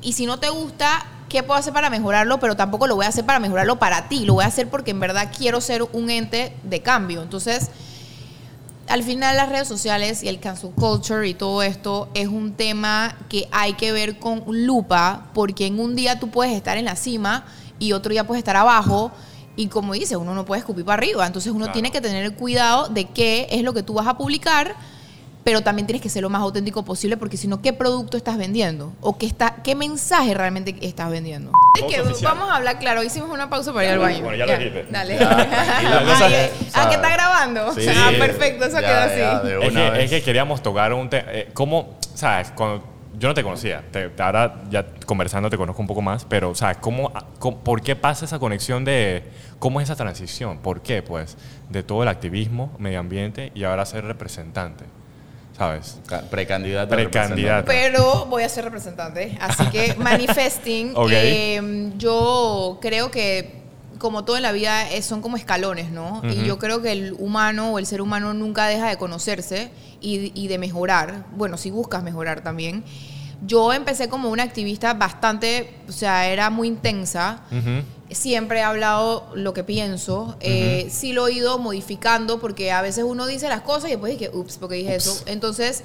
Y 0.00 0.14
si 0.14 0.26
no 0.26 0.38
te 0.38 0.48
gusta, 0.48 1.06
qué 1.28 1.42
puedo 1.42 1.58
hacer 1.58 1.72
para 1.72 1.90
mejorarlo, 1.90 2.38
pero 2.40 2.56
tampoco 2.56 2.86
lo 2.86 2.96
voy 2.96 3.06
a 3.06 3.08
hacer 3.08 3.24
para 3.26 3.38
mejorarlo 3.38 3.78
para 3.78 4.08
ti, 4.08 4.24
lo 4.24 4.34
voy 4.34 4.44
a 4.44 4.48
hacer 4.48 4.68
porque 4.68 4.90
en 4.92 5.00
verdad 5.00 5.30
quiero 5.36 5.60
ser 5.60 5.82
un 5.92 6.10
ente 6.10 6.56
de 6.64 6.82
cambio. 6.82 7.22
Entonces, 7.22 7.68
al 8.88 9.02
final 9.02 9.36
las 9.36 9.48
redes 9.48 9.68
sociales 9.68 10.22
y 10.22 10.28
el 10.28 10.40
cancel 10.40 10.70
culture 10.70 11.26
y 11.28 11.34
todo 11.34 11.62
esto 11.62 12.08
es 12.14 12.28
un 12.28 12.52
tema 12.54 13.16
que 13.28 13.48
hay 13.52 13.74
que 13.74 13.92
ver 13.92 14.18
con 14.18 14.42
lupa, 14.46 15.28
porque 15.34 15.66
en 15.66 15.80
un 15.80 15.94
día 15.94 16.18
tú 16.18 16.28
puedes 16.30 16.54
estar 16.54 16.76
en 16.78 16.84
la 16.86 16.96
cima 16.96 17.44
y 17.78 17.92
otro 17.92 18.10
día 18.10 18.26
puedes 18.26 18.40
estar 18.40 18.56
abajo. 18.56 19.10
Y 19.54 19.66
como 19.66 19.92
dice, 19.92 20.16
uno 20.16 20.34
no 20.34 20.44
puede 20.46 20.60
escupir 20.60 20.84
para 20.84 20.94
arriba. 20.98 21.26
Entonces 21.26 21.50
uno 21.52 21.60
Claro. 21.66 21.72
tiene 21.74 21.90
que 21.90 22.00
tener 22.00 22.34
cuidado 22.34 22.88
de 22.88 23.04
qué 23.06 23.48
es 23.50 23.62
lo 23.62 23.74
que 23.74 23.82
tú 23.82 23.94
vas 23.94 24.06
a 24.06 24.16
publicar, 24.16 24.74
pero 25.44 25.62
también 25.62 25.86
tienes 25.86 26.00
que 26.02 26.08
ser 26.08 26.22
lo 26.22 26.30
más 26.30 26.40
auténtico 26.42 26.84
posible, 26.84 27.16
porque 27.16 27.36
si 27.36 27.48
no, 27.48 27.60
¿qué 27.62 27.72
producto 27.72 28.16
estás 28.16 28.38
vendiendo? 28.38 28.92
¿O 29.00 29.18
qué, 29.18 29.26
está, 29.26 29.56
qué 29.64 29.74
mensaje 29.74 30.34
realmente 30.34 30.74
estás 30.82 31.10
vendiendo? 31.10 31.50
Es 31.78 31.94
que 31.96 32.24
vamos 32.24 32.48
a 32.50 32.56
hablar, 32.56 32.78
claro, 32.78 33.02
hicimos 33.02 33.30
una 33.30 33.48
pausa 33.50 33.72
para 33.72 33.86
ir 33.86 33.90
al 33.92 33.98
baño. 33.98 34.22
bueno, 34.22 34.36
ya 34.38 34.46
lo 34.46 34.56
dijiste. 34.58 34.86
Dale. 34.90 35.18
Ya, 35.18 35.30
esa- 36.14 36.30
eh, 36.30 36.50
ah, 36.74 36.88
que 36.88 36.94
está 36.96 37.10
grabando. 37.10 37.72
Sí, 37.74 37.86
ah, 37.88 38.10
perfecto, 38.18 38.64
eso 38.66 38.80
Ya, 38.80 38.86
quedó 38.88 38.98
así. 39.00 39.18
ya, 39.18 39.62
Es 39.64 39.72
que, 39.72 40.04
es 40.04 40.10
que 40.10 40.22
queríamos 40.22 40.62
tocar 40.62 40.92
un 40.92 41.08
tema. 41.10 41.24
¿Cómo, 41.54 41.96
sabes? 42.14 42.50
Cuando 42.54 42.84
yo 43.18 43.28
no 43.28 43.34
te 43.34 43.42
conocía, 43.42 43.82
te- 43.90 44.10
ahora 44.18 44.62
ya 44.70 44.86
conversando 45.06 45.50
te 45.50 45.56
conozco 45.56 45.82
un 45.82 45.88
poco 45.88 46.02
más, 46.02 46.24
pero, 46.24 46.54
¿sabes? 46.54 46.78
¿Cómo, 46.78 47.12
cómo- 47.38 47.58
¿Por 47.58 47.82
qué 47.82 47.96
pasa 47.96 48.24
esa 48.24 48.38
conexión 48.38 48.84
de. 48.84 49.24
¿Cómo 49.58 49.80
es 49.80 49.84
esa 49.88 49.96
transición? 49.96 50.58
¿Por 50.58 50.82
qué? 50.82 51.02
Pues, 51.02 51.36
de 51.68 51.82
todo 51.82 52.02
el 52.02 52.08
activismo, 52.08 52.72
medio 52.78 52.98
ambiente 53.00 53.52
y 53.54 53.64
ahora 53.64 53.84
ser 53.86 54.04
representante, 54.04 54.84
¿sabes? 55.62 55.96
Ca- 56.06 56.22
Precandidato. 56.22 56.88
Precandidato. 56.94 57.66
Pero 57.66 58.26
voy 58.26 58.42
a 58.42 58.48
ser 58.48 58.64
representante, 58.64 59.38
así 59.40 59.64
que 59.66 59.94
manifesting. 59.98 60.92
Ok. 60.96 61.10
eh, 61.12 61.90
yo 61.98 62.78
creo 62.80 63.10
que 63.10 63.62
como 63.98 64.24
todo 64.24 64.36
en 64.36 64.42
la 64.42 64.50
vida 64.50 64.90
eh, 64.90 65.00
son 65.02 65.22
como 65.22 65.36
escalones, 65.36 65.92
¿no? 65.92 66.20
Y 66.24 66.44
yo 66.44 66.58
creo 66.58 66.82
que 66.82 66.90
el 66.90 67.14
humano 67.20 67.72
o 67.72 67.78
el 67.78 67.86
ser 67.86 68.00
humano 68.00 68.34
nunca 68.34 68.66
deja 68.66 68.88
de 68.88 68.96
conocerse 68.96 69.70
y, 70.00 70.32
y 70.34 70.48
de 70.48 70.58
mejorar. 70.58 71.26
Bueno, 71.36 71.56
si 71.56 71.70
buscas 71.70 72.02
mejorar 72.02 72.40
también. 72.42 72.82
Yo 73.44 73.72
empecé 73.72 74.08
como 74.08 74.30
una 74.30 74.44
activista 74.44 74.94
bastante, 74.94 75.74
o 75.88 75.92
sea, 75.92 76.28
era 76.28 76.48
muy 76.50 76.68
intensa. 76.68 77.40
Siempre 78.10 78.58
he 78.60 78.62
hablado 78.62 79.30
lo 79.34 79.52
que 79.54 79.64
pienso. 79.64 80.36
Eh, 80.40 80.88
sí 80.90 81.12
lo 81.12 81.26
he 81.26 81.32
ido 81.32 81.58
modificando 81.58 82.38
porque 82.40 82.70
a 82.70 82.82
veces 82.82 83.04
uno 83.04 83.26
dice 83.26 83.48
las 83.48 83.62
cosas 83.62 83.86
y 83.88 83.92
después 83.92 84.12
dije, 84.18 84.30
ups, 84.32 84.58
porque 84.58 84.76
dije 84.76 84.94
eso. 84.94 85.20
Entonces, 85.26 85.82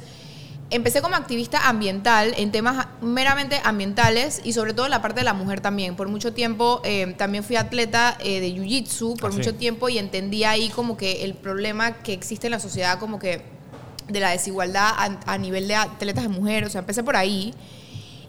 empecé 0.70 1.02
como 1.02 1.16
activista 1.16 1.70
ambiental 1.70 2.34
en 2.38 2.52
temas 2.52 2.88
meramente 3.02 3.60
ambientales 3.64 4.42
y 4.44 4.52
sobre 4.54 4.74
todo 4.74 4.86
en 4.86 4.92
la 4.92 5.02
parte 5.02 5.22
de 5.22 5.24
la 5.24 5.34
mujer 5.34 5.62
también. 5.62 5.96
Por 5.96 6.10
mucho 6.10 6.34
tiempo 6.34 6.82
eh, 6.84 7.16
también 7.18 7.44
fui 7.46 7.56
atleta 7.56 8.18
eh, 8.20 8.40
de 8.42 8.50
Jiu-Jitsu 8.54 9.18
por 9.18 9.30
Ah, 9.30 9.32
sí. 9.32 9.38
mucho 9.40 9.56
tiempo 9.56 9.88
y 9.90 9.98
entendí 9.98 10.44
ahí 10.44 10.68
como 10.70 10.98
que 10.98 11.24
el 11.24 11.34
problema 11.34 11.94
que 12.04 12.12
existe 12.14 12.48
en 12.48 12.52
la 12.52 12.60
sociedad 12.60 13.00
como 13.00 13.18
que 13.20 13.42
de 14.08 14.20
la 14.20 14.30
desigualdad 14.32 14.90
a, 14.98 15.20
a 15.34 15.38
nivel 15.38 15.68
de 15.68 15.76
atletas 15.76 16.24
de 16.24 16.30
mujeres. 16.30 16.70
O 16.70 16.72
sea, 16.72 16.80
empecé 16.80 17.04
por 17.04 17.16
ahí. 17.16 17.54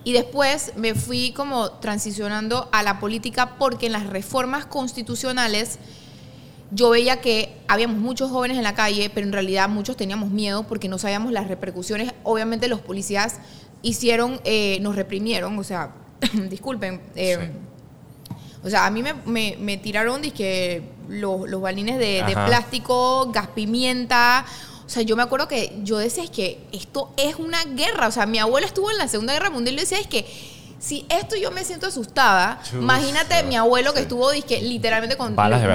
Y 0.05 0.13
después 0.13 0.73
me 0.77 0.95
fui 0.95 1.33
como 1.33 1.71
transicionando 1.73 2.69
a 2.73 2.83
la 2.83 2.99
política 3.01 3.57
porque 3.59 3.87
en 3.87 3.93
las 3.93 4.07
reformas 4.07 4.65
constitucionales 4.67 5.79
yo 6.71 6.91
veía 6.91 7.21
que 7.21 7.57
habíamos 7.67 7.97
muchos 7.99 8.31
jóvenes 8.31 8.57
en 8.59 8.63
la 8.63 8.75
calle, 8.75 9.11
pero 9.11 9.27
en 9.27 9.33
realidad 9.33 9.69
muchos 9.69 9.97
teníamos 9.97 10.31
miedo 10.31 10.65
porque 10.65 10.89
no 10.89 10.99
sabíamos 10.99 11.33
las 11.33 11.49
repercusiones. 11.49 12.13
Obviamente 12.25 12.69
los 12.69 12.81
policías 12.81 13.37
hicieron, 13.83 14.41
eh, 14.45 14.79
nos 14.81 14.95
reprimieron, 14.97 15.59
o 15.59 15.65
sea, 15.65 15.93
disculpen. 16.51 17.01
eh, 17.15 17.39
Sí. 17.53 17.59
O 18.65 18.69
sea, 18.71 18.87
a 18.87 18.91
mí 18.91 19.03
me, 19.05 19.15
me- 19.25 19.57
me 19.61 19.77
tiraron 19.77 20.21
dizque, 20.21 20.83
los, 21.09 21.49
los 21.49 21.61
balines 21.61 21.97
de, 21.99 22.25
de 22.27 22.33
plástico, 22.47 23.31
gas 23.33 23.47
pimienta. 23.55 24.45
O 24.89 24.91
sea, 24.91 25.03
yo 25.03 25.15
me 25.17 25.23
acuerdo 25.23 25.47
que 25.49 25.79
yo 25.85 25.99
decía, 25.99 26.25
es 26.25 26.31
que 26.31 26.59
esto 26.73 27.13
es 27.19 27.37
una 27.37 27.63
guerra. 27.65 28.09
O 28.09 28.11
sea, 28.11 28.25
mi 28.27 28.39
abuela 28.39 28.67
estuvo 28.67 28.91
en 28.91 28.97
la 28.99 29.07
Segunda 29.07 29.35
Guerra 29.35 29.51
Mundial 29.51 29.75
y 29.75 29.77
yo 29.77 29.83
decía, 29.83 30.01
es 30.01 30.07
que 30.07 30.25
si 30.81 31.05
esto 31.11 31.37
yo 31.37 31.51
me 31.51 31.63
siento 31.65 31.89
asustada, 31.89 32.59
imagínate 32.73 33.43
mi 33.43 33.57
abuelo 33.57 33.93
que 33.93 33.99
Sí. 33.99 34.03
estuvo 34.05 34.31
dizque, 34.31 34.63
literalmente 34.63 35.17
con, 35.19 35.35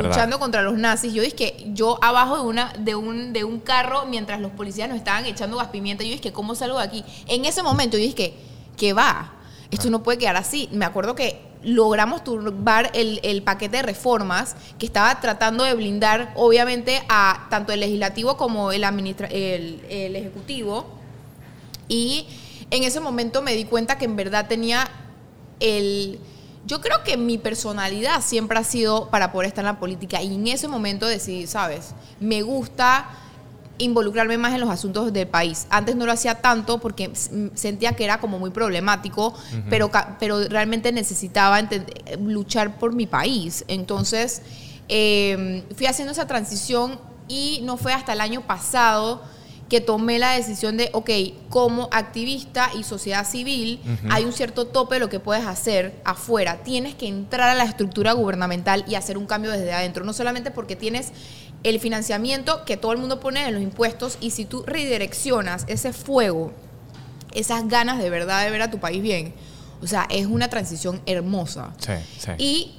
luchando 0.10 0.39
contra 0.39 0.62
los 0.63 0.73
nazis. 0.80 1.13
Yo 1.13 1.21
dije, 1.21 1.56
yo 1.73 1.99
abajo 2.02 2.38
de, 2.38 2.41
una, 2.43 2.73
de, 2.80 2.95
un, 2.95 3.34
de 3.34 3.43
un 3.43 3.60
carro 3.60 4.06
mientras 4.08 4.39
los 4.41 4.52
policías 4.52 4.89
nos 4.89 4.97
estaban 4.97 5.26
echando 5.28 5.58
gas 5.58 5.67
pimienta, 5.67 6.04
yo 6.04 6.12
dije, 6.12 6.32
¿cómo 6.34 6.56
salgo 6.56 6.80
de 6.80 6.86
aquí? 6.86 7.06
En 7.28 7.45
ese 7.45 7.62
momento 7.62 7.97
yo 7.97 8.04
dije, 8.04 8.34
¿qué 8.78 8.93
va? 8.93 9.34
Esto 9.69 9.89
no 9.91 10.02
puede 10.02 10.17
quedar 10.17 10.38
así. 10.38 10.69
Me 10.71 10.86
acuerdo 10.86 11.13
que 11.15 11.39
logramos 11.63 12.23
turbar 12.23 12.91
el, 12.93 13.19
el 13.23 13.41
paquete 13.41 13.78
de 13.78 13.84
reformas 13.84 14.56
que 14.78 14.86
estaba 14.86 15.19
tratando 15.19 15.63
de 15.63 15.73
blindar, 15.73 16.34
obviamente, 16.36 17.04
a 17.10 17.47
tanto 17.49 17.71
el 17.73 17.80
legislativo 17.80 18.38
como 18.38 18.71
el, 18.71 18.84
administra 18.84 19.28
el, 19.28 19.82
el 19.89 20.15
ejecutivo. 20.15 20.86
Y 21.88 22.28
en 22.71 22.84
ese 22.84 22.99
momento 22.99 23.41
me 23.41 23.56
di 23.56 23.65
cuenta 23.65 23.97
que 23.97 24.06
en 24.06 24.15
verdad 24.15 24.47
tenía 24.47 24.89
el... 25.60 26.19
Yo 26.65 26.80
creo 26.80 27.04
que 27.04 27.17
mi 27.17 27.38
personalidad 27.38 28.21
siempre 28.21 28.58
ha 28.58 28.63
sido 28.63 29.10
para 29.10 29.34
poder 29.34 29.47
estar 29.47 29.63
en 29.63 29.67
la 29.67 29.80
política 29.80 30.21
y 30.21 30.34
en 30.34 30.47
ese 30.47 30.69
momento 30.69 31.06
decidí, 31.06 31.45
¿sabes? 31.45 31.93
Me 32.21 32.41
gusta 32.41 33.10
involucrarme 33.77 34.38
más 34.38 34.53
en 34.53 34.62
los 34.62 34.69
asuntos 34.69 35.12
del 35.12 35.27
país. 35.27 35.67
Antes 35.69 35.95
no 35.95 36.05
lo 36.05 36.12
hacía 36.12 36.36
tanto 36.36 36.79
porque 36.79 37.12
sentía 37.55 37.93
que 37.93 38.03
era 38.03 38.19
como 38.19 38.39
muy 38.39 38.51
problemático, 38.51 39.33
pero, 39.69 39.91
pero 40.19 40.47
realmente 40.47 40.91
necesitaba 40.91 41.59
luchar 42.19 42.77
por 42.77 42.93
mi 42.93 43.07
país. 43.07 43.65
Entonces, 43.67 44.41
eh, 44.89 45.63
fui 45.75 45.88
haciendo 45.88 46.12
esa 46.12 46.27
transición 46.27 46.99
y 47.27 47.62
no 47.63 47.77
fue 47.77 47.93
hasta 47.93 48.13
el 48.13 48.21
año 48.21 48.41
pasado 48.41 49.21
que 49.69 49.81
tomé 49.81 50.19
la 50.19 50.33
decisión 50.33 50.77
de, 50.77 50.91
ok, 50.93 51.09
como 51.49 51.89
activista 51.91 52.69
y 52.77 52.83
sociedad 52.83 53.27
civil, 53.27 53.81
hay 54.12 54.23
un 54.23 54.31
cierto 54.31 54.67
tope 54.67 54.95
de 54.95 54.99
lo 54.99 55.09
que 55.09 55.19
puedes 55.19 55.47
hacer 55.47 55.99
afuera. 56.05 56.62
Tienes 56.63 56.93
que 56.93 57.07
entrar 57.07 57.49
a 57.49 57.55
la 57.55 57.63
estructura 57.63 58.13
gubernamental 58.13 58.86
y 58.88 58.93
hacer 58.93 59.17
un 59.17 59.25
cambio 59.25 59.49
desde 59.49 59.73
adentro, 59.73 60.05
no 60.05 60.13
solamente 60.13 60.51
porque 60.51 60.75
tienes 60.75 61.12
el 61.63 61.80
financiamiento 61.80 62.65
que 62.65 62.78
todo 62.78 62.91
el 62.91 62.97
mundo 62.97 63.19
pone 63.19 63.47
en 63.47 63.54
los 63.54 63.63
impuestos 63.63 64.17
y 64.19 64.32
si 64.32 64.45
tú 64.45 64.63
redireccionas 64.65 65.65
ese 65.67 65.93
fuego, 65.93 66.52
esas 67.34 67.67
ganas 67.67 67.97
de 67.97 68.10
verdad 68.10 68.43
de 68.43 68.52
ver 68.52 68.62
a 68.62 68.69
tu 68.69 68.80
país 68.80 69.02
bien, 69.02 69.34
o 69.82 69.88
sea, 69.88 70.06
es 70.10 70.28
una 70.28 70.49
transición 70.49 71.02
hermosa. 71.06 71.73
Sí, 71.80 71.93
sí. 72.17 72.32
Y 72.38 72.76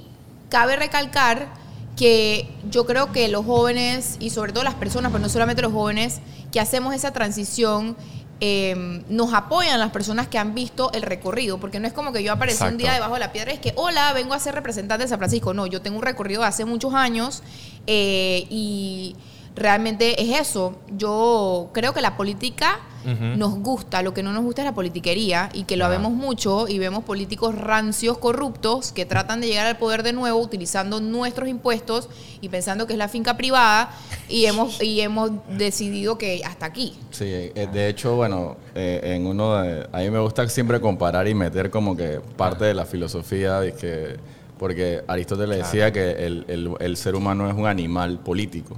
cabe 0.49 0.75
recalcar 0.75 1.53
que 1.95 2.49
yo 2.69 2.85
creo 2.85 3.11
que 3.11 3.27
los 3.27 3.45
jóvenes 3.45 4.17
y 4.19 4.29
sobre 4.29 4.53
todo 4.53 4.63
las 4.63 4.75
personas, 4.75 5.11
pero 5.11 5.21
no 5.21 5.29
solamente 5.29 5.61
los 5.61 5.71
jóvenes, 5.71 6.19
que 6.51 6.59
hacemos 6.59 6.93
esa 6.93 7.11
transición, 7.11 7.95
eh, 8.41 9.03
nos 9.09 9.33
apoyan 9.33 9.79
las 9.79 9.91
personas 9.91 10.27
que 10.27 10.37
han 10.37 10.53
visto 10.53 10.91
el 10.93 11.01
recorrido, 11.03 11.57
porque 11.57 11.79
no 11.79 11.87
es 11.87 11.93
como 11.93 12.11
que 12.11 12.23
yo 12.23 12.33
aparecí 12.33 12.63
un 12.63 12.77
día 12.77 12.93
debajo 12.93 13.13
de 13.13 13.21
la 13.21 13.31
piedra 13.31 13.51
y 13.51 13.55
es 13.55 13.61
que, 13.61 13.73
hola, 13.75 14.11
vengo 14.13 14.33
a 14.33 14.39
ser 14.39 14.55
representante 14.55 15.03
de 15.03 15.09
San 15.09 15.17
Francisco. 15.17 15.53
No, 15.53 15.67
yo 15.67 15.81
tengo 15.81 15.97
un 15.97 16.03
recorrido 16.03 16.41
de 16.41 16.47
hace 16.47 16.65
muchos 16.65 16.93
años 16.93 17.43
eh, 17.87 18.45
y 18.49 19.15
realmente 19.55 20.21
es 20.21 20.39
eso. 20.39 20.75
Yo 20.89 21.69
creo 21.73 21.93
que 21.93 22.01
la 22.01 22.17
política 22.17 22.79
Nos 23.05 23.55
gusta, 23.59 24.01
lo 24.01 24.13
que 24.13 24.23
no 24.23 24.33
nos 24.33 24.43
gusta 24.43 24.61
es 24.61 24.65
la 24.65 24.73
politiquería 24.73 25.49
y 25.53 25.63
que 25.65 25.77
lo 25.77 25.85
Ajá. 25.85 25.93
vemos 25.95 26.11
mucho 26.13 26.67
y 26.67 26.79
vemos 26.79 27.03
políticos 27.03 27.53
rancios, 27.55 28.17
corruptos, 28.17 28.91
que 28.91 29.05
tratan 29.05 29.41
de 29.41 29.47
llegar 29.47 29.67
al 29.67 29.77
poder 29.77 30.01
de 30.03 30.11
nuevo 30.13 30.39
utilizando 30.39 30.99
nuestros 31.01 31.47
impuestos 31.47 32.09
y 32.41 32.49
pensando 32.49 32.87
que 32.87 32.93
es 32.93 32.99
la 32.99 33.07
finca 33.07 33.37
privada 33.37 33.91
y 34.27 34.45
hemos, 34.45 34.81
y 34.81 35.01
hemos 35.01 35.31
decidido 35.57 36.17
que 36.17 36.41
hasta 36.45 36.65
aquí. 36.65 36.93
Sí, 37.11 37.25
eh, 37.25 37.67
de 37.71 37.89
hecho, 37.89 38.15
bueno, 38.15 38.57
eh, 38.73 39.01
en 39.15 39.27
uno 39.27 39.61
de, 39.61 39.87
a 39.91 39.99
mí 39.99 40.09
me 40.09 40.19
gusta 40.19 40.47
siempre 40.49 40.81
comparar 40.81 41.27
y 41.27 41.33
meter 41.35 41.69
como 41.69 41.95
que 41.95 42.19
parte 42.35 42.65
de 42.65 42.73
la 42.73 42.85
filosofía, 42.85 43.59
de 43.59 43.73
que, 43.73 44.17
porque 44.57 45.03
Aristóteles 45.07 45.57
decía 45.59 45.91
que 45.91 46.11
el, 46.25 46.45
el- 46.47 46.71
el 46.79 46.97
ser 46.97 47.15
humano 47.15 47.47
es 47.49 47.55
un 47.55 47.67
animal 47.67 48.19
político. 48.19 48.77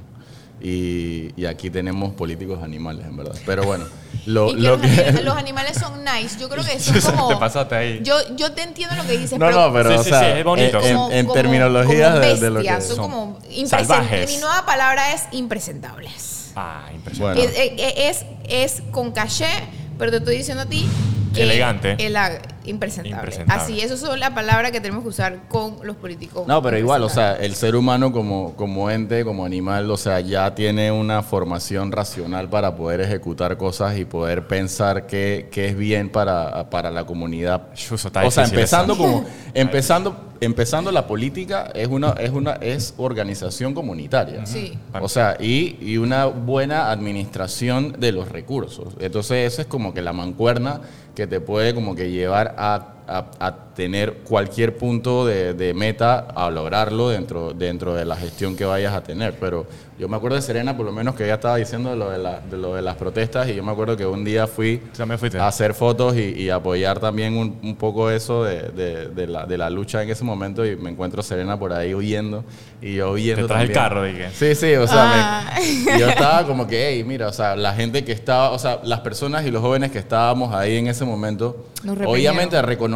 Y, 0.59 1.31
y 1.39 1.45
aquí 1.45 1.69
tenemos 1.69 2.13
políticos 2.13 2.63
animales, 2.63 3.05
en 3.05 3.15
verdad. 3.15 3.35
Pero 3.45 3.63
bueno, 3.63 3.85
lo, 4.25 4.49
y 4.49 4.55
que 4.55 4.61
lo 4.61 4.77
los, 4.77 4.81
que... 4.81 5.05
ani- 5.05 5.21
los 5.23 5.37
animales 5.37 5.77
son 5.77 6.03
nice. 6.03 6.39
Yo 6.39 6.49
creo 6.49 6.63
que 6.63 6.79
son 7.01 7.15
como. 7.15 7.27
te 7.29 7.35
pasaste 7.37 7.75
ahí. 7.75 7.99
Yo, 8.03 8.15
yo 8.35 8.51
te 8.53 8.63
entiendo 8.63 8.95
lo 8.95 9.03
que 9.05 9.17
dices, 9.17 9.37
No, 9.37 9.51
no, 9.51 9.71
pero 9.71 9.91
Sí, 9.91 9.97
o 9.97 10.03
sí, 10.03 10.09
sea, 10.09 10.19
sí, 10.33 10.39
es 10.39 10.43
bonito. 10.43 10.81
en, 10.81 10.95
como- 10.95 11.11
en 11.11 11.25
como- 11.25 11.33
terminología 11.35 12.07
como 12.13 12.19
de, 12.25 12.35
de 12.39 12.49
lo 12.49 12.61
que 12.61 12.69
son 12.69 12.81
son 12.81 12.97
como 12.97 13.39
impresentables. 13.49 13.87
salvajes. 13.87 14.31
Mi 14.33 14.37
nueva 14.39 14.65
palabra 14.65 15.13
es 15.13 15.23
impresentables. 15.31 16.51
Ah, 16.55 16.85
impresionante. 16.93 17.41
Bueno. 17.47 17.73
Es, 17.77 18.23
es, 18.23 18.25
es 18.79 18.83
con 18.91 19.11
caché, 19.11 19.45
pero 19.99 20.09
te 20.11 20.17
estoy 20.17 20.37
diciendo 20.37 20.63
a 20.63 20.65
ti 20.65 20.87
Elegante. 21.43 21.91
el- 21.99 22.15
impresentable. 22.65 23.15
Impresentable. 23.15 23.63
Así, 23.63 23.79
eso 23.81 23.97
son 23.97 24.19
la 24.19 24.33
palabra 24.33 24.71
que 24.71 24.81
tenemos 24.81 25.03
que 25.03 25.09
usar 25.09 25.47
con 25.47 25.77
los 25.83 25.95
políticos. 25.95 26.45
No, 26.47 26.61
pero 26.61 26.77
igual, 26.77 27.03
o 27.03 27.09
sea, 27.09 27.35
el 27.35 27.55
ser 27.55 27.75
humano 27.75 28.11
como, 28.11 28.55
como 28.55 28.89
ente, 28.91 29.23
como 29.23 29.45
animal, 29.45 29.89
o 29.89 29.97
sea, 29.97 30.19
ya 30.19 30.53
tiene 30.53 30.91
una 30.91 31.23
formación 31.23 31.91
racional 31.91 32.49
para 32.49 32.75
poder 32.75 33.01
ejecutar 33.01 33.57
cosas 33.57 33.97
y 33.97 34.05
poder 34.05 34.47
pensar 34.47 35.07
qué, 35.07 35.47
qué 35.51 35.67
es 35.67 35.77
bien 35.77 36.09
para, 36.09 36.69
para 36.69 36.91
la 36.91 37.05
comunidad. 37.05 37.67
O 38.23 38.31
sea, 38.31 38.43
empezando 38.45 38.97
como, 38.97 39.25
empezando, 39.53 40.17
empezando 40.41 40.91
la 40.91 41.07
política 41.07 41.71
es 41.73 41.87
una, 41.87 42.11
es 42.19 42.31
una, 42.31 42.53
es 42.53 42.93
organización 42.97 43.73
comunitaria. 43.73 44.45
Sí. 44.45 44.77
O 44.99 45.07
sea, 45.07 45.37
y, 45.39 45.77
y 45.81 45.97
una 45.97 46.25
buena 46.25 46.91
administración 46.91 47.95
de 47.99 48.11
los 48.11 48.29
recursos. 48.29 48.93
Entonces, 48.99 49.53
eso 49.53 49.61
es 49.61 49.67
como 49.67 49.93
que 49.93 50.01
la 50.01 50.13
mancuerna 50.13 50.81
que 51.17 51.25
te 51.25 51.41
puede 51.41 51.73
como 51.73 51.95
que 51.95 52.11
llevar 52.11 52.53
a, 52.59 52.96
a- 53.07 53.25
a 53.39 53.55
tener 53.77 54.13
cualquier 54.23 54.75
punto 54.77 55.25
de, 55.25 55.53
de 55.53 55.73
meta, 55.73 56.27
a 56.35 56.49
lograrlo 56.49 57.09
dentro, 57.09 57.53
dentro 57.53 57.93
de 57.93 58.05
la 58.05 58.15
gestión 58.15 58.55
que 58.55 58.65
vayas 58.65 58.93
a 58.93 59.03
tener. 59.03 59.35
Pero 59.39 59.67
yo 59.99 60.07
me 60.09 60.17
acuerdo 60.17 60.35
de 60.35 60.41
Serena, 60.41 60.75
por 60.75 60.85
lo 60.85 60.91
menos 60.91 61.13
que 61.15 61.25
ella 61.25 61.35
estaba 61.35 61.57
diciendo 61.57 61.91
de 61.91 61.95
lo 61.95 62.09
de, 62.09 62.17
la- 62.17 62.39
de 62.41 62.57
lo 62.57 62.73
de 62.75 62.81
las 62.81 62.95
protestas, 62.95 63.47
y 63.49 63.55
yo 63.55 63.63
me 63.63 63.71
acuerdo 63.71 63.95
que 63.95 64.05
un 64.05 64.23
día 64.25 64.47
fui 64.47 64.81
a 65.39 65.47
hacer 65.47 65.73
fotos 65.75 66.15
y, 66.15 66.21
y 66.41 66.49
apoyar 66.49 66.99
también 66.99 67.37
un, 67.37 67.59
un 67.61 67.75
poco 67.75 68.09
eso 68.09 68.43
de, 68.43 68.63
de- 68.69 69.07
de 69.09 69.27
la, 69.27 69.45
de 69.45 69.57
la 69.57 69.69
lucha 69.69 70.01
en 70.01 70.09
ese 70.09 70.23
momento 70.23 70.65
y 70.65 70.75
me 70.75 70.89
encuentro 70.89 71.21
Serena 71.21 71.57
por 71.57 71.71
ahí 71.73 71.93
huyendo 71.93 72.43
y 72.81 72.95
yo 72.95 73.11
huyendo 73.11 73.43
Te 73.43 73.47
traes 73.47 73.69
el 73.69 73.73
también. 73.75 73.89
carro, 73.89 74.03
dije. 74.03 74.29
Sí, 74.33 74.55
sí, 74.55 74.73
o 74.75 74.87
sea, 74.87 75.03
me- 75.05 75.11
Ah. 75.17 75.59
y 75.61 75.99
yo 75.99 76.07
estaba 76.09 76.43
como 76.47 76.65
que, 76.67 76.89
hey, 76.89 77.03
mira, 77.03 77.27
o 77.27 77.33
sea, 77.33 77.55
la 77.55 77.73
gente 77.73 78.03
que 78.03 78.11
estaba, 78.11 78.51
o 78.51 78.59
sea, 78.59 78.79
las 78.83 79.01
personas 79.01 79.45
y 79.45 79.51
los 79.51 79.61
jóvenes 79.61 79.91
que 79.91 79.99
estábamos 79.99 80.53
ahí 80.53 80.77
en 80.77 80.87
ese 80.87 81.05
momento, 81.05 81.65
Nos 81.83 81.95
reprimieron. 81.97 82.07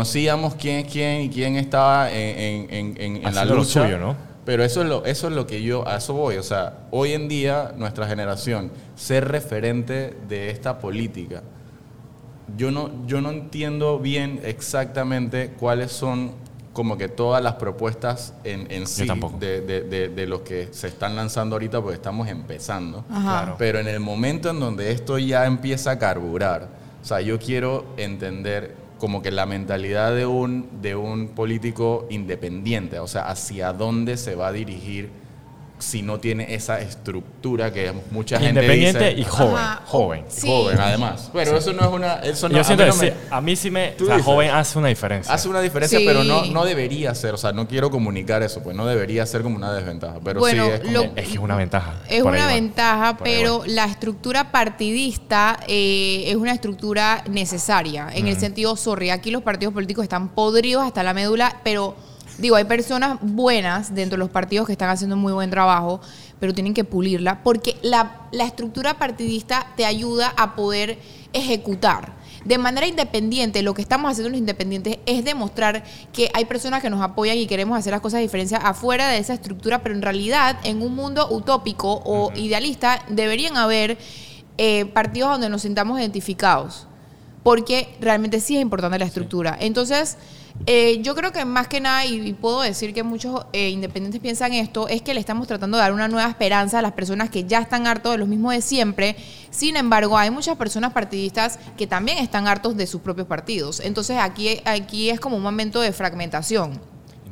Reconocíamos 0.01 0.55
quién 0.55 0.85
es 0.85 0.91
quién 0.91 1.21
y 1.21 1.29
quién 1.29 1.55
estaba 1.55 2.11
en, 2.11 2.17
en- 2.39 2.73
en- 2.97 3.01
en- 3.17 3.27
en 3.27 3.35
la 3.35 3.45
lo 3.45 3.55
lucha. 3.57 3.83
suyo, 3.85 3.97
¿no? 3.99 4.15
Pero 4.45 4.63
eso 4.63 4.81
es, 4.81 4.89
lo, 4.89 5.05
eso 5.05 5.27
es 5.27 5.33
lo 5.33 5.45
que 5.45 5.61
yo, 5.61 5.87
a 5.87 5.97
eso 5.97 6.13
voy. 6.13 6.37
O 6.37 6.43
sea, 6.43 6.79
hoy 6.89 7.13
en 7.13 7.27
día, 7.27 7.73
nuestra 7.77 8.07
generación, 8.07 8.71
ser 8.95 9.27
referente 9.27 10.15
de 10.27 10.49
esta 10.49 10.79
política, 10.79 11.43
yo 12.57 12.71
no, 12.71 12.89
yo 13.05 13.21
no 13.21 13.29
entiendo 13.29 13.99
bien 13.99 14.41
exactamente 14.43 15.51
cuáles 15.59 15.91
son 15.91 16.31
como 16.73 16.97
que 16.97 17.07
todas 17.07 17.43
las 17.43 17.55
propuestas 17.55 18.33
en, 18.45 18.65
en 18.71 18.87
sí 18.87 19.05
de, 19.39 19.61
de- 19.61 19.81
de- 19.83 20.09
de 20.09 20.25
los 20.25 20.41
que 20.41 20.69
se 20.71 20.87
están 20.87 21.15
lanzando 21.15 21.55
ahorita, 21.55 21.79
porque 21.81 21.95
estamos 21.95 22.27
empezando. 22.27 23.05
Ajá. 23.11 23.21
Claro. 23.43 23.55
Pero 23.59 23.79
en 23.79 23.87
el 23.87 23.99
momento 23.99 24.49
en 24.49 24.59
donde 24.59 24.91
esto 24.91 25.17
ya 25.19 25.45
empieza 25.45 25.91
a 25.91 25.99
carburar, 25.99 26.67
o 27.01 27.05
sea, 27.05 27.21
yo 27.21 27.37
quiero 27.39 27.85
entender 27.97 28.80
como 29.01 29.23
que 29.23 29.31
la 29.31 29.47
mentalidad 29.47 30.15
de 30.15 30.27
un, 30.27 30.79
de 30.79 30.95
un 30.95 31.29
político 31.29 32.05
independiente, 32.11 32.99
o 32.99 33.07
sea, 33.07 33.23
hacia 33.23 33.73
dónde 33.73 34.15
se 34.15 34.35
va 34.35 34.49
a 34.49 34.51
dirigir 34.51 35.09
si 35.81 36.01
no 36.01 36.19
tiene 36.19 36.53
esa 36.53 36.79
estructura 36.79 37.73
que 37.73 37.91
mucha 38.11 38.37
gente 38.39 38.51
Independiente 38.61 39.09
dice, 39.09 39.19
y 39.21 39.23
joven. 39.25 39.55
Ajá. 39.55 39.81
Joven. 39.85 40.25
Sí. 40.29 40.47
joven 40.47 40.79
además. 40.79 41.29
Pero 41.33 41.57
eso 41.57 41.73
no 41.73 41.81
es 41.81 41.87
una... 41.91 42.13
Eso 42.15 42.47
no, 42.49 42.55
Yo 42.55 42.61
a 42.61 42.63
siento 42.63 42.83
mí 42.85 42.89
no 42.91 42.95
me- 42.95 43.07
sí, 43.09 43.13
a 43.29 43.41
mí 43.41 43.55
sí 43.55 43.71
me. 43.71 43.95
O 44.01 44.05
sea, 44.05 44.21
joven 44.23 44.51
hace 44.51 44.77
una 44.79 44.87
diferencia. 44.89 45.33
Hace 45.33 45.49
una 45.49 45.61
diferencia, 45.61 45.99
Sí. 45.99 46.05
pero 46.05 46.23
no, 46.23 46.45
no 46.45 46.65
debería 46.65 47.13
ser, 47.15 47.33
o 47.33 47.37
sea, 47.37 47.51
no 47.51 47.67
quiero 47.67 47.89
comunicar 47.91 48.43
eso, 48.43 48.61
pues 48.63 48.75
no 48.75 48.85
debería 48.85 49.25
ser 49.25 49.41
como 49.41 49.55
una 49.55 49.73
desventaja, 49.73 50.19
pero 50.23 50.39
Bueno, 50.39 50.65
sí 50.65 50.71
es 50.71 50.79
como... 50.81 50.91
lo- 50.93 51.03
Es 51.03 51.27
que 51.27 51.33
es 51.33 51.37
una 51.39 51.55
ventaja. 51.55 51.93
Es 52.09 52.23
una 52.23 52.47
ventaja, 52.47 53.17
Por 53.17 53.23
pero 53.23 53.63
la 53.65 53.85
estructura 53.85 54.51
partidista 54.51 55.59
eh, 55.67 56.23
es 56.27 56.35
una 56.35 56.51
estructura 56.53 57.23
necesaria. 57.29 58.09
En 58.13 58.27
el 58.27 58.37
sentido, 58.39 58.75
sorry, 58.75 59.09
aquí 59.09 59.31
los 59.31 59.41
partidos 59.41 59.73
políticos 59.73 60.03
están 60.03 60.29
podridos 60.29 60.83
hasta 60.83 61.03
la 61.03 61.13
médula, 61.13 61.59
pero 61.63 61.95
digo, 62.41 62.55
hay 62.55 62.65
personas 62.65 63.17
buenas 63.21 63.93
dentro 63.93 64.17
de 64.17 64.19
los 64.19 64.29
partidos 64.29 64.65
que 64.65 64.73
están 64.73 64.89
haciendo 64.89 65.15
muy 65.15 65.31
buen 65.31 65.49
trabajo, 65.49 66.01
pero 66.39 66.53
tienen 66.53 66.73
que 66.73 66.83
pulirla, 66.83 67.43
porque 67.43 67.77
la, 67.81 68.27
la 68.31 68.45
estructura 68.45 68.95
partidista 68.95 69.67
te 69.77 69.85
ayuda 69.85 70.33
a 70.35 70.55
poder 70.55 70.97
ejecutar. 71.33 72.19
De 72.43 72.57
manera 72.57 72.87
independiente, 72.87 73.61
lo 73.61 73.75
que 73.75 73.83
estamos 73.83 74.11
haciendo 74.11 74.29
los 74.29 74.39
independientes 74.39 74.97
es 75.05 75.23
demostrar 75.23 75.83
que 76.11 76.31
hay 76.33 76.45
personas 76.45 76.81
que 76.81 76.89
nos 76.89 77.01
apoyan 77.01 77.37
y 77.37 77.45
queremos 77.45 77.77
hacer 77.77 77.91
las 77.91 78.01
cosas 78.01 78.21
diferentes 78.21 78.57
afuera 78.59 79.07
de 79.09 79.19
esa 79.19 79.33
estructura, 79.33 79.83
pero 79.83 79.93
en 79.93 80.01
realidad, 80.01 80.57
en 80.63 80.81
un 80.81 80.95
mundo 80.95 81.27
utópico 81.29 82.01
o 82.03 82.31
idealista, 82.35 83.05
deberían 83.09 83.57
haber 83.57 83.99
eh, 84.57 84.85
partidos 84.85 85.31
donde 85.33 85.49
nos 85.49 85.61
sintamos 85.61 85.99
identificados, 85.99 86.87
porque 87.43 87.95
realmente 88.01 88.39
sí 88.39 88.55
es 88.55 88.63
importante 88.63 88.97
la 88.97 89.05
estructura. 89.05 89.55
Entonces, 89.59 90.17
eh, 90.65 91.01
yo 91.01 91.15
creo 91.15 91.31
que 91.31 91.45
más 91.45 91.67
que 91.67 91.79
nada, 91.79 92.05
y, 92.05 92.33
puedo 92.33 92.61
decir 92.61 92.93
que 92.93 93.03
muchos 93.03 93.45
eh, 93.53 93.69
independientes 93.69 94.21
piensan 94.21 94.53
esto, 94.53 94.87
es 94.87 95.01
que 95.01 95.13
le 95.13 95.19
estamos 95.19 95.47
tratando 95.47 95.77
de 95.77 95.83
dar 95.83 95.93
una 95.93 96.07
nueva 96.07 96.29
esperanza 96.29 96.79
a 96.79 96.81
las 96.81 96.93
personas 96.93 97.29
que 97.29 97.45
ya 97.45 97.59
están 97.59 97.87
hartos 97.87 98.11
de 98.11 98.17
los 98.17 98.27
mismos 98.27 98.53
de 98.53 98.61
siempre. 98.61 99.15
Sin 99.49 99.77
embargo, 99.77 100.17
hay 100.17 100.29
muchas 100.29 100.57
personas 100.57 100.93
partidistas 100.93 101.59
que 101.77 101.87
también 101.87 102.17
están 102.17 102.47
hartos 102.47 102.77
de 102.77 102.87
sus 102.87 103.01
propios 103.01 103.27
partidos. 103.27 103.79
Entonces, 103.79 104.17
aquí, 104.19 104.61
aquí 104.65 105.09
es 105.09 105.19
como 105.19 105.37
un 105.37 105.43
momento 105.43 105.81
de 105.81 105.91
fragmentación. 105.91 106.79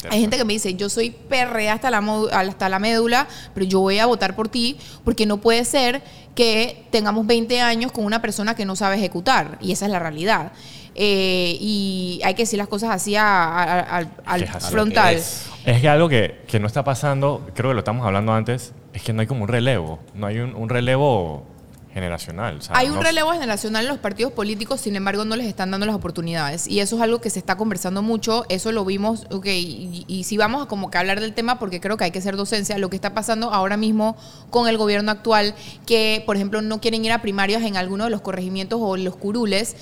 Hay 0.10 0.22
gente 0.22 0.38
que 0.38 0.46
me 0.46 0.54
dice, 0.54 0.76
yo 0.76 0.88
soy 0.90 1.10
perrea 1.10 1.74
hasta 1.74 1.92
la, 1.92 2.02
hasta 2.32 2.70
la 2.70 2.80
médula, 2.80 3.28
pero 3.54 3.66
yo 3.66 3.80
voy 3.82 4.00
a 4.00 4.06
votar 4.06 4.36
por 4.36 4.48
ti 4.48 4.78
porque 5.04 5.26
no 5.26 5.38
puede 5.38 5.66
ser 5.66 6.02
que 6.36 6.86
tengamos 6.90 7.28
20 7.28 7.60
años 7.60 7.92
con 7.92 8.06
una 8.06 8.22
persona 8.22 8.56
que 8.56 8.64
no 8.66 8.76
sabe 8.78 8.96
ejecutar. 8.96 9.58
Y 9.60 9.74
esa 9.74 9.86
es 9.88 9.92
la 9.92 10.00
realidad. 10.00 10.54
Eh, 10.96 11.58
y 11.60 12.22
hay 12.24 12.34
que 12.34 12.44
decir 12.44 12.58
las 12.58 12.68
cosas 12.68 12.92
así 12.92 13.16
a- 13.16 13.24
a- 13.26 13.80
a- 14.00 14.08
al, 14.26 14.40
Que 14.46 14.48
frontal. 14.60 15.16
Es. 15.16 15.46
Es 15.66 15.82
que 15.82 15.90
algo 15.90 16.08
que, 16.10 16.42
que 16.48 16.60
no 16.60 16.68
está 16.68 16.84
pasando, 16.84 17.46
creo 17.54 17.72
que 17.72 17.74
lo 17.76 17.80
estamos 17.80 18.06
hablando 18.06 18.34
antes, 18.34 18.74
es 18.94 19.02
que 19.04 19.12
no 19.14 19.22
hay 19.22 19.28
como 19.28 19.44
un 19.44 19.50
relevo. 19.50 20.00
No 20.16 20.28
hay 20.28 20.40
un, 20.40 20.56
un 20.56 20.70
relevo 20.70 21.46
generacional. 21.94 22.58
o 22.58 22.62
sea, 22.62 22.78
Hay 22.78 22.90
un 22.90 22.96
no- 22.96 23.02
relevo 23.02 23.32
generacional 23.32 23.84
en 23.84 23.90
los 23.90 23.98
partidos 23.98 24.32
políticos, 24.34 24.80
sin 24.82 24.96
embargo, 24.96 25.26
no 25.26 25.36
les 25.36 25.48
están 25.48 25.72
dando 25.72 25.86
las 25.86 25.96
oportunidades. 25.96 26.68
Y 26.68 26.80
eso 26.82 26.98
es 26.98 27.02
algo 27.02 27.20
que 27.20 27.30
se 27.30 27.40
está 27.40 27.58
conversando 27.58 28.02
mucho. 28.02 28.46
Eso 28.50 28.72
lo 28.72 28.86
vimos, 28.86 29.26
ok, 29.32 29.46
y, 29.48 30.06
y 30.08 30.24
si 30.26 30.38
vamos 30.38 30.64
a 30.64 30.66
como 30.68 30.92
que 30.92 30.98
hablar 30.98 31.20
del 31.20 31.34
tema, 31.34 31.58
porque 31.60 31.80
creo 31.82 31.98
que 31.98 32.04
hay 32.04 32.12
que 32.12 32.20
hacer 32.20 32.36
docencia, 32.38 32.78
lo 32.78 32.90
que 32.90 32.96
está 32.96 33.14
pasando 33.14 33.52
ahora 33.52 33.76
mismo 33.78 34.16
con 34.50 34.68
el 34.68 34.78
gobierno 34.78 35.12
actual, 35.12 35.56
que, 35.86 36.22
por 36.26 36.36
ejemplo, 36.36 36.62
no 36.62 36.80
quieren 36.80 37.04
ir 37.06 37.12
a 37.12 37.22
primarias 37.22 37.64
en 37.64 37.76
alguno 37.76 38.04
de 38.04 38.10
los 38.12 38.22
corregimientos 38.22 38.80
o 38.82 38.96
los 38.98 39.16
curules. 39.16 39.76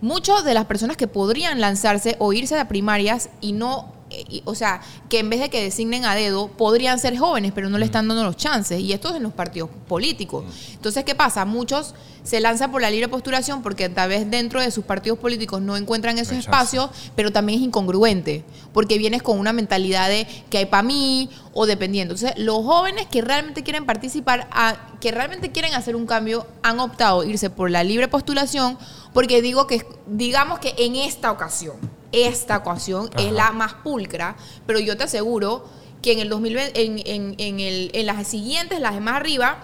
Muchas 0.00 0.44
de 0.44 0.54
las 0.54 0.66
personas 0.66 0.96
que 0.96 1.06
podrían 1.08 1.60
lanzarse 1.60 2.16
o 2.18 2.32
irse 2.32 2.58
a 2.58 2.68
primarias 2.68 3.30
y 3.40 3.52
no 3.52 3.93
y- 4.28 4.42
o 4.44 4.54
sea, 4.54 4.80
que 5.08 5.18
en 5.18 5.30
vez 5.30 5.40
de 5.40 5.50
que 5.50 5.62
designen 5.62 6.04
a 6.04 6.14
dedo, 6.14 6.48
podrían 6.48 6.98
ser 6.98 7.16
jóvenes, 7.18 7.52
pero 7.54 7.68
no 7.70 7.78
le 7.78 7.84
están 7.84 8.06
dando 8.08 8.22
los 8.24 8.36
chances. 8.36 8.80
Y 8.80 8.92
esto 8.92 9.10
es 9.10 9.16
en 9.16 9.22
los 9.22 9.32
partidos 9.32 9.70
políticos. 9.88 10.44
Entonces, 10.72 11.04
¿qué 11.04 11.14
pasa? 11.14 11.44
Muchos 11.44 11.94
se 12.22 12.40
lanzan 12.40 12.72
por 12.72 12.80
la 12.80 12.90
libre 12.90 13.08
postulación 13.08 13.62
porque 13.62 13.88
tal 13.90 14.08
vez 14.08 14.30
dentro 14.30 14.60
de 14.60 14.70
sus 14.70 14.84
partidos 14.84 15.18
políticos 15.18 15.60
no 15.60 15.76
encuentran 15.76 16.18
esos 16.18 16.38
espacios, 16.38 16.88
pero 17.14 17.30
también 17.32 17.58
es 17.60 17.66
incongruente, 17.66 18.44
porque 18.72 18.96
vienes 18.96 19.22
con 19.22 19.38
una 19.38 19.52
mentalidad 19.52 20.08
de 20.08 20.26
que 20.48 20.56
hay 20.58 20.66
para 20.66 20.82
mí 20.82 21.28
o 21.52 21.66
dependiendo. 21.66 22.14
Entonces, 22.14 22.38
los 22.42 22.64
jóvenes 22.64 23.06
que 23.10 23.20
realmente 23.20 23.62
quieren 23.62 23.84
participar, 23.84 24.48
a- 24.50 24.76
que 25.00 25.10
realmente 25.10 25.52
quieren 25.52 25.74
hacer 25.74 25.96
un 25.96 26.06
cambio, 26.06 26.46
han 26.62 26.80
optado 26.80 27.24
irse 27.24 27.50
por 27.50 27.70
la 27.70 27.84
libre 27.84 28.08
postulación, 28.08 28.78
porque 29.12 29.42
digo 29.42 29.66
que, 29.66 29.84
digamos 30.06 30.58
que 30.60 30.74
en 30.78 30.96
esta 30.96 31.30
ocasión, 31.30 31.76
esta 32.14 32.58
ocasión 32.58 33.10
es 33.18 33.32
la 33.32 33.50
más 33.52 33.74
pulcra, 33.74 34.36
pero 34.66 34.78
yo 34.78 34.96
te 34.96 35.04
aseguro 35.04 35.64
que 36.02 36.12
en 36.12 36.20
el 36.20 36.28
2020, 36.28 36.80
en, 36.84 36.98
en- 37.06 37.34
en 37.38 37.60
el- 37.60 37.90
en 37.94 38.06
las 38.06 38.26
siguientes, 38.26 38.78
las 38.80 39.00
más 39.00 39.16
arriba, 39.16 39.58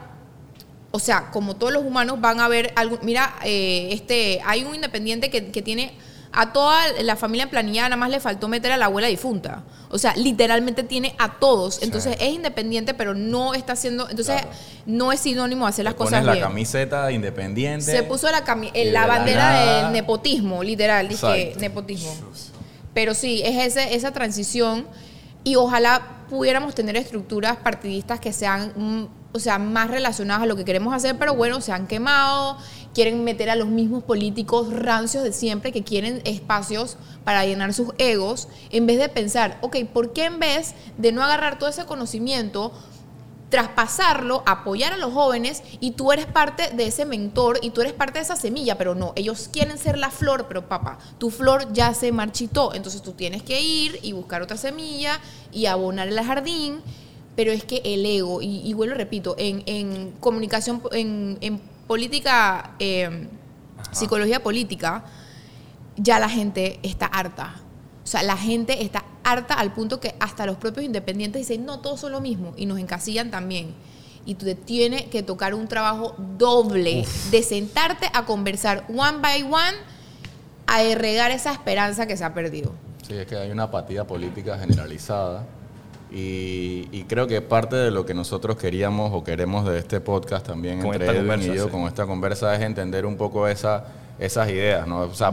o 0.91 0.99
sea, 0.99 1.31
como 1.31 1.57
todos 1.57 1.73
los 1.73 1.85
humanos 1.85 2.21
van 2.21 2.41
a 2.41 2.49
ver 2.49 2.73
algún, 2.77 2.99
mira, 3.03 3.35
eh, 3.45 3.91
este, 3.93 4.41
hay 4.45 4.65
un 4.65 4.75
independiente 4.75 5.31
que, 5.31 5.51
que 5.53 5.63
tiene 5.63 5.93
a 6.33 6.53
toda 6.53 6.77
la 7.03 7.17
familia 7.17 7.45
en 7.45 7.51
planilla, 7.51 7.83
nada 7.85 7.97
más 7.97 8.09
le 8.11 8.21
faltó 8.21 8.47
meter 8.49 8.71
a 8.73 8.77
la 8.77 8.85
abuela 8.87 9.09
difunta. 9.09 9.65
O 9.89 9.99
sea, 9.99 10.15
literalmente 10.15 10.85
tiene 10.85 11.15
a 11.19 11.39
todos. 11.41 11.83
Entonces 11.83 12.17
es 12.21 12.33
independiente, 12.35 12.95
pero 12.95 13.15
no 13.15 13.53
está 13.55 13.73
haciendo, 13.73 14.09
entonces 14.09 14.41
Claro. 14.43 14.57
no 14.87 15.11
es 15.13 15.19
sinónimo 15.21 15.65
de 15.67 15.71
hacer 15.71 15.85
las 15.85 15.95
pones 15.95 16.11
cosas 16.13 16.25
la 16.25 16.33
bien. 16.33 16.45
camiseta 16.45 17.11
independiente. 17.11 17.85
Se 17.87 18.03
puso 18.05 18.31
la, 18.31 18.45
cami- 18.45 18.71
eh, 18.75 18.87
de 18.87 18.93
la 18.93 19.01
la 19.03 19.07
bandera 19.09 19.83
del 19.83 19.93
nepotismo, 19.93 20.63
literal, 20.63 21.09
dije 21.09 21.55
nepotismo. 21.59 22.13
Pero 22.95 23.15
sí, 23.15 23.43
es 23.45 23.67
ese, 23.67 23.95
esa 23.95 24.13
transición 24.13 24.87
y 25.45 25.57
ojalá 25.57 26.03
pudiéramos 26.29 26.75
tener 26.75 26.97
estructuras 26.97 27.57
partidistas 27.57 28.21
que 28.21 28.33
sean, 28.33 28.73
mm, 28.77 29.05
o 29.33 29.39
sea, 29.39 29.59
más 29.59 29.89
relacionadas 29.91 30.43
a 30.43 30.47
lo 30.47 30.55
que 30.57 30.65
queremos 30.65 30.93
hacer, 30.95 31.17
pero 31.19 31.35
bueno, 31.35 31.61
se 31.61 31.73
han 31.73 31.87
quemado, 31.87 32.57
quieren 32.95 33.25
meter 33.25 33.51
a 33.51 33.57
los 33.57 33.69
mismos 33.69 34.03
políticos 34.03 34.73
rancios 34.73 35.25
de 35.25 35.33
siempre 35.33 35.73
que 35.73 35.85
quieren 35.85 36.23
espacios 36.25 36.97
para 37.25 37.45
llenar 37.45 37.73
sus 37.73 37.91
egos, 37.99 38.49
en 38.71 38.87
vez 38.87 38.99
de 38.99 39.09
pensar, 39.09 39.59
ok, 39.61 39.77
¿por 39.93 40.13
qué 40.13 40.25
en 40.25 40.39
vez 40.39 40.75
de 40.99 41.13
no 41.13 41.23
agarrar 41.23 41.59
todo 41.59 41.69
ese 41.69 41.85
conocimiento 41.85 42.73
traspasarlo, 43.51 44.43
apoyar 44.47 44.93
a 44.93 44.97
los 44.97 45.13
jóvenes 45.13 45.63
y 45.81 45.91
tú 45.93 46.13
eres 46.13 46.27
parte 46.27 46.71
de 46.71 46.87
ese 46.87 47.05
mentor 47.05 47.59
y 47.63 47.71
tú 47.71 47.81
eres 47.81 47.93
parte 47.93 48.21
de 48.21 48.23
esa 48.23 48.37
semilla, 48.37 48.79
pero 48.79 48.95
no, 48.95 49.13
ellos 49.17 49.51
quieren 49.53 49.77
ser 49.77 49.99
la 49.99 50.11
flor, 50.11 50.47
pero 50.49 50.69
papá, 50.69 50.99
tu 51.19 51.31
flor 51.31 51.73
ya 51.73 51.93
se 51.93 52.13
marchitó, 52.13 52.75
entonces 52.75 53.03
tú 53.03 53.13
tienes 53.13 53.43
que 53.43 53.61
ir 53.61 53.99
y 54.03 54.13
buscar 54.13 54.41
otra 54.41 54.57
semilla 54.57 55.21
y 55.53 55.67
abonar 55.67 56.09
el 56.09 56.21
jardín, 56.21 56.81
pero 57.35 57.53
es 57.53 57.65
que 57.65 57.83
el 57.85 58.07
ego, 58.07 58.41
y, 58.41 58.61
y 58.65 58.73
vuelvo 58.73 58.95
repito, 58.95 59.35
en, 59.37 59.63
en 59.67 60.13
comunicación, 60.21 60.81
en, 60.93 61.37
en 61.41 61.61
política, 61.91 62.71
eh, 62.79 63.27
psicología 63.91 64.41
política, 64.45 65.03
ya 65.97 66.21
la 66.21 66.29
gente 66.29 66.79
está 66.85 67.07
harta. 67.07 67.57
O 68.05 68.07
sea, 68.07 68.23
la 68.23 68.37
gente 68.37 68.85
está 68.85 69.05
harta 69.25 69.55
al 69.55 69.73
punto 69.73 69.99
que 69.99 70.15
hasta 70.21 70.47
los 70.47 70.57
propios 70.57 70.87
independientes 70.87 71.49
dicen, 71.49 71.67
no, 71.67 71.81
todos 71.81 71.99
son 71.99 72.13
lo 72.13 72.21
mismo, 72.21 72.55
y 72.57 72.67
nos 72.67 72.79
encasillan 72.79 73.33
también. 73.33 73.75
Y 74.25 74.37
tú 74.37 74.45
te 74.45 74.55
tienes 74.55 75.07
que 75.07 75.25
tocar 75.25 75.53
un 75.53 75.67
trabajo 75.67 76.15
doble, 76.39 77.05
de 77.33 77.43
sentarte 77.43 78.09
a 78.15 78.25
conversar 78.25 78.85
one 78.89 79.19
by 79.21 79.43
one, 79.43 79.77
a 80.69 80.95
regar 80.95 81.33
esa 81.33 81.53
esperanza 81.53 82.07
que 82.07 82.17
se 82.17 82.23
ha 82.23 82.33
perdido. 82.33 82.73
Sí, 83.05 83.15
es 83.15 83.27
que 83.27 83.35
hay 83.35 83.51
una 83.51 83.65
apatía 83.65 84.07
política 84.07 84.57
generalizada 84.61 85.45
y, 86.13 86.89
y 86.93 87.05
creo 87.09 87.27
que 87.27 87.41
parte 87.41 87.77
de 87.77 87.91
lo 87.91 88.05
que 88.05 88.15
nosotros 88.15 88.57
queríamos 88.57 89.13
o 89.15 89.23
queremos 89.25 89.65
de 89.67 89.79
este 89.79 90.01
podcast 90.01 90.47
también 90.47 90.81
Con 90.81 90.93
entre 90.95 91.07
Edwin 91.09 91.19
conversa, 91.29 91.53
y 91.53 91.57
yo 91.57 91.65
sí. 91.67 91.71
con 91.71 91.83
esta 91.83 92.07
conversa 92.07 92.55
es 92.55 92.63
entender 92.63 93.07
un 93.07 93.17
poco 93.17 93.47
esa, 93.49 93.85
esas 94.19 94.49
ideas, 94.51 94.87
¿no? 94.87 95.01
O 95.03 95.15
sea, 95.15 95.33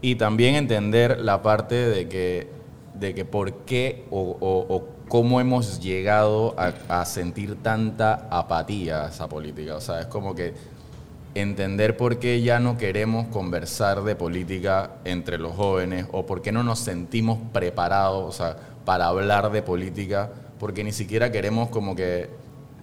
y 0.00 0.14
también 0.16 0.54
entender 0.56 1.18
la 1.20 1.42
parte 1.42 1.74
de 1.74 2.08
que, 2.08 2.48
de 2.94 3.14
que 3.14 3.24
por 3.24 3.52
qué 3.64 4.04
o, 4.10 4.36
o- 4.40 4.74
o 4.74 4.88
cómo 5.08 5.40
hemos 5.40 5.80
llegado 5.80 6.54
a, 6.58 7.00
a 7.00 7.04
sentir 7.06 7.56
tanta 7.62 8.26
apatía 8.30 9.04
a 9.06 9.08
esa 9.08 9.28
política. 9.28 9.76
O 9.76 9.80
sea, 9.80 10.00
es 10.00 10.06
como 10.06 10.34
que 10.34 10.52
entender 11.34 11.96
por 11.96 12.18
qué 12.18 12.42
ya 12.42 12.58
no 12.58 12.76
queremos 12.76 13.28
conversar 13.28 14.02
de 14.02 14.16
política 14.16 14.90
entre 15.04 15.38
los 15.38 15.54
jóvenes 15.54 16.06
o 16.12 16.26
por 16.26 16.42
qué 16.42 16.52
no 16.52 16.62
nos 16.62 16.78
sentimos 16.80 17.38
preparados 17.52 18.24
o 18.24 18.32
sea, 18.32 18.56
para 18.88 19.08
hablar 19.08 19.52
de 19.52 19.60
política, 19.60 20.30
porque 20.58 20.82
ni 20.82 20.92
siquiera 20.92 21.30
queremos 21.30 21.68
como 21.68 21.94
que 21.94 22.30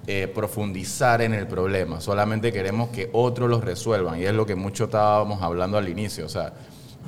eh, 0.05 0.27
profundizar 0.27 1.23
en 1.23 1.33
el 1.33 1.47
problema, 1.47 1.99
solamente 1.99 2.53
queremos 2.53 2.89
que 2.89 3.09
otros 3.11 3.49
los 3.49 3.63
resuelvan 3.63 4.19
y 4.19 4.25
es 4.25 4.33
lo 4.35 4.45
que 4.45 4.53
mucho 4.53 4.83
estábamos 4.83 5.41
hablando 5.41 5.79
al 5.79 5.89
inicio, 5.89 6.27
o 6.27 6.29
sea, 6.29 6.53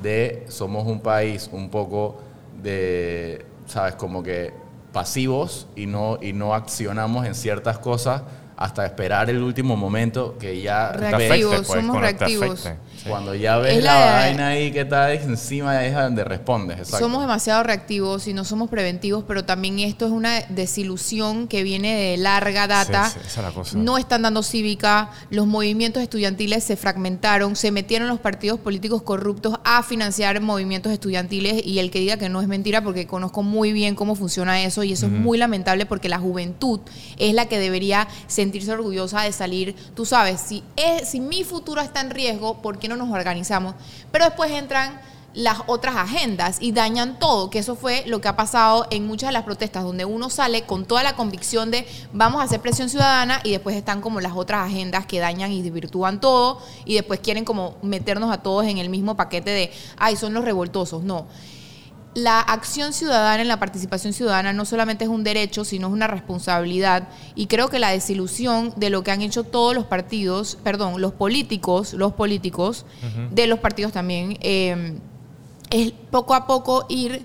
de 0.02 0.46
somos 0.48 0.84
un 0.84 0.98
país 0.98 1.48
un 1.52 1.70
poco 1.70 2.16
de, 2.60 3.46
sabes, 3.66 3.94
como 3.94 4.20
que 4.20 4.52
pasivos 4.92 5.68
y 5.76 5.86
no, 5.86 6.18
y 6.20 6.32
no 6.32 6.52
accionamos 6.52 7.24
en 7.24 7.36
ciertas 7.36 7.78
cosas 7.78 8.22
hasta 8.60 8.84
esperar 8.84 9.30
el 9.30 9.40
último 9.40 9.76
momento 9.76 10.36
que 10.36 10.60
ya 10.60 10.90
Reactivos, 10.90 11.54
afecte, 11.54 11.56
pues, 11.72 11.80
somos 11.84 12.00
reactivos. 12.00 12.60
afecte. 12.66 12.88
Sí. 12.98 13.08
cuando 13.08 13.32
ya 13.36 13.58
ves 13.58 13.76
Es 13.78 13.84
la, 13.84 13.94
la- 14.00 14.12
vaina 14.16 14.48
ahí 14.48 14.72
que 14.72 14.80
está 14.80 15.12
encima 15.14 15.84
es 15.84 15.94
donde 15.94 16.24
respondes. 16.24 16.78
Exacto. 16.78 16.98
Somos 16.98 17.20
demasiado 17.20 17.62
reactivos 17.62 18.26
y 18.26 18.34
no 18.34 18.44
somos 18.44 18.68
preventivos, 18.68 19.22
pero 19.28 19.44
también 19.44 19.78
esto 19.78 20.04
es 20.06 20.10
una 20.10 20.40
desilusión 20.48 21.46
que 21.46 21.62
viene 21.62 21.94
de 21.94 22.16
larga 22.16 22.66
data. 22.66 23.06
Sí, 23.10 23.20
sí, 23.20 23.26
esa 23.28 23.40
es 23.40 23.46
la 23.46 23.52
cosa. 23.52 23.78
No 23.78 23.96
están 23.98 24.22
dando 24.22 24.42
cívica, 24.42 25.10
los 25.30 25.46
movimientos 25.46 26.02
estudiantiles 26.02 26.64
se 26.64 26.76
fragmentaron, 26.76 27.54
se 27.54 27.70
metieron 27.70 28.08
los 28.08 28.18
partidos 28.18 28.58
políticos 28.58 29.02
corruptos 29.02 29.54
a 29.64 29.84
financiar 29.84 30.40
movimientos 30.40 30.92
estudiantiles 30.92 31.64
y 31.64 31.78
el 31.78 31.92
que 31.92 32.00
diga 32.00 32.16
que 32.16 32.28
no 32.28 32.42
es 32.42 32.48
mentira 32.48 32.82
porque 32.82 33.06
conozco 33.06 33.44
muy 33.44 33.72
bien 33.72 33.94
cómo 33.94 34.16
funciona 34.16 34.62
eso 34.64 34.82
y 34.82 34.92
eso 34.92 35.06
es 35.06 35.12
muy 35.12 35.38
lamentable 35.38 35.86
porque 35.86 36.08
la 36.08 36.18
juventud 36.18 36.80
es 37.18 37.32
la 37.34 37.46
que 37.46 37.60
debería 37.60 38.08
sentirse 38.48 38.72
orgullosa 38.72 39.20
de 39.22 39.32
salir, 39.32 39.76
tú 39.94 40.06
sabes, 40.06 40.40
si, 40.40 40.64
si 41.04 41.20
mi 41.20 41.44
futuro 41.44 41.82
está 41.82 42.00
en 42.00 42.08
riesgo, 42.08 42.62
¿por 42.62 42.78
qué 42.78 42.88
no 42.88 42.96
nos 42.96 43.10
organizamos? 43.10 43.74
Pero 44.10 44.24
después 44.24 44.50
entran 44.50 44.98
las 45.34 45.58
otras 45.66 45.96
agendas 45.96 46.56
y 46.58 46.72
dañan 46.72 47.18
todo, 47.18 47.50
que 47.50 47.58
eso 47.58 47.76
fue 47.76 48.04
lo 48.06 48.22
que 48.22 48.28
ha 48.28 48.36
pasado 48.36 48.86
en 48.90 49.06
muchas 49.06 49.28
de 49.28 49.34
las 49.34 49.44
protestas, 49.44 49.84
donde 49.84 50.06
uno 50.06 50.30
sale 50.30 50.62
con 50.62 50.86
toda 50.86 51.02
la 51.02 51.14
convicción 51.14 51.70
de 51.70 51.86
vamos 52.14 52.40
a 52.40 52.44
hacer 52.44 52.60
presión 52.62 52.88
ciudadana 52.88 53.40
y 53.44 53.50
después 53.50 53.76
están 53.76 54.00
como 54.00 54.22
las 54.22 54.32
otras 54.32 54.66
agendas 54.66 55.04
que 55.04 55.18
dañan 55.18 55.52
y 55.52 55.60
desvirtúan 55.60 56.18
todo 56.18 56.62
y 56.86 56.94
después 56.94 57.20
quieren 57.20 57.44
como 57.44 57.76
meternos 57.82 58.32
a 58.32 58.38
todos 58.38 58.64
en 58.64 58.78
el 58.78 58.88
mismo 58.88 59.14
paquete 59.14 59.50
de, 59.50 59.70
ay, 59.98 60.16
son 60.16 60.32
los 60.32 60.44
revoltosos. 60.44 61.02
No. 61.02 61.26
La 62.20 62.40
acción 62.40 62.92
ciudadana 62.92 63.42
en 63.42 63.46
la 63.48 63.58
participación 63.60 64.12
ciudadana 64.12 64.52
no 64.52 64.64
solamente 64.64 65.04
es 65.04 65.10
un 65.10 65.22
derecho, 65.22 65.64
sino 65.64 65.86
es 65.86 65.92
una 65.92 66.08
responsabilidad. 66.08 67.08
Y 67.36 67.46
creo 67.46 67.68
que 67.68 67.78
la 67.78 67.90
desilusión 67.90 68.72
de 68.76 68.90
lo 68.90 69.04
que 69.04 69.12
han 69.12 69.22
hecho 69.22 69.44
todos 69.44 69.72
los 69.74 69.84
partidos, 69.84 70.58
perdón, 70.64 71.00
los 71.00 71.12
políticos, 71.12 71.92
los 71.92 72.12
políticos, 72.14 72.86
de 73.30 73.46
los 73.46 73.60
partidos 73.60 73.92
también, 73.92 74.36
eh, 74.40 74.98
es 75.70 75.92
poco 76.10 76.34
a 76.34 76.46
poco 76.48 76.86
ir 76.88 77.24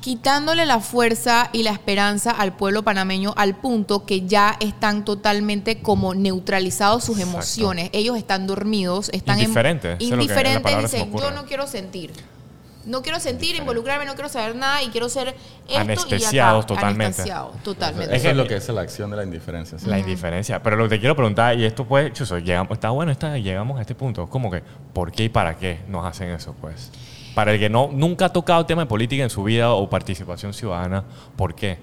quitándole 0.00 0.66
la 0.66 0.80
fuerza 0.80 1.48
y 1.52 1.62
la 1.62 1.70
esperanza 1.70 2.32
al 2.32 2.56
pueblo 2.56 2.82
panameño 2.82 3.32
al 3.36 3.54
punto 3.56 4.04
que 4.04 4.26
ya 4.26 4.56
están 4.58 5.04
totalmente 5.04 5.80
como 5.80 6.12
neutralizados 6.14 7.04
sus 7.04 7.18
Exacto. 7.18 7.36
emociones. 7.38 7.90
Ellos 7.92 8.16
están 8.18 8.48
dormidos, 8.48 9.10
están 9.14 9.38
en- 9.38 9.44
Indiferentes, 9.44 9.96
es 10.00 10.08
la 10.10 10.14
indiferentes, 10.16 10.74
me 10.76 10.82
dicen, 10.82 11.12
yo 11.16 11.30
no 11.30 11.44
quiero 11.44 11.66
sentir. 11.68 12.10
No 12.84 13.02
quiero 13.02 13.20
sentir, 13.20 13.54
involucrarme, 13.54 14.04
no 14.04 14.14
quiero 14.14 14.28
saber 14.28 14.56
nada 14.56 14.82
y 14.82 14.88
quiero 14.88 15.08
ser 15.08 15.28
esto 15.28 15.38
y 15.68 15.76
Anestesiados 15.76 16.64
acá. 16.64 16.74
totalmente. 16.74 17.04
Anestesiados, 17.04 17.62
totalmente. 17.62 18.16
Eso 18.16 18.30
es 18.30 18.36
lo 18.36 18.46
que 18.46 18.56
es 18.56 18.68
la 18.68 18.80
acción 18.80 19.10
de 19.10 19.16
la 19.16 19.24
indiferencia. 19.24 19.78
¿sí? 19.78 19.86
La 19.86 19.98
indiferencia. 19.98 20.62
Pero 20.62 20.76
lo 20.76 20.84
que 20.84 20.96
te 20.96 21.00
quiero 21.00 21.14
preguntar, 21.14 21.58
y 21.58 21.64
esto 21.64 21.84
pues, 21.84 22.12
chuzo, 22.12 22.38
llegamos, 22.38 22.72
está 22.72 22.90
bueno, 22.90 23.12
está, 23.12 23.38
llegamos 23.38 23.78
a 23.78 23.82
este 23.82 23.94
punto. 23.94 24.28
Como 24.28 24.50
que, 24.50 24.62
¿por 24.92 25.12
qué 25.12 25.24
y 25.24 25.28
para 25.28 25.56
qué 25.56 25.80
nos 25.88 26.04
hacen 26.04 26.30
eso, 26.30 26.54
pues? 26.60 26.90
Para 27.34 27.52
el 27.52 27.58
que 27.58 27.70
no, 27.70 27.88
nunca 27.92 28.26
ha 28.26 28.32
tocado 28.32 28.66
tema 28.66 28.82
de 28.82 28.86
política 28.86 29.22
en 29.22 29.30
su 29.30 29.44
vida 29.44 29.72
o 29.72 29.88
participación 29.88 30.52
ciudadana, 30.52 31.04
¿por 31.36 31.54
qué? 31.54 31.78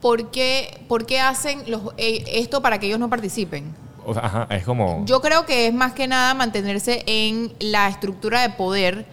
¿Por 0.00 0.30
qué, 0.30 0.80
por 0.88 1.06
qué 1.06 1.20
hacen 1.20 1.62
los, 1.66 1.82
eh, 1.96 2.22
esto 2.26 2.62
para 2.62 2.78
que 2.78 2.86
ellos 2.86 2.98
no 2.98 3.08
participen? 3.10 3.74
O 4.04 4.14
sea, 4.14 4.24
ajá, 4.24 4.46
es 4.50 4.64
como... 4.64 5.04
Yo 5.04 5.20
creo 5.20 5.44
que 5.46 5.66
es 5.66 5.74
más 5.74 5.92
que 5.92 6.06
nada 6.06 6.32
mantenerse 6.34 7.02
en 7.06 7.52
la 7.58 7.88
estructura 7.88 8.42
de 8.42 8.50
poder. 8.50 9.06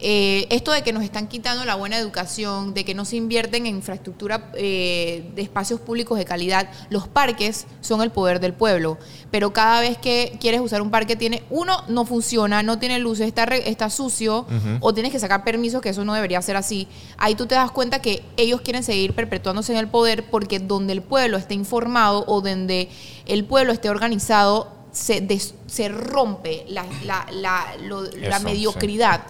Eh, 0.00 0.46
esto 0.50 0.70
de 0.70 0.82
que 0.82 0.92
nos 0.92 1.02
están 1.02 1.26
quitando 1.26 1.64
la 1.64 1.74
buena 1.74 1.98
educación, 1.98 2.72
de 2.72 2.84
que 2.84 2.94
no 2.94 3.04
se 3.04 3.16
invierten 3.16 3.66
en 3.66 3.76
infraestructura 3.76 4.50
eh, 4.54 5.28
de 5.34 5.42
espacios 5.42 5.80
públicos 5.80 6.16
de 6.16 6.24
calidad. 6.24 6.70
Los 6.88 7.08
parques 7.08 7.66
son 7.80 8.00
el 8.02 8.10
poder 8.12 8.38
del 8.38 8.52
pueblo, 8.52 8.96
pero 9.32 9.52
cada 9.52 9.80
vez 9.80 9.98
que 9.98 10.36
quieres 10.40 10.60
usar 10.60 10.82
un 10.82 10.90
parque 10.92 11.16
tiene 11.16 11.42
uno 11.50 11.82
no 11.88 12.04
funciona, 12.04 12.62
no 12.62 12.78
tiene 12.78 13.00
luces, 13.00 13.26
está 13.26 13.44
re- 13.46 13.68
está 13.68 13.90
sucio 13.90 14.46
o 14.80 14.94
tienes 14.94 15.10
que 15.10 15.18
sacar 15.18 15.42
permisos 15.42 15.80
que 15.82 15.88
eso 15.88 16.04
no 16.04 16.14
debería 16.14 16.40
ser 16.42 16.56
así. 16.56 16.86
Ahí 17.16 17.34
tú 17.34 17.46
te 17.46 17.56
das 17.56 17.72
cuenta 17.72 18.00
que 18.00 18.22
ellos 18.36 18.60
quieren 18.60 18.84
seguir 18.84 19.14
perpetuándose 19.14 19.72
en 19.72 19.78
el 19.78 19.88
poder 19.88 20.30
porque 20.30 20.60
donde 20.60 20.92
el 20.92 21.02
pueblo 21.02 21.36
esté 21.38 21.54
informado 21.54 22.24
o 22.28 22.40
donde 22.40 22.88
el 23.26 23.44
pueblo 23.44 23.72
esté 23.72 23.90
organizado 23.90 24.72
se, 24.92 25.20
des- 25.20 25.54
se 25.66 25.88
rompe 25.88 26.64
la, 26.68 26.86
la- 27.04 27.26
la- 27.32 27.76
lo- 27.82 28.02
la 28.02 28.36
Eso, 28.36 28.44
mediocridad. 28.44 29.22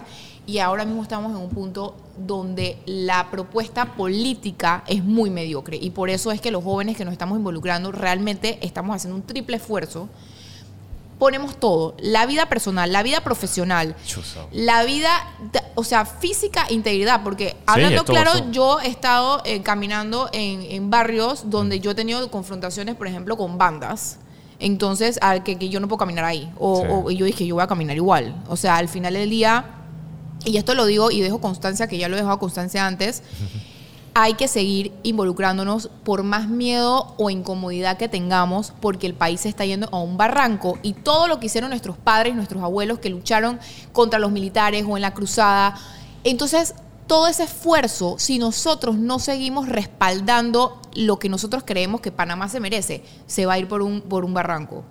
Y 0.49 0.57
ahora 0.57 0.83
mismo 0.83 1.03
estamos 1.03 1.31
en 1.31 1.37
un 1.37 1.49
punto 1.49 1.95
donde 2.17 2.77
la 2.87 3.29
propuesta 3.29 3.93
política 3.93 4.83
es 4.87 5.03
muy 5.03 5.29
mediocre. 5.29 5.77
Y 5.79 5.91
por 5.91 6.09
eso 6.09 6.31
es 6.31 6.41
que 6.41 6.49
los 6.49 6.63
jóvenes 6.63 6.97
que 6.97 7.05
nos 7.05 7.11
estamos 7.11 7.37
involucrando 7.37 7.91
realmente 7.91 8.57
estamos 8.65 8.95
haciendo 8.95 9.15
un 9.15 9.21
triple 9.21 9.57
esfuerzo. 9.57 10.09
Ponemos 11.19 11.57
todo, 11.59 11.95
la 11.99 12.25
vida 12.25 12.47
personal, 12.47 12.91
la 12.93 13.03
vida 13.03 13.19
profesional, 13.21 13.93
la 14.53 14.85
vida, 14.85 15.09
o 15.75 15.83
sea, 15.83 16.05
física, 16.05 16.65
integridad, 16.69 17.21
porque 17.23 17.57
hablando 17.65 18.03
todo, 18.05 18.15
claro, 18.15 18.51
yo 18.51 18.79
he 18.79 18.87
estado 18.87 19.41
eh, 19.43 19.61
caminando 19.61 20.29
en, 20.31 20.61
en 20.63 20.89
barrios 20.89 21.49
donde 21.49 21.81
yo 21.81 21.91
he 21.91 21.95
tenido 21.95 22.31
confrontaciones, 22.31 22.95
por 22.95 23.05
ejemplo, 23.07 23.35
con 23.37 23.57
bandas. 23.57 24.17
Entonces, 24.59 25.19
al 25.21 25.43
que, 25.43 25.57
que 25.57 25.69
yo 25.69 25.79
no 25.81 25.87
puedo 25.89 25.99
caminar 25.99 26.23
ahí. 26.25 26.49
O, 26.57 26.81
Sí. 26.81 26.87
o- 26.89 27.11
y 27.11 27.17
yo 27.17 27.25
dije, 27.25 27.45
yo 27.45 27.55
voy 27.55 27.63
a 27.63 27.67
caminar 27.67 27.95
igual. 27.97 28.33
O 28.47 28.55
sea, 28.55 28.77
al 28.77 28.87
final 28.89 29.13
del 29.13 29.29
día, 29.29 29.65
y 30.45 30.57
esto 30.57 30.75
lo 30.75 30.85
digo 30.85 31.11
y 31.11 31.21
dejo 31.21 31.41
constancia, 31.41 31.87
que 31.87 31.97
ya 31.97 32.07
lo 32.07 32.15
he 32.15 32.19
dejado 32.19 32.39
constancia 32.39 32.85
antes, 32.85 33.23
hay 34.13 34.33
que 34.33 34.47
seguir 34.47 34.91
involucrándonos 35.03 35.89
por 36.03 36.23
más 36.23 36.49
miedo 36.49 37.13
o 37.17 37.29
incomodidad 37.29 37.97
que 37.97 38.09
tengamos, 38.09 38.73
porque 38.81 39.07
el 39.07 39.13
país 39.13 39.41
se 39.41 39.49
está 39.49 39.65
yendo 39.65 39.87
a 39.91 39.99
un 39.99 40.17
barranco 40.17 40.77
y 40.81 40.93
todo 40.93 41.27
lo 41.27 41.39
que 41.39 41.45
hicieron 41.45 41.69
nuestros 41.69 41.97
padres, 41.97 42.35
nuestros 42.35 42.63
abuelos 42.63 42.99
que 42.99 43.09
lucharon 43.09 43.59
contra 43.91 44.19
los 44.19 44.31
militares 44.31 44.85
o 44.87 44.97
en 44.97 45.03
la 45.03 45.13
cruzada. 45.13 45.75
Entonces, 46.23 46.73
todo 47.07 47.27
ese 47.27 47.43
esfuerzo, 47.43 48.15
si 48.19 48.39
nosotros 48.39 48.97
no 48.97 49.19
seguimos 49.19 49.67
respaldando 49.67 50.79
lo 50.93 51.17
que 51.17 51.29
nosotros 51.29 51.63
creemos 51.65 52.01
que 52.01 52.11
Panamá 52.11 52.49
se 52.49 52.59
merece, 52.59 53.03
se 53.25 53.45
va 53.45 53.53
a 53.53 53.59
ir 53.59 53.67
por 53.67 53.81
un, 53.81 54.01
por 54.01 54.25
un 54.25 54.33
barranco. 54.33 54.83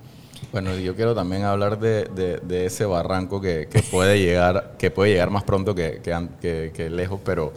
Bueno, 0.52 0.74
yo 0.76 0.94
quiero 0.96 1.14
también 1.14 1.44
hablar 1.44 1.78
de, 1.78 2.04
de- 2.04 2.66
ese 2.66 2.84
barranco 2.86 3.40
que, 3.40 3.68
que 3.70 3.82
puede 3.82 4.18
llegar, 4.18 4.76
que 4.78 4.90
puede 4.90 5.12
llegar 5.12 5.30
más 5.30 5.44
pronto 5.44 5.74
que, 5.74 6.00
que 6.02 6.90
lejos, 6.90 7.20
pero 7.24 7.52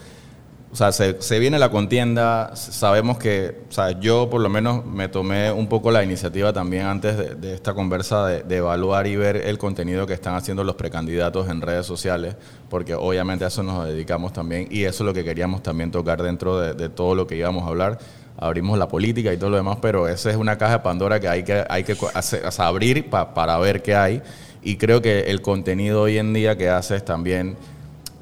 o 0.71 0.75
sea, 0.75 0.93
se, 0.93 1.21
se 1.21 1.37
viene 1.39 1.59
la 1.59 1.69
contienda, 1.69 2.55
sabemos 2.55 3.17
que, 3.17 3.57
o 3.69 3.73
sea, 3.73 3.99
yo 3.99 4.29
por 4.29 4.39
lo 4.39 4.47
menos 4.47 4.85
me 4.85 5.09
tomé 5.09 5.51
un 5.51 5.67
poco 5.67 5.91
la 5.91 6.01
iniciativa 6.01 6.53
también 6.53 6.85
antes 6.85 7.41
de, 7.41 7.53
esta 7.53 7.73
conversa 7.73 8.25
de, 8.27 8.55
evaluar 8.55 9.05
y 9.05 9.17
ver 9.17 9.35
el 9.35 9.57
contenido 9.57 10.07
que 10.07 10.13
están 10.13 10.35
haciendo 10.35 10.63
los 10.63 10.75
precandidatos 10.75 11.49
en 11.49 11.59
redes 11.59 11.85
sociales, 11.85 12.37
porque 12.69 12.95
obviamente 12.95 13.43
a 13.43 13.49
eso 13.49 13.63
nos 13.63 13.85
dedicamos 13.85 14.31
también 14.31 14.69
y 14.71 14.85
eso 14.85 15.03
es 15.03 15.07
lo 15.07 15.13
que 15.13 15.25
queríamos 15.25 15.61
también 15.61 15.91
tocar 15.91 16.23
dentro 16.23 16.57
de, 16.57 16.73
de 16.73 16.87
todo 16.87 17.15
lo 17.15 17.27
que 17.27 17.35
íbamos 17.35 17.65
a 17.65 17.67
hablar. 17.67 17.99
Abrimos 18.41 18.77
la 18.77 18.87
política 18.87 19.31
y 19.31 19.37
todo 19.37 19.51
lo 19.51 19.57
demás, 19.57 19.77
pero 19.81 20.07
esa 20.07 20.29
es 20.31 20.35
una 20.35 20.57
caja 20.57 20.73
de 20.73 20.79
Pandora 20.79 21.19
que 21.19 21.27
hay 21.29 21.43
que, 21.43 21.63
hay 21.69 21.83
que 21.83 21.95
hacer- 22.13 22.41
abrir 22.57 23.09
pa- 23.09 23.33
para 23.33 23.57
ver 23.59 23.81
qué 23.83 23.95
hay. 23.95 24.21
Y 24.63 24.77
creo 24.77 25.01
que 25.01 25.21
el 25.31 25.41
contenido 25.41 26.01
hoy 26.01 26.17
en 26.17 26.33
día 26.33 26.57
que 26.57 26.67
haces 26.69 27.05
también 27.05 27.55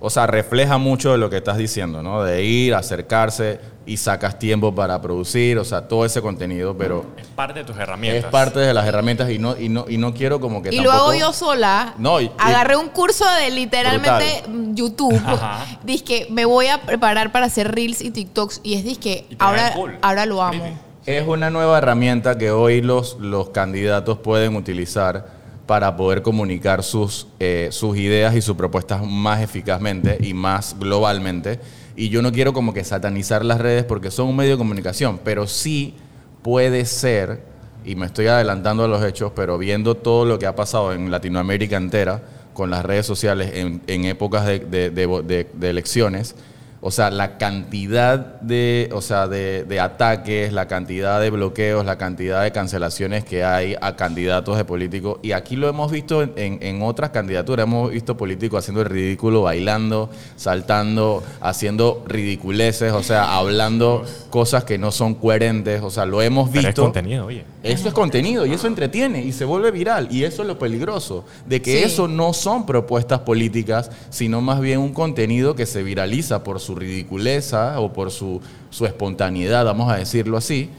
o 0.02 0.10
sea, 0.10 0.28
refleja 0.28 0.78
mucho 0.78 1.12
de 1.12 1.18
lo 1.18 1.30
que 1.30 1.38
estás 1.38 1.58
diciendo, 1.58 2.02
¿no? 2.02 2.24
De 2.24 2.44
ir, 2.44 2.74
acercarse 2.74 3.60
y 3.86 3.98
sacas 3.98 4.38
tiempo 4.38 4.74
para 4.74 5.02
producir, 5.02 5.58
o 5.58 5.66
sea, 5.66 5.88
todo 5.88 6.06
ese 6.06 6.22
contenido, 6.22 6.78
pero 6.78 7.06
Es 7.18 7.28
parte 7.28 7.60
de 7.60 7.66
tus 7.66 7.76
es 7.76 7.82
herramientas. 7.82 8.32
parte 8.32 8.60
de 8.60 8.74
las 8.74 8.86
herramientas 8.86 9.30
y 9.32 9.40
no, 9.40 9.58
y 9.58 9.68
no, 9.68 9.86
y 9.90 9.98
no 9.98 10.14
quiero 10.14 10.40
como 10.40 10.62
que 10.62 10.74
Y 10.74 10.80
lo 10.80 10.92
hago 10.92 11.14
yo 11.14 11.34
sola. 11.34 11.96
No, 11.98 12.22
y- 12.22 12.32
Agarré 12.38 12.78
un 12.78 12.90
curso 12.90 13.26
de 13.42 13.50
literalmente 13.50 14.44
mm, 14.48 14.76
YouTube. 14.76 15.20
Ajá. 15.26 15.66
Dice 15.84 16.28
me 16.30 16.46
voy 16.46 16.68
a 16.68 16.82
preparar 16.82 17.32
para 17.32 17.48
hacer 17.48 17.74
reels 17.74 18.02
y 18.02 18.12
TikToks. 18.12 18.62
Y 18.64 18.76
es 18.76 18.84
disque, 18.84 19.26
ahora, 19.40 19.74
cool. 19.74 19.98
ahora 20.02 20.26
lo 20.26 20.42
amo. 20.44 20.66
Es 21.06 21.28
una 21.28 21.50
nueva 21.50 21.80
herramienta 21.80 22.38
que 22.38 22.52
hoy 22.52 22.82
los, 22.82 23.18
los 23.20 23.50
candidatos 23.50 24.20
pueden 24.20 24.56
utilizar 24.56 25.39
para 25.70 25.96
poder 25.96 26.24
comunicar 26.24 26.82
sus, 26.82 27.28
eh, 27.40 27.68
sus 27.72 27.96
ideas 27.96 28.36
y 28.36 28.42
sus 28.42 28.56
propuestas 28.56 29.06
más 29.06 29.40
eficazmente 29.40 30.18
y 30.20 30.34
más 30.34 30.76
globalmente. 30.80 31.60
Y 31.96 32.10
yo 32.10 32.24
no 32.24 32.32
quiero 32.32 32.54
como 32.54 32.74
que 32.74 32.84
satanizar 32.84 33.46
las 33.46 33.62
redes 33.62 33.84
porque 33.84 34.10
son 34.10 34.30
un 34.30 34.36
medio 34.36 34.54
de 34.54 34.58
comunicación, 34.58 35.20
pero 35.24 35.46
sí 35.46 35.94
puede 36.42 36.86
ser, 36.86 37.44
y 37.86 37.94
me 37.94 38.08
estoy 38.08 38.26
adelantando 38.26 38.84
a 38.86 38.88
los 38.88 39.04
hechos, 39.06 39.32
pero 39.36 39.60
viendo 39.60 39.94
todo 39.94 40.26
lo 40.26 40.40
que 40.40 40.48
ha 40.48 40.56
pasado 40.56 40.92
en 40.92 41.12
Latinoamérica 41.12 41.78
entera 41.78 42.24
con 42.56 42.72
las 42.72 42.84
redes 42.84 43.06
sociales 43.06 43.52
en, 43.54 44.06
épocas 44.06 44.48
de- 44.48 44.90
de 44.90 45.70
elecciones, 45.70 46.34
o 46.82 46.92
sea, 46.92 47.12
la 47.12 47.38
cantidad 47.38 48.40
de, 48.42 48.90
o 48.94 49.02
sea, 49.02 49.28
de, 49.28 49.64
de 49.66 49.80
ataques, 49.80 50.54
la 50.54 50.68
cantidad 50.68 51.20
de 51.20 51.30
bloqueos, 51.30 51.86
la 51.86 51.98
cantidad 51.98 52.42
de 52.44 52.52
cancelaciones 52.52 53.26
que 53.26 53.44
hay 53.44 53.76
a 53.82 53.96
candidatos 53.96 54.58
de 54.58 54.64
políticos. 54.66 55.20
Y 55.22 55.34
aquí 55.34 55.56
lo 55.56 55.68
hemos 55.68 55.92
visto 55.92 56.22
en, 56.24 56.32
en- 56.38 56.60
en 56.62 56.82
otras 56.82 57.10
candidaturas. 57.10 57.66
Hemos 57.66 57.92
visto 57.92 58.16
políticos 58.16 58.60
haciendo 58.60 58.82
el 58.82 58.88
ridículo, 58.90 59.42
bailando, 59.42 60.10
saltando, 60.38 61.22
haciendo 61.42 62.04
ridiculeces, 62.08 62.92
o 62.94 63.04
sea, 63.04 63.36
hablando 63.38 64.04
cosas 64.30 64.64
que 64.64 64.78
no 64.78 64.92
son 64.92 65.16
coherentes. 65.16 65.82
O 65.84 65.90
sea, 65.92 66.06
lo 66.06 66.22
hemos 66.22 66.50
Pero 66.50 66.62
es 66.62 66.66
visto. 66.68 66.82
contenido, 66.84 67.26
oye. 67.26 67.44
Eso 67.62 67.90
es 67.90 67.94
contenido 67.94 68.46
y 68.46 68.54
eso 68.54 68.68
entretiene 68.68 69.22
y 69.22 69.34
se 69.34 69.44
vuelve 69.44 69.70
viral. 69.72 70.08
Y 70.12 70.24
eso 70.24 70.44
es 70.44 70.48
lo 70.48 70.58
peligroso, 70.58 71.26
de 71.46 71.62
que 71.62 71.80
Sí. 71.80 71.84
eso 71.84 72.08
no 72.08 72.32
son 72.34 72.66
propuestas 72.66 73.20
políticas, 73.20 73.92
sino 74.10 74.40
más 74.40 74.62
bien 74.62 74.80
un 74.80 74.94
contenido 74.94 75.56
que 75.56 75.66
se 75.66 75.84
viraliza 75.84 76.42
por 76.44 76.60
su 76.62 76.69
ridiculeza 76.76 77.80
o 77.80 77.92
por 77.94 78.12
su, 78.12 78.42
su 78.70 78.86
espontaneidad, 78.86 79.66
vamos 79.66 79.92
a 79.92 79.98
decirlo 79.98 80.38
así, 80.38 80.70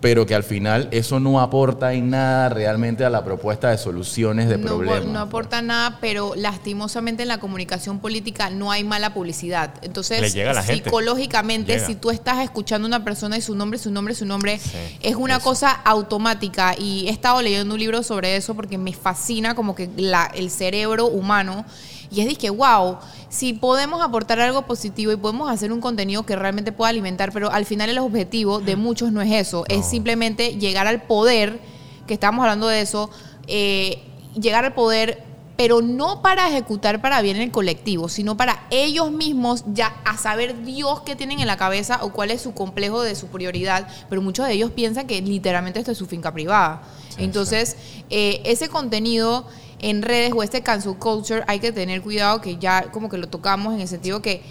pero 0.00 0.24
que 0.24 0.34
al 0.34 0.44
final 0.44 0.88
eso 0.92 1.20
no 1.20 1.40
aporta 1.40 1.92
en 1.92 2.08
nada 2.08 2.48
realmente 2.48 3.04
a 3.04 3.10
la 3.10 3.22
propuesta 3.22 3.68
de 3.70 3.76
soluciones 3.76 4.48
de 4.48 4.56
no, 4.56 4.66
problemas. 4.66 5.04
no 5.04 5.18
aporta 5.18 5.60
nada, 5.60 5.98
pero 6.00 6.32
lastimosamente 6.36 7.22
en 7.24 7.28
la 7.28 7.36
comunicación 7.38 7.98
política 7.98 8.48
no 8.48 8.70
hay 8.72 8.82
mala 8.82 9.12
publicidad. 9.12 9.74
Entonces, 9.82 10.34
psicológicamente, 10.66 11.78
si 11.80 11.94
tú 11.94 12.10
estás 12.10 12.38
escuchando 12.42 12.86
a 12.86 12.88
una 12.88 13.04
persona 13.04 13.36
y 13.36 13.42
su 13.42 13.54
nombre, 13.54 13.78
su 13.78 13.90
nombre, 13.90 14.14
su 14.14 14.24
nombre, 14.26 14.58
Sí, 14.58 14.70
es 15.02 15.16
una 15.16 15.36
eso. 15.36 15.44
cosa 15.44 15.70
automática. 15.70 16.74
Y 16.78 17.06
he 17.06 17.10
estado 17.10 17.40
leyendo 17.42 17.74
un 17.74 17.80
libro 17.80 18.02
sobre 18.02 18.36
eso 18.36 18.54
porque 18.54 18.78
me 18.78 18.92
fascina 18.92 19.54
como 19.54 19.74
que 19.74 19.88
la- 19.96 20.30
el 20.34 20.50
cerebro 20.50 21.06
humano. 21.06 21.64
Y 22.10 22.20
es 22.20 22.26
de 22.26 22.34
que, 22.34 22.50
wow, 22.50 22.98
si 23.28 23.52
podemos 23.52 24.02
aportar 24.02 24.40
algo 24.40 24.62
positivo 24.62 25.12
y 25.12 25.16
podemos 25.16 25.50
hacer 25.50 25.72
un 25.72 25.80
contenido 25.80 26.24
que 26.24 26.34
realmente 26.34 26.72
pueda 26.72 26.90
alimentar, 26.90 27.32
pero 27.32 27.50
al 27.50 27.64
final 27.64 27.88
el 27.88 27.98
objetivo 27.98 28.60
de 28.60 28.76
muchos 28.76 29.12
no 29.12 29.22
es 29.22 29.32
eso, 29.32 29.64
es 29.68 29.86
simplemente 29.86 30.56
llegar 30.56 30.86
al 30.86 31.02
poder, 31.02 31.60
que 32.06 32.14
estamos 32.14 32.42
hablando 32.42 32.66
de 32.66 32.80
eso, 32.80 33.10
eh, 33.46 34.02
llegar 34.40 34.64
al 34.64 34.74
poder, 34.74 35.22
pero 35.56 35.82
no 35.82 36.22
para 36.22 36.48
ejecutar 36.48 37.00
para 37.00 37.20
bien 37.20 37.36
el 37.36 37.50
colectivo, 37.50 38.08
sino 38.08 38.36
para 38.36 38.66
ellos 38.70 39.12
mismos 39.12 39.62
ya 39.66 39.94
a 40.04 40.16
saber 40.16 40.64
Dios 40.64 41.02
qué 41.02 41.14
tienen 41.14 41.38
en 41.38 41.46
la 41.46 41.56
cabeza 41.56 42.00
o 42.02 42.12
cuál 42.12 42.30
es 42.30 42.40
su 42.40 42.54
complejo 42.54 43.02
de 43.02 43.14
su 43.14 43.26
prioridad, 43.26 43.86
pero 44.08 44.22
muchos 44.22 44.46
de 44.46 44.54
ellos 44.54 44.70
piensan 44.70 45.06
que 45.06 45.20
literalmente 45.20 45.78
esto 45.78 45.92
es 45.92 45.98
su 45.98 46.06
finca 46.06 46.32
privada. 46.32 46.82
Entonces, 47.18 47.76
eh, 48.08 48.40
ese 48.46 48.68
contenido 48.68 49.46
en 49.80 50.02
redes 50.02 50.32
o 50.34 50.42
este 50.42 50.62
cancel 50.62 50.96
culture 50.96 51.42
hay 51.46 51.58
que 51.58 51.72
tener 51.72 52.02
cuidado 52.02 52.40
que 52.40 52.56
ya 52.56 52.90
como 52.90 53.08
que 53.08 53.18
lo 53.18 53.28
tocamos 53.28 53.74
en 53.74 53.80
el 53.80 53.88
sentido 53.88 54.22
que 54.22 54.42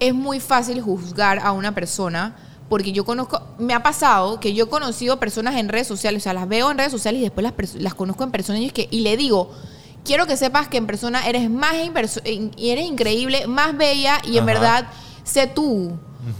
es 0.00 0.14
muy 0.14 0.40
fácil 0.40 0.80
juzgar 0.80 1.38
a 1.38 1.52
una 1.52 1.74
persona 1.74 2.36
porque 2.68 2.92
yo 2.92 3.04
conozco, 3.04 3.42
me 3.58 3.74
ha 3.74 3.82
pasado 3.82 4.40
que 4.40 4.54
yo 4.54 4.64
he 4.64 4.68
conocido 4.68 5.20
personas 5.20 5.56
en 5.56 5.68
redes 5.68 5.86
sociales, 5.86 6.22
o 6.22 6.24
sea, 6.24 6.32
las 6.32 6.48
veo 6.48 6.70
en 6.70 6.78
redes 6.78 6.92
sociales 6.92 7.20
y 7.20 7.24
después 7.24 7.44
las, 7.44 7.74
las 7.74 7.94
conozco 7.94 8.24
en 8.24 8.30
persona 8.30 8.58
y, 8.58 8.66
es 8.66 8.72
que, 8.72 8.88
y 8.90 9.00
le 9.00 9.16
digo, 9.16 9.50
quiero 10.04 10.26
que 10.26 10.36
sepas 10.36 10.68
que 10.68 10.78
en 10.78 10.86
persona 10.86 11.26
eres 11.26 11.50
más 11.50 11.74
y 12.24 12.70
eres 12.70 12.86
increíble, 12.86 13.46
más 13.46 13.76
bella 13.76 14.20
y 14.24 14.38
en 14.38 14.46
verdad 14.46 14.86
sé 15.24 15.46
tú. 15.46 15.98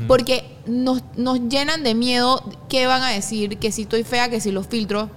Porque 0.08 0.56
nos, 0.64 1.02
nos 1.14 1.38
llenan 1.40 1.82
de 1.82 1.94
miedo 1.94 2.42
qué 2.70 2.86
van 2.86 3.02
a 3.02 3.10
decir, 3.10 3.58
que 3.58 3.70
si 3.70 3.82
estoy 3.82 4.02
fea, 4.02 4.30
que 4.30 4.40
si 4.40 4.50
los 4.50 4.66
filtro. 4.66 5.10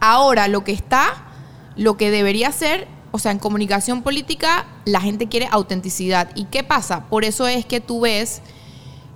Ahora, 0.00 0.48
lo 0.48 0.64
que 0.64 0.72
está, 0.72 1.29
lo 1.76 1.96
que 1.96 2.10
debería 2.10 2.52
ser, 2.52 2.88
o 3.12 3.18
sea, 3.18 3.32
en 3.32 3.38
comunicación 3.38 4.02
política, 4.02 4.66
la 4.84 5.00
gente 5.00 5.28
quiere 5.28 5.48
autenticidad. 5.50 6.30
¿Y 6.34 6.44
qué 6.44 6.62
pasa? 6.62 7.06
Por 7.06 7.24
eso 7.24 7.46
es 7.46 7.64
que 7.64 7.80
tú 7.80 8.00
ves 8.00 8.42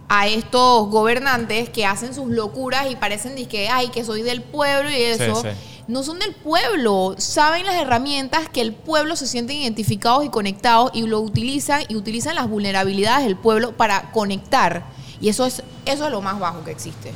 a 0.08 0.26
estos 0.26 0.88
gobernantes 0.88 1.68
que 1.70 1.86
hacen 1.86 2.14
sus 2.14 2.28
locuras 2.28 2.90
y 2.90 2.96
parecen 2.96 3.34
que, 3.46 3.68
ay, 3.68 3.88
que 3.88 4.04
soy 4.04 4.22
del 4.22 4.42
pueblo 4.42 4.90
y 4.90 4.94
eso. 4.94 5.42
sí. 5.42 5.48
No 5.86 6.02
son 6.02 6.18
del 6.18 6.34
pueblo, 6.34 7.14
saben 7.18 7.66
las 7.66 7.74
herramientas 7.74 8.48
que 8.48 8.62
el 8.62 8.72
pueblo 8.72 9.16
se 9.16 9.26
sienten 9.26 9.58
identificados 9.58 10.24
y 10.24 10.30
conectados 10.30 10.90
y 10.94 11.02
lo 11.02 11.20
utilizan 11.20 11.82
y 11.88 11.96
utilizan 11.96 12.36
las 12.36 12.48
vulnerabilidades 12.48 13.26
del 13.26 13.36
pueblo 13.36 13.76
para 13.76 14.10
conectar. 14.12 14.86
Y 15.20 15.28
eso 15.28 15.44
es, 15.44 15.62
eso 15.84 16.06
es 16.06 16.10
lo 16.10 16.22
más 16.22 16.38
bajo 16.40 16.64
que 16.64 16.70
existe. 16.70 17.12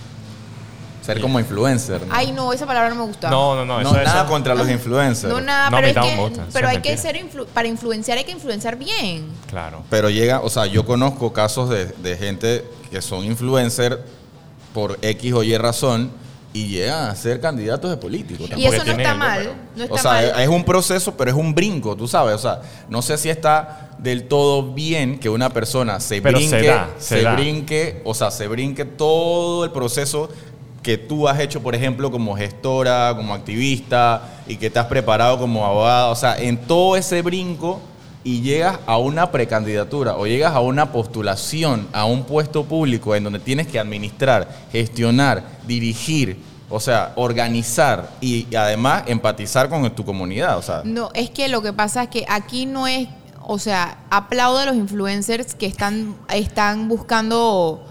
Ser 1.14 1.20
como 1.22 1.40
influencer. 1.40 2.06
¿no? 2.06 2.14
Ay, 2.14 2.32
no, 2.32 2.52
esa 2.52 2.66
palabra 2.66 2.90
no 2.90 2.96
me 2.96 3.02
gusta. 3.04 3.30
No, 3.30 3.54
no, 3.56 3.64
no. 3.64 3.80
No, 3.82 3.90
eso, 3.90 4.02
nada 4.04 4.20
eso- 4.22 4.28
contra 4.30 4.54
los 4.54 4.68
influencers. 4.68 5.32
No, 5.32 5.40
nada, 5.40 5.70
No, 5.70 5.76
a 5.76 5.80
pero, 5.80 6.00
es 6.00 6.06
que, 6.06 6.16
gusta, 6.20 6.46
pero 6.52 6.68
hay 6.68 6.80
que 6.82 6.96
ser 6.96 7.16
influ- 7.16 7.46
para 7.46 7.66
influenciar 7.68 8.18
hay 8.18 8.24
que 8.24 8.32
influenciar 8.32 8.76
bien. 8.76 9.26
Claro. 9.48 9.82
Pero 9.90 10.10
llega, 10.10 10.40
o 10.40 10.50
sea, 10.50 10.66
yo 10.66 10.84
conozco 10.84 11.32
casos 11.32 11.68
de, 11.70 11.86
de 11.86 12.16
gente 12.16 12.64
que 12.90 13.00
son 13.02 13.24
influencer 13.24 14.04
por 14.74 14.98
X 15.02 15.32
o 15.32 15.42
Y 15.42 15.56
razón 15.56 16.10
y 16.52 16.66
llegan 16.68 17.10
a 17.10 17.14
ser 17.14 17.40
candidatos 17.40 17.90
de 17.90 17.96
políticos. 17.96 18.48
Y 18.56 18.64
eso 18.66 18.84
no 18.84 18.92
está 18.92 19.14
mal, 19.14 19.52
no 19.76 19.82
está 19.84 19.94
o 19.94 19.98
sea, 19.98 20.10
mal. 20.12 20.40
es 20.40 20.48
un 20.48 20.64
proceso, 20.64 21.14
pero 21.16 21.30
es 21.30 21.36
un 21.36 21.54
brinco, 21.54 21.94
tú 21.96 22.08
sabes. 22.08 22.34
O 22.34 22.38
sea, 22.38 22.60
no 22.88 23.02
sé 23.02 23.18
si 23.18 23.28
está 23.28 23.90
del 23.98 24.28
todo 24.28 24.72
bien 24.72 25.18
que 25.18 25.28
una 25.28 25.50
persona 25.50 25.98
se 26.00 26.22
Pero 26.22 26.38
se 26.38 26.46
brinque, 26.48 26.76
se 26.98 27.22
da. 27.22 27.34
brinque, 27.34 28.00
o 28.04 28.14
sea, 28.14 28.30
se 28.30 28.46
brinque 28.46 28.84
todo 28.84 29.64
el 29.64 29.72
proceso 29.72 30.30
que 30.82 30.98
tú 30.98 31.28
has 31.28 31.40
hecho, 31.40 31.62
por 31.62 31.74
ejemplo, 31.74 32.10
como 32.10 32.36
gestora, 32.36 33.14
como 33.16 33.34
activista 33.34 34.40
y 34.46 34.56
que 34.56 34.70
te 34.70 34.78
has 34.78 34.86
preparado 34.86 35.38
como 35.38 35.64
abogada. 35.64 36.08
O 36.08 36.14
sea, 36.14 36.38
en 36.38 36.56
todo 36.56 36.96
ese 36.96 37.22
brinco 37.22 37.80
y 38.24 38.42
llegas 38.42 38.78
a 38.86 38.98
una 38.98 39.30
precandidatura 39.30 40.16
o 40.16 40.26
llegas 40.26 40.54
a 40.54 40.60
una 40.60 40.92
postulación 40.92 41.88
a 41.92 42.04
un 42.04 42.24
puesto 42.24 42.64
público 42.64 43.14
en 43.14 43.24
donde 43.24 43.38
tienes 43.38 43.66
que 43.66 43.78
administrar, 43.78 44.48
gestionar, 44.72 45.44
dirigir, 45.66 46.38
o 46.68 46.80
sea, 46.80 47.12
organizar 47.16 48.10
y, 48.20 48.54
además 48.54 49.04
empatizar 49.06 49.68
con 49.68 49.88
tu 49.94 50.04
comunidad. 50.04 50.58
O 50.58 50.62
sea, 50.62 50.82
No, 50.84 51.10
es 51.14 51.30
que 51.30 51.48
lo 51.48 51.62
que 51.62 51.72
pasa 51.72 52.04
es 52.04 52.08
que 52.10 52.26
aquí 52.28 52.66
no 52.66 52.86
es, 52.86 53.08
o 53.42 53.58
sea, 53.58 53.98
aplaudo 54.10 54.58
a 54.58 54.66
los 54.66 54.76
influencers 54.76 55.54
que 55.54 55.66
están, 55.66 56.14
están 56.32 56.88
buscando 56.88 57.82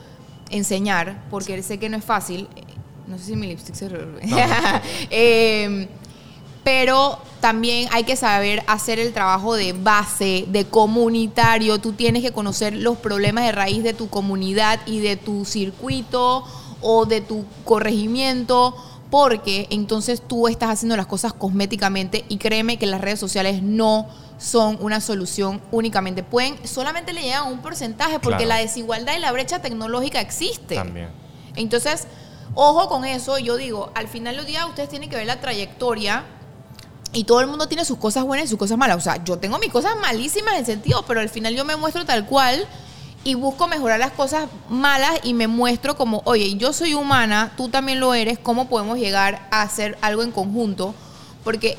enseñar, 0.50 1.24
porque 1.30 1.62
sé 1.64 1.80
que 1.80 1.90
no 1.90 1.98
es 1.98 2.06
fácil. 2.06 2.48
No 3.08 3.18
sé 3.18 3.26
si 3.26 3.36
mi 3.36 3.48
lipstick 3.48 3.76
se... 3.76 3.90
Eh, 5.10 5.88
pero 6.64 7.18
también 7.40 7.88
hay 7.94 8.04
que 8.04 8.18
saber 8.18 8.62
hacer 8.68 9.00
el 9.00 9.14
trabajo 9.14 9.56
de 9.56 9.72
base, 9.72 10.46
de 10.50 10.66
comunitario. 10.66 11.80
Tú 11.80 11.94
tienes 11.94 12.22
que 12.24 12.32
conocer 12.34 12.76
los 12.76 12.98
problemas 12.98 13.46
de 13.46 13.54
raíz 13.54 13.84
de 13.84 13.94
tu 13.94 14.10
comunidad 14.10 14.80
y 14.86 15.00
de 15.00 15.16
tu 15.16 15.46
circuito 15.46 16.44
o 16.82 17.06
de 17.06 17.22
tu 17.22 17.46
corregimiento 17.64 18.76
porque 19.10 19.68
entonces 19.70 20.22
tú 20.22 20.50
estás 20.50 20.70
haciendo 20.70 20.98
las 20.98 21.06
cosas 21.06 21.32
cosméticamente 21.32 22.26
y 22.28 22.38
créeme 22.38 22.78
que 22.78 22.86
las 22.86 23.00
redes 23.00 23.20
sociales 23.20 23.64
no 23.64 24.08
son 24.38 24.78
una 24.82 25.00
solución 25.00 25.62
únicamente. 25.72 26.24
Pueden, 26.24 26.58
solamente 26.68 27.14
le 27.14 27.22
llegan 27.22 27.48
un 27.48 27.60
porcentaje 27.60 28.20
porque 28.20 28.44
Claro. 28.44 28.50
la 28.50 28.58
desigualdad 28.58 29.16
y 29.16 29.20
la 29.20 29.32
brecha 29.32 29.62
tecnológica 29.62 30.20
existe. 30.20 30.76
También. 30.76 31.08
Entonces, 31.56 32.08
ojo 32.58 32.90
con 32.90 33.06
eso. 33.06 33.38
Yo 33.38 33.56
digo, 33.56 33.92
al 33.96 34.08
final 34.08 34.36
del 34.36 34.46
día 34.46 34.66
ustedes 34.66 34.90
tienen 34.90 35.10
que 35.10 35.16
ver 35.16 35.28
la 35.28 35.40
trayectoria 35.40 36.26
y 37.14 37.24
todo 37.24 37.40
el 37.40 37.48
mundo 37.48 37.68
tiene 37.68 37.86
sus 37.86 37.98
cosas 37.98 38.24
buenas 38.26 38.48
y 38.48 38.50
sus 38.50 38.60
cosas 38.60 38.78
malas. 38.78 38.98
O 38.98 39.02
sea, 39.02 39.24
yo 39.24 39.38
tengo 39.38 39.60
mis 39.60 39.72
cosas 39.72 39.96
malísimas 40.02 40.56
en 40.56 40.66
sentido, 40.66 41.06
pero 41.08 41.22
al 41.22 41.30
final 41.30 41.56
yo 41.56 41.64
me 41.64 41.76
muestro 41.76 42.06
tal 42.06 42.26
cual 42.26 42.68
y 43.24 43.36
busco 43.36 43.68
mejorar 43.68 44.00
las 44.00 44.12
cosas 44.12 44.50
malas 44.70 45.20
y 45.24 45.34
me 45.34 45.48
muestro 45.48 45.96
como, 45.96 46.22
oye, 46.26 46.56
yo 46.56 46.74
soy 46.74 46.94
humana, 46.94 47.54
tú 47.58 47.70
también 47.70 48.00
lo 48.00 48.14
eres, 48.14 48.40
¿cómo 48.40 48.70
podemos 48.70 48.98
llegar 48.98 49.48
a 49.52 49.62
hacer 49.62 49.98
algo 50.02 50.24
en 50.24 50.32
conjunto? 50.32 50.96
Porque 51.44 51.78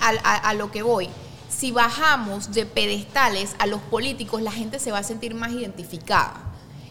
a 0.00 0.54
lo 0.54 0.70
que 0.70 0.82
voy, 0.82 1.08
si 1.48 1.72
bajamos 1.72 2.52
de 2.52 2.64
pedestales 2.64 3.54
a 3.58 3.66
los 3.66 3.80
políticos, 3.82 4.40
la 4.40 4.50
gente 4.50 4.78
se 4.78 4.92
va 4.92 4.98
a 4.98 5.02
sentir 5.02 5.34
más 5.34 5.52
identificada. 5.52 6.49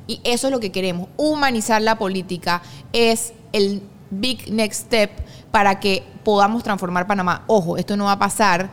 Y 0.10 0.20
eso 0.24 0.47
es 0.47 0.51
lo 0.51 0.60
que 0.60 0.72
queremos. 0.72 1.07
Humanizar 1.18 1.82
la 1.84 1.97
política 1.99 2.64
es 2.93 3.32
el 3.53 3.84
big 4.10 4.51
next 4.51 4.88
step 4.88 5.12
para 5.51 5.80
que 5.80 6.03
podamos 6.24 6.64
transformar 6.64 7.05
Panamá. 7.05 7.43
Ojo, 7.45 7.78
esto 7.78 7.95
no 7.95 8.05
va 8.05 8.14
a 8.14 8.20
pasar 8.20 8.72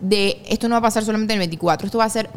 de 0.00 0.40
esto 0.48 0.68
no 0.68 0.74
va 0.76 0.78
a 0.78 0.82
pasar 0.82 1.04
solamente 1.04 1.34
en 1.34 1.38
el 1.38 1.48
24, 1.48 1.86
esto 1.86 1.98
va 1.98 2.04
a 2.04 2.08
ser 2.08 2.30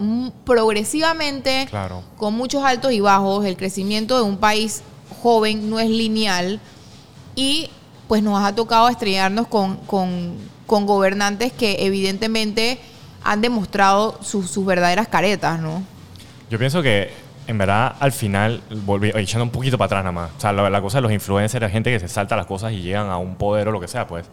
progresivamente 0.43 1.67
Claro. 1.69 2.01
con 2.17 2.33
muchos 2.33 2.63
altos 2.63 2.91
y 2.91 2.99
bajos. 2.99 3.45
El 3.45 3.55
crecimiento 3.57 4.15
de 4.17 4.23
un 4.23 4.37
país 4.37 4.81
joven 5.21 5.69
no 5.69 5.79
es 5.79 5.87
lineal 5.89 6.59
y 7.35 7.69
pues 8.07 8.23
nos 8.23 8.43
ha 8.43 8.55
tocado 8.55 8.89
estrellarnos 8.89 9.45
con, 9.47 9.77
con- 9.77 10.35
con 10.65 10.87
gobernantes 10.87 11.51
que 11.53 11.85
evidentemente 11.85 12.79
han 13.23 13.41
demostrado 13.41 14.17
sus- 14.23 14.49
sus 14.49 14.65
verdaderas 14.65 15.07
caretas, 15.07 15.59
¿no? 15.59 15.83
Yo 16.49 16.57
pienso 16.57 16.81
que, 16.81 17.11
en 17.51 17.57
verdad, 17.57 17.95
al 17.99 18.11
final, 18.11 18.61
volví, 18.85 19.11
echando 19.15 19.43
un 19.43 19.51
poquito 19.51 19.77
para 19.77 19.85
atrás 19.85 20.03
nada 20.03 20.11
más. 20.11 20.31
O 20.37 20.39
sea, 20.39 20.51
la, 20.51 20.69
la 20.69 20.81
cosa 20.81 20.97
de 20.97 21.03
los 21.03 21.11
influencers, 21.11 21.61
la 21.61 21.69
gente 21.69 21.91
que 21.91 21.99
se 21.99 22.07
salta 22.07 22.35
las 22.35 22.45
cosas 22.45 22.73
y 22.73 22.81
llegan 22.81 23.09
a 23.09 23.17
un 23.17 23.35
poder 23.35 23.67
o 23.67 23.71
lo 23.71 23.79
que 23.79 23.87
sea, 23.87 24.07
pues. 24.07 24.25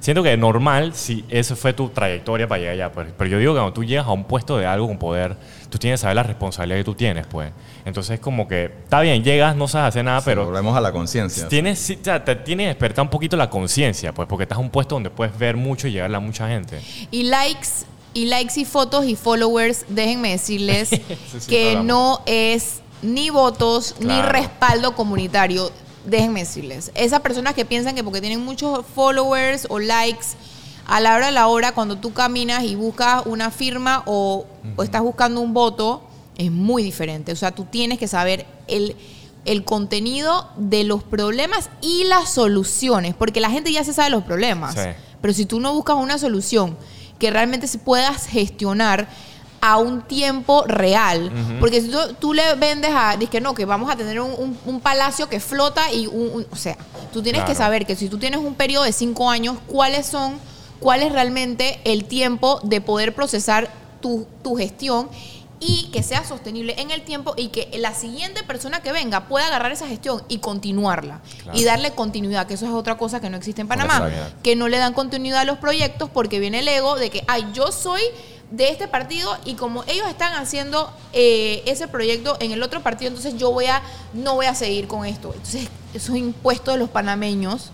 Siento 0.00 0.22
que 0.22 0.36
normal 0.36 0.92
si 0.92 1.24
esa 1.30 1.56
fue 1.56 1.72
tu 1.72 1.88
trayectoria 1.88 2.46
para 2.46 2.58
llegar 2.58 2.74
allá, 2.74 2.92
pues. 2.92 3.08
Pero 3.16 3.30
yo 3.30 3.38
digo 3.38 3.54
que 3.54 3.60
cuando 3.60 3.72
tú 3.72 3.84
llegas 3.84 4.04
a 4.06 4.12
un 4.12 4.24
puesto 4.24 4.58
de 4.58 4.66
algo 4.66 4.86
con 4.86 4.98
poder, 4.98 5.34
tú 5.70 5.78
tienes 5.78 5.98
que 5.98 6.02
saber 6.02 6.16
la 6.16 6.22
responsabilidad 6.22 6.76
que 6.76 6.84
tú 6.84 6.94
tienes, 6.94 7.26
pues. 7.26 7.50
Entonces, 7.86 8.20
como 8.20 8.46
que, 8.46 8.66
está 8.66 9.00
bien, 9.00 9.24
llegas, 9.24 9.56
no 9.56 9.66
sabes 9.66 9.88
hacer 9.88 10.04
nada, 10.04 10.20
Sí, 10.20 10.26
pero 10.26 10.44
volvemos 10.44 10.76
a 10.76 10.82
la 10.82 10.92
conciencia. 10.92 11.48
tienes, 11.48 11.78
sí, 11.78 11.96
o 11.98 12.04
sea, 12.04 12.22
te 12.22 12.36
tienes 12.36 12.64
que 12.64 12.68
despertar 12.68 13.02
un 13.02 13.08
poquito 13.08 13.34
la 13.38 13.48
conciencia, 13.48 14.12
pues, 14.12 14.28
porque 14.28 14.42
estás 14.42 14.58
en 14.58 14.64
un 14.64 14.70
puesto 14.70 14.94
donde 14.94 15.08
puedes 15.08 15.38
ver 15.38 15.56
mucho 15.56 15.88
y 15.88 15.92
llegarle 15.92 16.18
a 16.18 16.20
mucha 16.20 16.48
gente. 16.48 16.82
Y 17.10 17.22
likes, 17.22 17.68
y 18.14 18.26
likes 18.26 18.58
y 18.58 18.64
fotos 18.64 19.04
y 19.06 19.16
followers, 19.16 19.84
déjenme 19.88 20.30
decirles 20.30 20.90
que 21.48 21.76
no 21.82 22.22
es 22.26 22.80
ni 23.02 23.28
votos 23.30 23.96
ni 24.00 24.22
respaldo 24.22 24.94
comunitario. 24.94 25.70
Déjenme 26.06 26.40
decirles. 26.40 26.92
Esas 26.94 27.20
personas 27.20 27.54
que 27.54 27.64
piensan 27.64 27.94
que 27.94 28.04
porque 28.04 28.20
tienen 28.20 28.44
muchos 28.44 28.84
followers 28.94 29.66
o 29.68 29.78
likes, 29.78 30.26
a 30.86 31.00
la 31.00 31.14
hora 31.14 31.26
de 31.26 31.32
la 31.32 31.48
hora, 31.48 31.72
cuando 31.72 31.96
tú 31.96 32.12
caminas 32.12 32.62
y 32.64 32.76
buscas 32.76 33.22
una 33.26 33.50
firma 33.50 34.02
o, 34.06 34.46
o 34.76 34.82
estás 34.82 35.02
buscando 35.02 35.40
un 35.40 35.54
voto, 35.54 36.02
es 36.36 36.50
muy 36.50 36.82
diferente. 36.82 37.32
O 37.32 37.36
sea, 37.36 37.52
tú 37.52 37.64
tienes 37.64 37.98
que 37.98 38.06
saber 38.06 38.46
el, 38.68 38.94
el 39.46 39.64
contenido 39.64 40.48
de 40.56 40.84
los 40.84 41.02
problemas 41.02 41.70
y 41.80 42.04
las 42.04 42.30
soluciones, 42.30 43.14
porque 43.14 43.40
la 43.40 43.50
gente 43.50 43.72
ya 43.72 43.82
se 43.82 43.94
sabe 43.94 44.10
los 44.10 44.24
problemas. 44.24 44.74
Sí. 44.74 44.90
Pero 45.22 45.32
si 45.32 45.46
tú 45.46 45.58
no 45.58 45.72
buscas 45.72 45.96
una 45.96 46.18
solución 46.18 46.76
que 47.24 47.30
realmente 47.30 47.66
se 47.66 47.78
puedas 47.78 48.26
gestionar 48.26 49.08
a 49.62 49.78
un 49.78 50.02
tiempo 50.02 50.62
real, 50.66 51.32
porque 51.58 51.80
si 51.80 51.88
tú, 51.88 51.96
tú 52.20 52.34
le 52.34 52.54
vendes 52.56 52.90
a, 52.94 53.16
dices 53.16 53.30
que 53.30 53.40
no, 53.40 53.54
que 53.54 53.64
vamos 53.64 53.90
a 53.90 53.96
tener 53.96 54.20
un, 54.20 54.30
un- 54.32 54.58
un 54.66 54.78
palacio 54.80 55.26
que 55.30 55.40
flota 55.40 55.90
y 55.90 56.06
un, 56.06 56.30
un- 56.34 56.46
o 56.50 56.56
sea, 56.56 56.76
tú 57.14 57.22
tienes 57.22 57.44
que 57.44 57.54
saber 57.54 57.86
que 57.86 57.96
si 57.96 58.10
tú 58.10 58.18
tienes 58.18 58.40
un 58.40 58.54
periodo 58.56 58.84
de 58.84 58.92
cinco 58.92 59.30
años, 59.30 59.56
cuáles 59.66 60.04
son, 60.04 60.34
cuál 60.80 61.02
es 61.02 61.10
realmente 61.12 61.80
el 61.84 62.04
tiempo 62.04 62.60
de 62.62 62.82
poder 62.82 63.14
procesar 63.14 63.70
tu, 64.02 64.26
tu 64.42 64.54
gestión 64.56 65.08
y 65.66 65.88
que 65.92 66.02
sea 66.02 66.24
sostenible 66.24 66.74
en 66.78 66.90
el 66.90 67.02
tiempo 67.02 67.32
y 67.38 67.48
que 67.48 67.70
la 67.78 67.94
siguiente 67.94 68.42
persona 68.42 68.80
que 68.82 68.92
venga 68.92 69.28
pueda 69.28 69.46
agarrar 69.46 69.72
esa 69.72 69.86
gestión 69.86 70.22
y 70.28 70.38
continuarla 70.38 71.22
Claro. 71.42 71.58
y 71.58 71.64
darle 71.64 71.92
continuidad, 71.92 72.46
que 72.46 72.54
eso 72.54 72.66
es 72.66 72.72
otra 72.72 72.98
cosa 72.98 73.20
que 73.20 73.30
no 73.30 73.38
existe 73.38 73.62
en 73.62 73.68
Panamá, 73.68 74.10
que 74.42 74.56
no 74.56 74.68
le 74.68 74.76
dan 74.76 74.92
continuidad 74.92 75.40
a 75.40 75.44
los 75.44 75.56
proyectos 75.58 76.10
porque 76.10 76.38
viene 76.38 76.58
el 76.58 76.68
ego 76.68 76.96
de 76.96 77.08
que, 77.08 77.24
ay, 77.28 77.46
yo 77.54 77.72
soy 77.72 78.02
de 78.50 78.68
este 78.68 78.86
partido 78.88 79.36
y 79.46 79.54
como 79.54 79.84
ellos 79.86 80.06
están 80.08 80.34
haciendo 80.34 80.92
eh, 81.14 81.62
ese 81.66 81.88
proyecto 81.88 82.36
en 82.40 82.52
el 82.52 82.62
otro 82.62 82.82
partido, 82.82 83.08
entonces 83.08 83.36
yo 83.38 83.50
voy 83.50 83.66
a, 83.66 83.80
no 84.12 84.34
voy 84.34 84.46
a 84.46 84.54
seguir 84.54 84.86
con 84.86 85.06
esto. 85.06 85.32
Entonces, 85.32 85.68
esos 85.94 86.14
impuestos 86.16 86.74
de 86.74 86.78
los 86.80 86.90
panameños, 86.90 87.70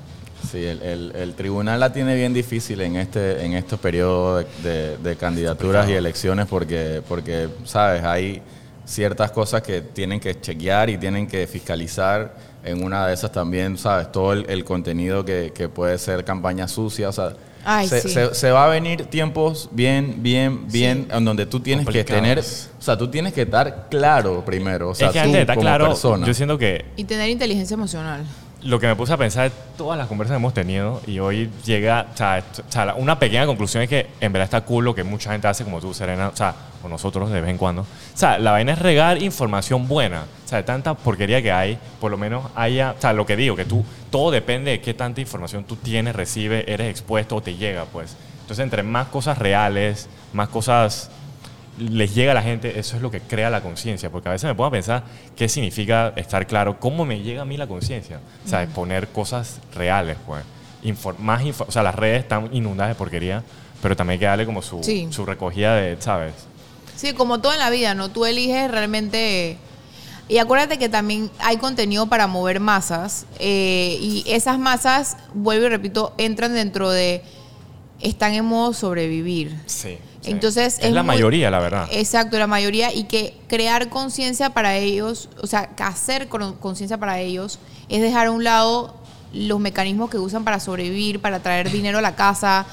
Sí, 0.49 0.65
el, 0.65 0.83
el- 0.83 1.13
el 1.17 1.35
tribunal 1.35 1.79
la 1.81 1.93
tiene 1.93 2.15
bien 2.15 2.33
difícil 2.33 2.81
en 2.81 2.97
este 2.97 3.45
en 3.45 3.55
estos 3.55 3.79
periodos 3.81 4.45
de, 4.63 4.71
de- 4.71 4.97
de 4.99 5.17
candidaturas 5.17 5.89
y 5.89 5.93
elecciones 5.93 6.47
porque, 6.47 7.03
porque, 7.09 7.49
sabes, 7.65 8.03
hay 8.05 8.43
ciertas 8.85 9.31
cosas 9.31 9.63
que 9.63 9.81
tienen 9.81 10.19
que 10.21 10.41
chequear 10.41 10.91
y 10.91 10.99
tienen 10.99 11.27
que 11.27 11.47
fiscalizar. 11.47 12.51
En 12.63 12.83
una 12.85 13.07
de 13.07 13.15
esas 13.15 13.33
también, 13.33 13.79
sabes, 13.79 14.13
todo 14.13 14.35
el, 14.35 14.45
el 14.51 14.65
contenido 14.65 15.25
que, 15.25 15.51
que 15.55 15.71
puede 15.71 15.97
ser 15.97 16.25
campaña 16.27 16.69
sucia. 16.69 17.09
O 17.09 17.13
sea, 17.13 17.33
Ay, 17.65 17.89
se, 17.89 18.03
sí. 18.03 18.09
se- 18.11 18.35
se 18.35 18.51
va 18.51 18.67
a 18.67 18.69
venir 18.69 19.07
tiempos 19.07 19.69
bien, 19.73 20.17
bien, 20.23 20.67
bien, 20.71 21.07
en 21.11 21.25
donde 21.25 21.47
tú 21.47 21.61
tienes 21.61 21.87
que 21.87 22.05
tener, 22.05 22.39
o 22.41 22.43
sea, 22.83 22.99
tú 22.99 23.09
tienes 23.09 23.33
que 23.33 23.43
estar 23.43 23.87
claro 23.91 24.45
primero. 24.45 24.91
O 24.91 24.95
sea, 24.95 25.09
es 25.09 25.15
que 25.15 25.45
tú 25.47 25.47
como 25.55 25.61
claro, 25.63 25.87
persona. 25.89 26.27
yo 26.27 26.35
siento 26.35 26.59
que 26.59 26.85
y 26.97 27.05
tener 27.05 27.31
inteligencia 27.31 27.75
emocional. 27.75 28.25
Lo 28.63 28.79
que 28.79 28.87
me 28.87 28.97
puse 28.97 29.13
a 29.13 29.17
pensar 29.17 29.47
es 29.47 29.53
todas 29.77 29.99
las 29.99 30.07
conversas 30.07 30.35
que 30.35 30.39
hemos 30.39 30.55
tenido 30.55 31.01
y 31.07 31.19
hoy 31.19 31.51
llega, 31.65 32.07
o 32.13 32.17
sea, 32.17 32.45
o 32.69 32.73
sea, 32.73 32.95
una 32.95 33.19
pequeña 33.19 33.47
conclusión 33.47 33.83
es 33.83 33.89
que 33.89 34.07
en 34.21 34.33
verdad 34.33 34.45
está 34.45 34.61
cool 34.63 34.85
lo 34.85 34.95
que 34.95 35.05
mucha 35.05 35.33
gente 35.33 35.49
hace 35.49 35.65
como 35.65 35.81
tú, 35.81 35.95
Serena, 35.95 36.29
o 36.29 36.37
sea, 36.37 36.55
o 36.83 36.89
nosotros 36.89 37.31
de 37.31 37.41
vez 37.41 37.51
en 37.51 37.59
cuando. 37.59 37.83
O 37.83 37.87
sea, 38.15 38.39
la 38.39 38.53
vaina 38.53 38.73
es 38.73 38.79
regar 38.79 39.23
información 39.23 39.89
buena. 39.89 40.25
O 40.45 40.49
sea, 40.49 40.59
de 40.59 40.65
tanta 40.65 40.95
porquería 40.95 41.43
que 41.43 41.53
hay, 41.53 41.79
por 42.01 42.11
lo 42.11 42.19
menos 42.19 42.45
haya, 42.55 42.95
o 42.97 43.01
sea, 43.01 43.13
lo 43.13 43.27
que 43.27 43.37
digo, 43.37 43.57
que 43.57 43.65
tú, 43.65 43.85
todo 44.11 44.31
depende 44.31 44.73
de 44.73 44.81
qué 44.81 44.95
tanta 44.95 45.21
información 45.21 45.65
tú 45.65 45.77
tienes, 45.77 46.15
recibes, 46.15 46.65
eres 46.67 46.91
expuesto 46.91 47.37
o 47.37 47.43
te 47.43 47.57
llega, 47.57 47.85
pues. 47.85 48.17
Entonces, 48.43 48.65
entre 48.65 48.83
más 48.83 49.09
cosas 49.09 49.39
reales, 49.39 50.09
más 50.33 50.49
cosas 50.49 51.11
les 51.79 52.15
llega 52.15 52.33
a 52.33 52.35
la 52.35 52.43
gente, 52.43 52.79
eso 52.79 52.97
es 52.97 53.03
lo 53.03 53.11
que 53.11 53.21
crea 53.21 53.49
la 53.51 53.63
conciencia, 53.63 54.11
porque 54.11 54.29
a 54.29 54.33
veces 54.33 54.49
me 54.49 54.55
pongo 54.55 54.67
a 54.69 54.71
pensar 54.71 55.05
qué 55.37 55.49
significa 55.49 56.13
estar 56.17 56.47
claro, 56.47 56.79
cómo 56.79 57.05
me 57.05 57.21
llega 57.21 57.43
a 57.43 57.45
mí 57.45 57.57
la 57.57 57.67
conciencia, 57.67 58.21
o 58.45 58.49
sea, 58.49 58.67
poner 58.67 59.09
cosas 59.09 59.61
reales, 59.75 60.17
pues, 60.27 60.43
más 61.19 61.43
o 61.61 61.71
sea, 61.73 61.83
las 61.83 61.95
redes 61.95 62.21
están 62.21 62.49
inundadas 62.53 62.93
de 62.95 62.99
porquería, 62.99 63.43
pero 63.83 63.97
también 63.97 64.15
hay 64.15 64.19
que 64.19 64.27
darle 64.27 64.47
como 64.47 64.63
su, 64.63 64.83
Sí. 64.83 65.09
su 65.11 65.25
recogida 65.25 65.75
de, 65.77 65.97
¿sabes? 66.01 66.35
Sí, 66.97 67.15
como 67.15 67.41
todo 67.41 67.53
en 67.55 67.59
la 67.61 67.71
vida, 67.71 67.95
¿no? 67.95 68.11
Tú 68.11 68.27
eliges 68.27 68.71
realmente... 68.71 69.57
Y 70.29 70.39
acuérdate 70.39 70.79
que 70.79 70.89
también 70.89 71.31
hay 71.41 71.57
contenido 71.57 72.07
para 72.07 72.27
mover 72.27 72.61
masas 72.61 73.27
eh, 73.39 73.97
y 74.01 74.23
esas 74.27 74.59
masas, 74.59 75.17
vuelvo 75.35 75.67
y 75.67 75.69
repito, 75.71 76.15
entran 76.19 76.53
dentro 76.55 76.91
de... 76.91 77.23
Están 78.01 78.35
en 78.35 78.45
modo 78.45 78.73
sobrevivir. 78.75 79.59
Sí. 79.67 79.99
Entonces 80.25 80.79
es, 80.81 80.93
la 80.93 81.03
muy- 81.03 81.09
mayoría, 81.17 81.51
la 81.51 81.61
verdad. 81.61 81.89
Exacto, 81.91 82.39
la 82.39 82.47
mayoría 82.47 82.93
y 82.93 83.05
que 83.05 83.37
crear 83.49 83.89
conciencia 83.89 84.51
para 84.51 84.77
ellos, 84.77 85.29
o 85.43 85.47
sea, 85.47 85.71
hacer 85.79 86.29
con- 86.29 86.55
conciencia 86.57 86.99
para 86.99 87.21
ellos 87.21 87.59
es 87.89 88.03
dejar 88.03 88.27
a 88.27 88.31
un 88.31 88.45
lado 88.45 88.95
los 89.33 89.61
mecanismos 89.61 90.11
que 90.11 90.19
usan 90.19 90.45
para 90.45 90.61
sobrevivir, 90.61 91.21
para 91.21 91.41
traer 91.41 91.71
dinero 91.71 91.99
a 91.99 92.03
la 92.03 92.17
casa. 92.17 92.67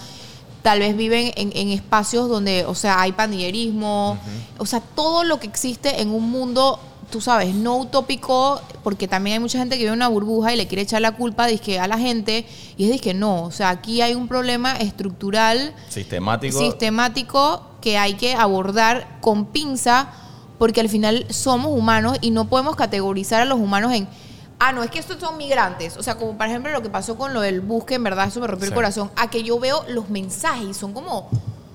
Tal 0.64 0.80
vez 0.80 0.98
viven 0.98 1.32
en, 1.38 1.52
en 1.56 1.70
espacios 1.70 2.28
donde, 2.28 2.66
o 2.66 2.76
sea, 2.76 3.00
hay 3.00 3.14
pandillerismo, 3.14 4.18
o 4.58 4.66
sea, 4.66 4.82
todo 4.82 5.24
lo 5.24 5.40
que 5.40 5.48
existe 5.48 6.02
en 6.02 6.10
un 6.10 6.30
mundo, 6.30 6.80
tú 7.10 7.22
sabes, 7.22 7.54
no 7.54 7.78
utópico, 7.78 8.62
porque 8.84 9.08
también 9.08 9.36
hay 9.36 9.40
mucha 9.40 9.60
gente 9.60 9.76
que 9.76 9.84
vive 9.84 9.90
en 9.90 10.00
una 10.00 10.08
burbuja 10.08 10.54
y 10.54 10.58
le 10.58 10.68
quiere 10.68 10.82
echar 10.82 11.02
la 11.02 11.14
culpa 11.14 11.48
dizque, 11.48 11.80
a 11.80 11.88
la 11.88 11.98
gente, 11.98 12.46
y 12.78 12.92
es 12.92 13.02
que 13.02 13.14
no, 13.14 13.44
o 13.44 13.52
sea, 13.52 13.70
aquí 13.70 14.02
hay 14.02 14.16
un 14.16 14.28
problema 14.28 14.78
estructural 14.78 15.74
sistemático. 15.90 16.58
sistemático 16.58 17.64
que 17.82 17.98
hay 17.98 18.16
que 18.16 18.34
abordar 18.34 19.20
con 19.22 19.46
pinza 19.46 20.10
porque 20.58 20.82
al 20.82 20.90
final 20.90 21.26
somos 21.30 21.72
humanos 21.72 22.18
y 22.22 22.32
no 22.32 22.50
podemos 22.50 22.76
categorizar 22.76 23.42
a 23.42 23.46
los 23.46 23.60
humanos 23.60 23.94
en 23.94 24.08
ah 24.60 24.72
no 24.72 24.82
es 24.84 24.90
que 24.90 24.98
estos 24.98 25.20
son 25.20 25.38
migrantes 25.38 25.98
o 25.98 26.04
sea 26.04 26.16
como 26.16 26.36
por 26.36 26.48
ejemplo 26.48 26.72
lo 26.72 26.82
que 26.82 26.90
pasó 26.90 27.16
con 27.16 27.34
lo 27.34 27.42
del 27.42 27.62
bus 27.62 27.86
que 27.86 27.96
en 27.96 28.04
verdad 28.04 28.28
eso 28.28 28.40
me 28.40 28.48
rompió 28.48 28.68
el 28.68 28.74
corazón 28.74 29.12
a 29.16 29.30
que 29.30 29.44
yo 29.44 29.60
veo 29.60 29.86
los 29.90 30.10
mensajes 30.10 30.68
y 30.70 30.74
son 30.74 30.94
como 30.94 31.30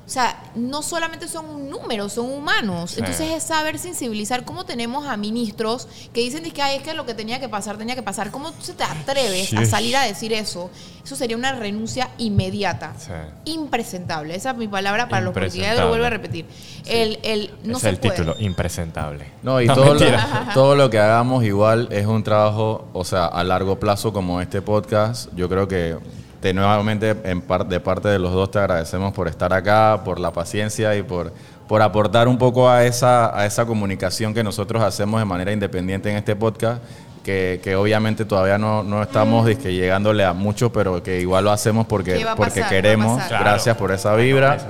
o 0.04 0.08
sea, 0.08 0.50
no 0.56 0.82
solamente 0.82 1.28
son 1.28 1.48
un 1.48 1.70
número, 1.70 2.08
son 2.08 2.30
humanos. 2.30 2.90
Sí. 2.92 3.00
Entonces 3.00 3.30
es 3.30 3.42
saber 3.44 3.78
sensibilizar 3.78 4.44
cómo 4.44 4.64
tenemos 4.64 5.06
a 5.06 5.16
ministros 5.16 5.86
que 6.12 6.20
dicen 6.20 6.42
que 6.50 6.60
Ay, 6.60 6.76
es 6.78 6.82
que 6.82 6.92
lo 6.92 7.06
que 7.06 7.14
tenía 7.14 7.38
que 7.40 7.48
pasar, 7.48 7.78
tenía 7.78 7.94
que 7.94 8.02
pasar. 8.02 8.30
¿Cómo 8.30 8.50
tú 8.52 8.62
se 8.62 8.74
te 8.74 8.84
atreves 8.84 9.54
a 9.54 9.64
salir 9.64 9.96
a 9.96 10.02
decir 10.02 10.32
eso? 10.32 10.70
Eso 11.04 11.16
sería 11.16 11.36
una 11.36 11.52
renuncia 11.52 12.10
inmediata. 12.18 12.92
Sí. 12.98 13.12
Impresentable. 13.52 14.34
Esa 14.34 14.50
es 14.50 14.56
mi 14.56 14.68
palabra 14.68 15.08
para 15.08 15.22
los 15.22 15.34
políticos. 15.34 15.68
Lo 15.78 15.88
vuelvo 15.88 16.06
a 16.06 16.10
repetir. 16.10 16.46
El, 16.86 17.18
el, 17.22 17.54
no 17.64 17.78
se 17.78 17.88
es 17.88 17.94
el 17.94 17.98
puede. 18.00 18.16
título, 18.16 18.36
impresentable. 18.38 19.26
No, 19.42 19.60
y 19.60 19.66
No, 19.66 19.74
todo, 19.74 19.94
lo, 19.94 20.00
todo 20.54 20.74
lo 20.74 20.90
que 20.90 20.98
hagamos 20.98 21.44
igual 21.44 21.88
es 21.90 22.06
un 22.06 22.22
trabajo, 22.22 22.88
o 22.92 23.04
sea, 23.04 23.26
a 23.26 23.42
largo 23.44 23.78
plazo 23.78 24.12
como 24.12 24.40
este 24.40 24.62
podcast. 24.62 25.28
Yo 25.34 25.48
creo 25.48 25.66
que 25.68 25.96
de 26.42 26.52
nuevamente 26.52 27.16
en 27.24 27.40
par- 27.40 27.66
de 27.66 27.80
parte 27.80 28.08
de 28.08 28.18
los 28.18 28.32
dos 28.32 28.50
te 28.50 28.58
agradecemos 28.58 29.14
por 29.14 29.28
estar 29.28 29.52
acá, 29.52 30.02
por 30.04 30.18
la 30.20 30.32
paciencia 30.32 30.94
y 30.96 31.02
por, 31.02 31.32
por 31.68 31.80
aportar 31.80 32.28
un 32.28 32.36
poco 32.36 32.68
a 32.68 32.84
esa, 32.84 33.34
a 33.38 33.46
esa 33.46 33.64
comunicación 33.64 34.34
que 34.34 34.42
nosotros 34.42 34.82
hacemos 34.82 35.20
de 35.20 35.24
manera 35.24 35.52
independiente 35.52 36.10
en 36.10 36.16
este 36.16 36.36
podcast. 36.36 36.82
Que, 37.22 37.60
que 37.62 37.76
obviamente 37.76 38.24
todavía 38.24 38.58
no, 38.58 38.82
no 38.82 39.00
estamos 39.00 39.46
dizque, 39.46 39.72
llegándole 39.72 40.24
a 40.24 40.32
mucho, 40.32 40.72
pero 40.72 41.04
que 41.04 41.20
igual 41.20 41.44
lo 41.44 41.52
hacemos 41.52 41.86
porque, 41.86 42.14
¿Qué 42.14 42.24
va 42.24 42.32
a 42.32 42.36
porque 42.36 42.64
queremos. 42.68 43.22
Claro. 43.28 43.44
Gracias 43.44 43.76
por 43.76 43.92
esa 43.92 44.16
vibra. 44.16 44.56
Eso 44.56 44.66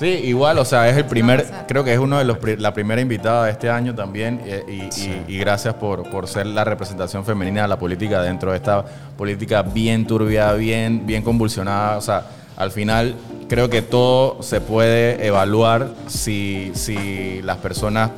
sí 0.00 0.06
igual, 0.24 0.58
o 0.58 0.64
sea, 0.64 0.88
es 0.88 0.96
el 0.96 1.04
primer, 1.04 1.46
creo 1.68 1.84
que 1.84 1.92
es 1.92 1.98
uno 1.98 2.18
de 2.18 2.24
los 2.24 2.38
pri- 2.38 2.56
la 2.56 2.72
primera 2.74 3.00
invitada 3.00 3.44
de 3.44 3.50
este 3.52 3.68
año 3.70 3.94
también 3.94 4.40
y, 4.66 4.72
y- 4.72 4.88
Sí. 4.92 5.22
y 5.28 5.36
gracias 5.38 5.74
por, 5.74 6.08
por 6.10 6.26
ser 6.26 6.46
la 6.46 6.64
representación 6.64 7.24
femenina 7.24 7.62
de 7.62 7.68
la 7.68 7.78
política 7.78 8.22
dentro 8.22 8.50
de 8.50 8.56
esta 8.56 8.82
política 9.16 9.62
bien 9.62 10.06
turbia, 10.06 10.52
bien, 10.54 11.06
bien 11.06 11.22
convulsionada, 11.22 11.98
o 11.98 12.00
sea, 12.00 12.24
al 12.56 12.70
final 12.72 13.14
creo 13.48 13.68
que 13.68 13.82
todo 13.82 14.42
se 14.42 14.60
puede 14.62 15.26
evaluar 15.26 15.88
si, 16.08 16.72
si 16.74 17.42
las 17.42 17.58
personas 17.58 18.10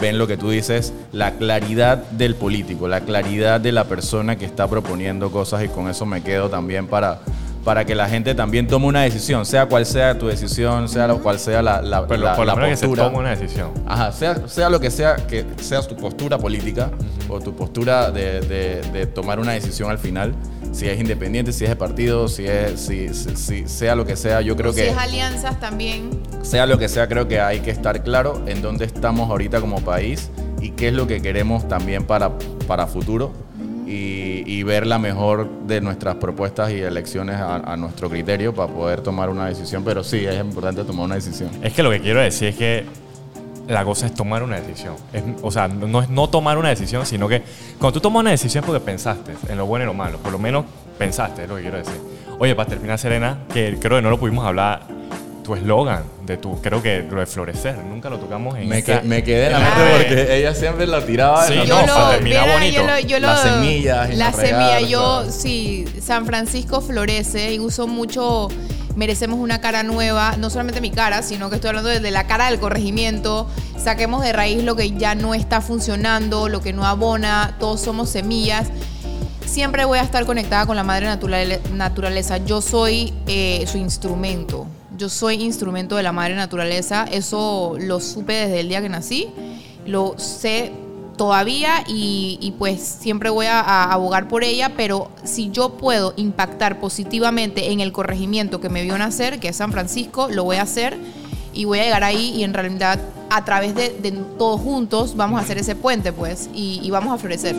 ven 0.00 0.18
lo 0.18 0.26
que 0.26 0.36
tú 0.36 0.50
dices, 0.50 0.92
la 1.12 1.32
claridad 1.32 1.96
del 2.10 2.34
político, 2.34 2.86
la 2.86 3.00
claridad 3.00 3.60
de 3.60 3.72
la 3.72 3.84
persona 3.84 4.36
que 4.36 4.44
está 4.44 4.68
proponiendo 4.68 5.30
cosas 5.32 5.64
y 5.64 5.68
con 5.68 5.88
eso 5.88 6.06
me 6.06 6.22
quedo 6.22 6.48
también 6.48 6.86
para, 6.86 7.20
para 7.64 7.84
que 7.84 7.94
la 7.94 8.08
gente 8.08 8.34
también 8.34 8.66
tome 8.66 8.86
una 8.86 9.02
decisión, 9.02 9.44
sea 9.44 9.66
cual 9.66 9.84
sea 9.84 10.18
tu 10.18 10.26
decisión, 10.28 10.88
sea 10.88 11.06
lo 11.06 11.22
cual 11.22 11.38
sea 11.38 11.60
la, 11.62 11.82
la, 11.82 12.06
Pero 12.06 12.22
la- 12.24 12.34
por 12.36 12.46
lo 12.46 12.52
la 12.52 12.56
menos 12.56 12.70
que 12.70 12.76
se 12.76 12.86
postura. 12.86 13.04
tome 13.08 13.18
una 13.18 13.30
decisión. 13.36 13.70
Ajá, 13.86 14.12
sea, 14.12 14.48
sea 14.48 14.70
lo 14.70 14.80
que 14.80 14.90
sea, 14.90 15.16
que 15.16 15.44
sea 15.60 15.82
tu 15.82 15.94
postura 15.96 16.38
política 16.38 16.90
o 17.28 17.38
tu 17.40 17.54
postura 17.54 18.10
de, 18.10 18.40
de- 18.40 18.82
de 18.92 19.06
tomar 19.06 19.38
una 19.40 19.52
decisión 19.52 19.90
al 19.90 19.98
final, 19.98 20.34
si 20.72 20.88
es 20.88 20.98
independiente, 20.98 21.52
si 21.52 21.64
es 21.64 21.70
de 21.70 21.76
partido, 21.76 22.28
si 22.28 22.46
es, 22.46 22.80
si, 22.80 23.12
si- 23.12 23.36
si- 23.36 23.68
sea 23.68 23.94
lo 23.94 24.06
que 24.06 24.16
sea, 24.16 24.40
yo 24.40 24.56
creo 24.56 24.72
si 24.72 24.80
que 24.80 24.88
es 24.88 24.96
alianzas 24.96 25.60
también. 25.60 26.10
sea 26.42 26.64
lo 26.66 26.78
que 26.78 26.88
sea, 26.88 27.08
creo 27.08 27.28
que 27.28 27.40
hay 27.40 27.60
que 27.60 27.70
estar 27.70 28.02
claro 28.02 28.40
en 28.46 28.62
dónde 28.62 28.86
estamos 28.86 29.28
ahorita 29.30 29.60
como 29.60 29.80
país 29.82 30.30
y 30.62 30.70
qué 30.70 30.88
es 30.88 30.94
lo 30.94 31.06
que 31.06 31.20
queremos 31.20 31.68
también 31.68 32.04
para, 32.04 32.30
para 32.66 32.86
futuro 32.86 33.32
y, 33.86 33.90
y 34.50 34.64
ver 34.64 34.84
la 34.84 34.98
mejor 34.98 35.48
de 35.68 35.80
nuestras 35.80 36.16
propuestas 36.16 36.72
y 36.72 36.80
elecciones 36.80 37.36
a, 37.40 37.76
nuestro 37.76 38.10
criterio 38.10 38.52
para 38.52 38.72
poder 38.72 39.00
tomar 39.00 39.30
una 39.30 39.46
decisión. 39.46 39.84
Pero 39.84 40.02
sí, 40.02 40.26
es 40.26 40.40
importante 40.40 40.82
tomar 40.82 41.04
una 41.04 41.14
decisión. 41.14 41.50
Es 41.62 41.72
que 41.72 41.84
lo 41.84 41.90
que 41.90 42.00
quiero 42.00 42.20
decir 42.20 42.48
es 42.48 42.56
que 42.56 42.84
la 43.68 43.84
cosa 43.84 44.06
es 44.06 44.14
tomar 44.14 44.42
una 44.42 44.58
decisión. 44.60 44.96
Es- 45.12 45.22
o 45.42 45.52
sea, 45.52 45.68
no 45.68 45.86
no 45.86 46.02
es 46.02 46.10
no 46.10 46.28
tomar 46.28 46.58
una 46.58 46.68
decisión, 46.70 47.06
sino 47.06 47.28
que 47.28 47.44
cuando 47.78 47.92
tú 47.92 48.00
tomas 48.00 48.22
una 48.22 48.32
decisión 48.32 48.64
es 48.64 48.66
porque 48.66 48.84
pensaste 48.84 49.36
en 49.48 49.56
lo 49.56 49.66
bueno 49.66 49.84
y 49.84 49.86
lo 49.86 49.94
malo. 49.94 50.18
Por 50.18 50.32
lo 50.32 50.38
menos 50.40 50.64
pensaste, 50.98 51.44
es 51.44 51.48
lo 51.48 51.54
que 51.54 51.62
quiero 51.62 51.78
decir. 51.78 52.00
Oye, 52.40 52.56
para 52.56 52.68
terminar, 52.68 52.98
Serena, 52.98 53.38
que 53.54 53.78
creo 53.80 53.98
que 53.98 54.02
no 54.02 54.10
lo 54.10 54.18
pudimos 54.18 54.44
hablar, 54.44 54.82
tu 55.50 55.56
eslogan 55.56 56.04
de 56.26 56.36
tu, 56.36 56.60
creo 56.62 56.80
que 56.80 57.02
lo 57.10 57.18
de 57.18 57.26
florecer, 57.26 57.76
nunca 57.78 58.08
lo 58.08 58.18
tocamos 58.18 58.56
en 58.56 58.68
Me, 58.68 58.78
esta- 58.78 59.00
que- 59.02 59.08
me 59.08 59.24
quedé 59.24 59.46
en 59.46 59.52
la 59.54 59.58
en 59.58 59.64
mente 59.64 59.96
porque 60.14 60.36
ella 60.38 60.54
siempre 60.54 60.86
la 60.86 61.04
tiraba 61.04 61.44
Sí, 61.48 61.54
en 61.54 61.68
la 61.68 61.86
lo, 61.86 62.22
mira, 62.22 62.44
bonito. 62.52 62.80
yo 62.80 62.86
lo, 62.86 62.98
yo 63.00 63.18
lo- 63.18 63.26
Las 63.26 63.42
semillas 63.42 64.10
y 64.12 64.16
la 64.16 64.30
no 64.30 64.36
semilla, 64.36 64.74
regar, 64.76 64.84
yo 64.84 65.24
sí, 65.28 65.86
San 66.00 66.24
Francisco 66.24 66.80
florece 66.80 67.52
y 67.52 67.58
uso 67.58 67.88
mucho, 67.88 68.46
merecemos 68.94 69.40
una 69.40 69.60
cara 69.60 69.82
nueva, 69.82 70.36
no 70.38 70.50
solamente 70.50 70.80
mi 70.80 70.92
cara, 70.92 71.22
sino 71.22 71.50
que 71.50 71.56
estoy 71.56 71.70
hablando 71.70 71.88
de 71.90 72.10
la 72.12 72.28
cara 72.28 72.48
del 72.48 72.60
corregimiento, 72.60 73.48
saquemos 73.76 74.22
de 74.22 74.32
raíz 74.32 74.62
lo 74.62 74.76
que 74.76 74.92
ya 74.92 75.16
no 75.16 75.34
está 75.34 75.60
funcionando, 75.60 76.48
lo 76.48 76.60
que 76.60 76.72
no 76.72 76.86
abona, 76.86 77.56
todos 77.58 77.80
somos 77.80 78.08
semillas. 78.08 78.68
Siempre 79.46 79.84
voy 79.84 79.98
a 79.98 80.02
estar 80.02 80.24
conectada 80.26 80.64
con 80.64 80.76
la 80.76 80.84
madre 80.84 81.06
naturale- 81.06 81.58
naturaleza. 81.72 82.36
Yo 82.36 82.60
soy 82.60 83.12
eh, 83.26 83.64
su 83.66 83.78
instrumento. 83.78 84.68
Yo 85.00 85.08
soy 85.08 85.36
instrumento 85.36 85.96
de 85.96 86.02
la 86.02 86.12
madre 86.12 86.34
naturaleza. 86.34 87.06
Eso 87.10 87.74
lo 87.80 88.00
supe 88.00 88.34
desde 88.34 88.60
el 88.60 88.68
día 88.68 88.82
que 88.82 88.90
nací. 88.90 89.28
Lo 89.86 90.18
sé 90.18 90.72
todavía 91.16 91.84
y, 91.88 92.36
y 92.42 92.50
pues 92.50 92.82
siempre 92.82 93.30
voy 93.30 93.46
a, 93.46 93.60
a 93.60 93.94
abogar 93.94 94.28
por 94.28 94.44
ella, 94.44 94.72
pero 94.76 95.10
si 95.24 95.50
yo 95.50 95.70
puedo 95.78 96.12
impactar 96.18 96.80
positivamente 96.80 97.72
en 97.72 97.80
el 97.80 97.92
corregimiento 97.92 98.60
que 98.60 98.68
me 98.68 98.82
vio 98.82 98.98
nacer, 98.98 99.40
que 99.40 99.48
es 99.48 99.56
San 99.56 99.72
Francisco, 99.72 100.28
lo 100.28 100.44
voy 100.44 100.56
a 100.56 100.62
hacer 100.62 100.98
y 101.54 101.64
voy 101.64 101.78
a 101.78 101.84
llegar 101.84 102.04
ahí 102.04 102.34
y 102.36 102.44
en 102.44 102.52
realidad 102.52 103.00
a 103.30 103.42
través 103.46 103.74
de, 103.74 103.88
de 104.02 104.12
todos 104.12 104.60
juntos 104.60 105.16
vamos 105.16 105.40
a 105.40 105.44
hacer 105.44 105.56
ese 105.56 105.76
puente 105.76 106.12
pues 106.12 106.50
y, 106.52 106.78
y 106.82 106.90
vamos 106.90 107.14
a 107.14 107.16
florecer. 107.16 107.56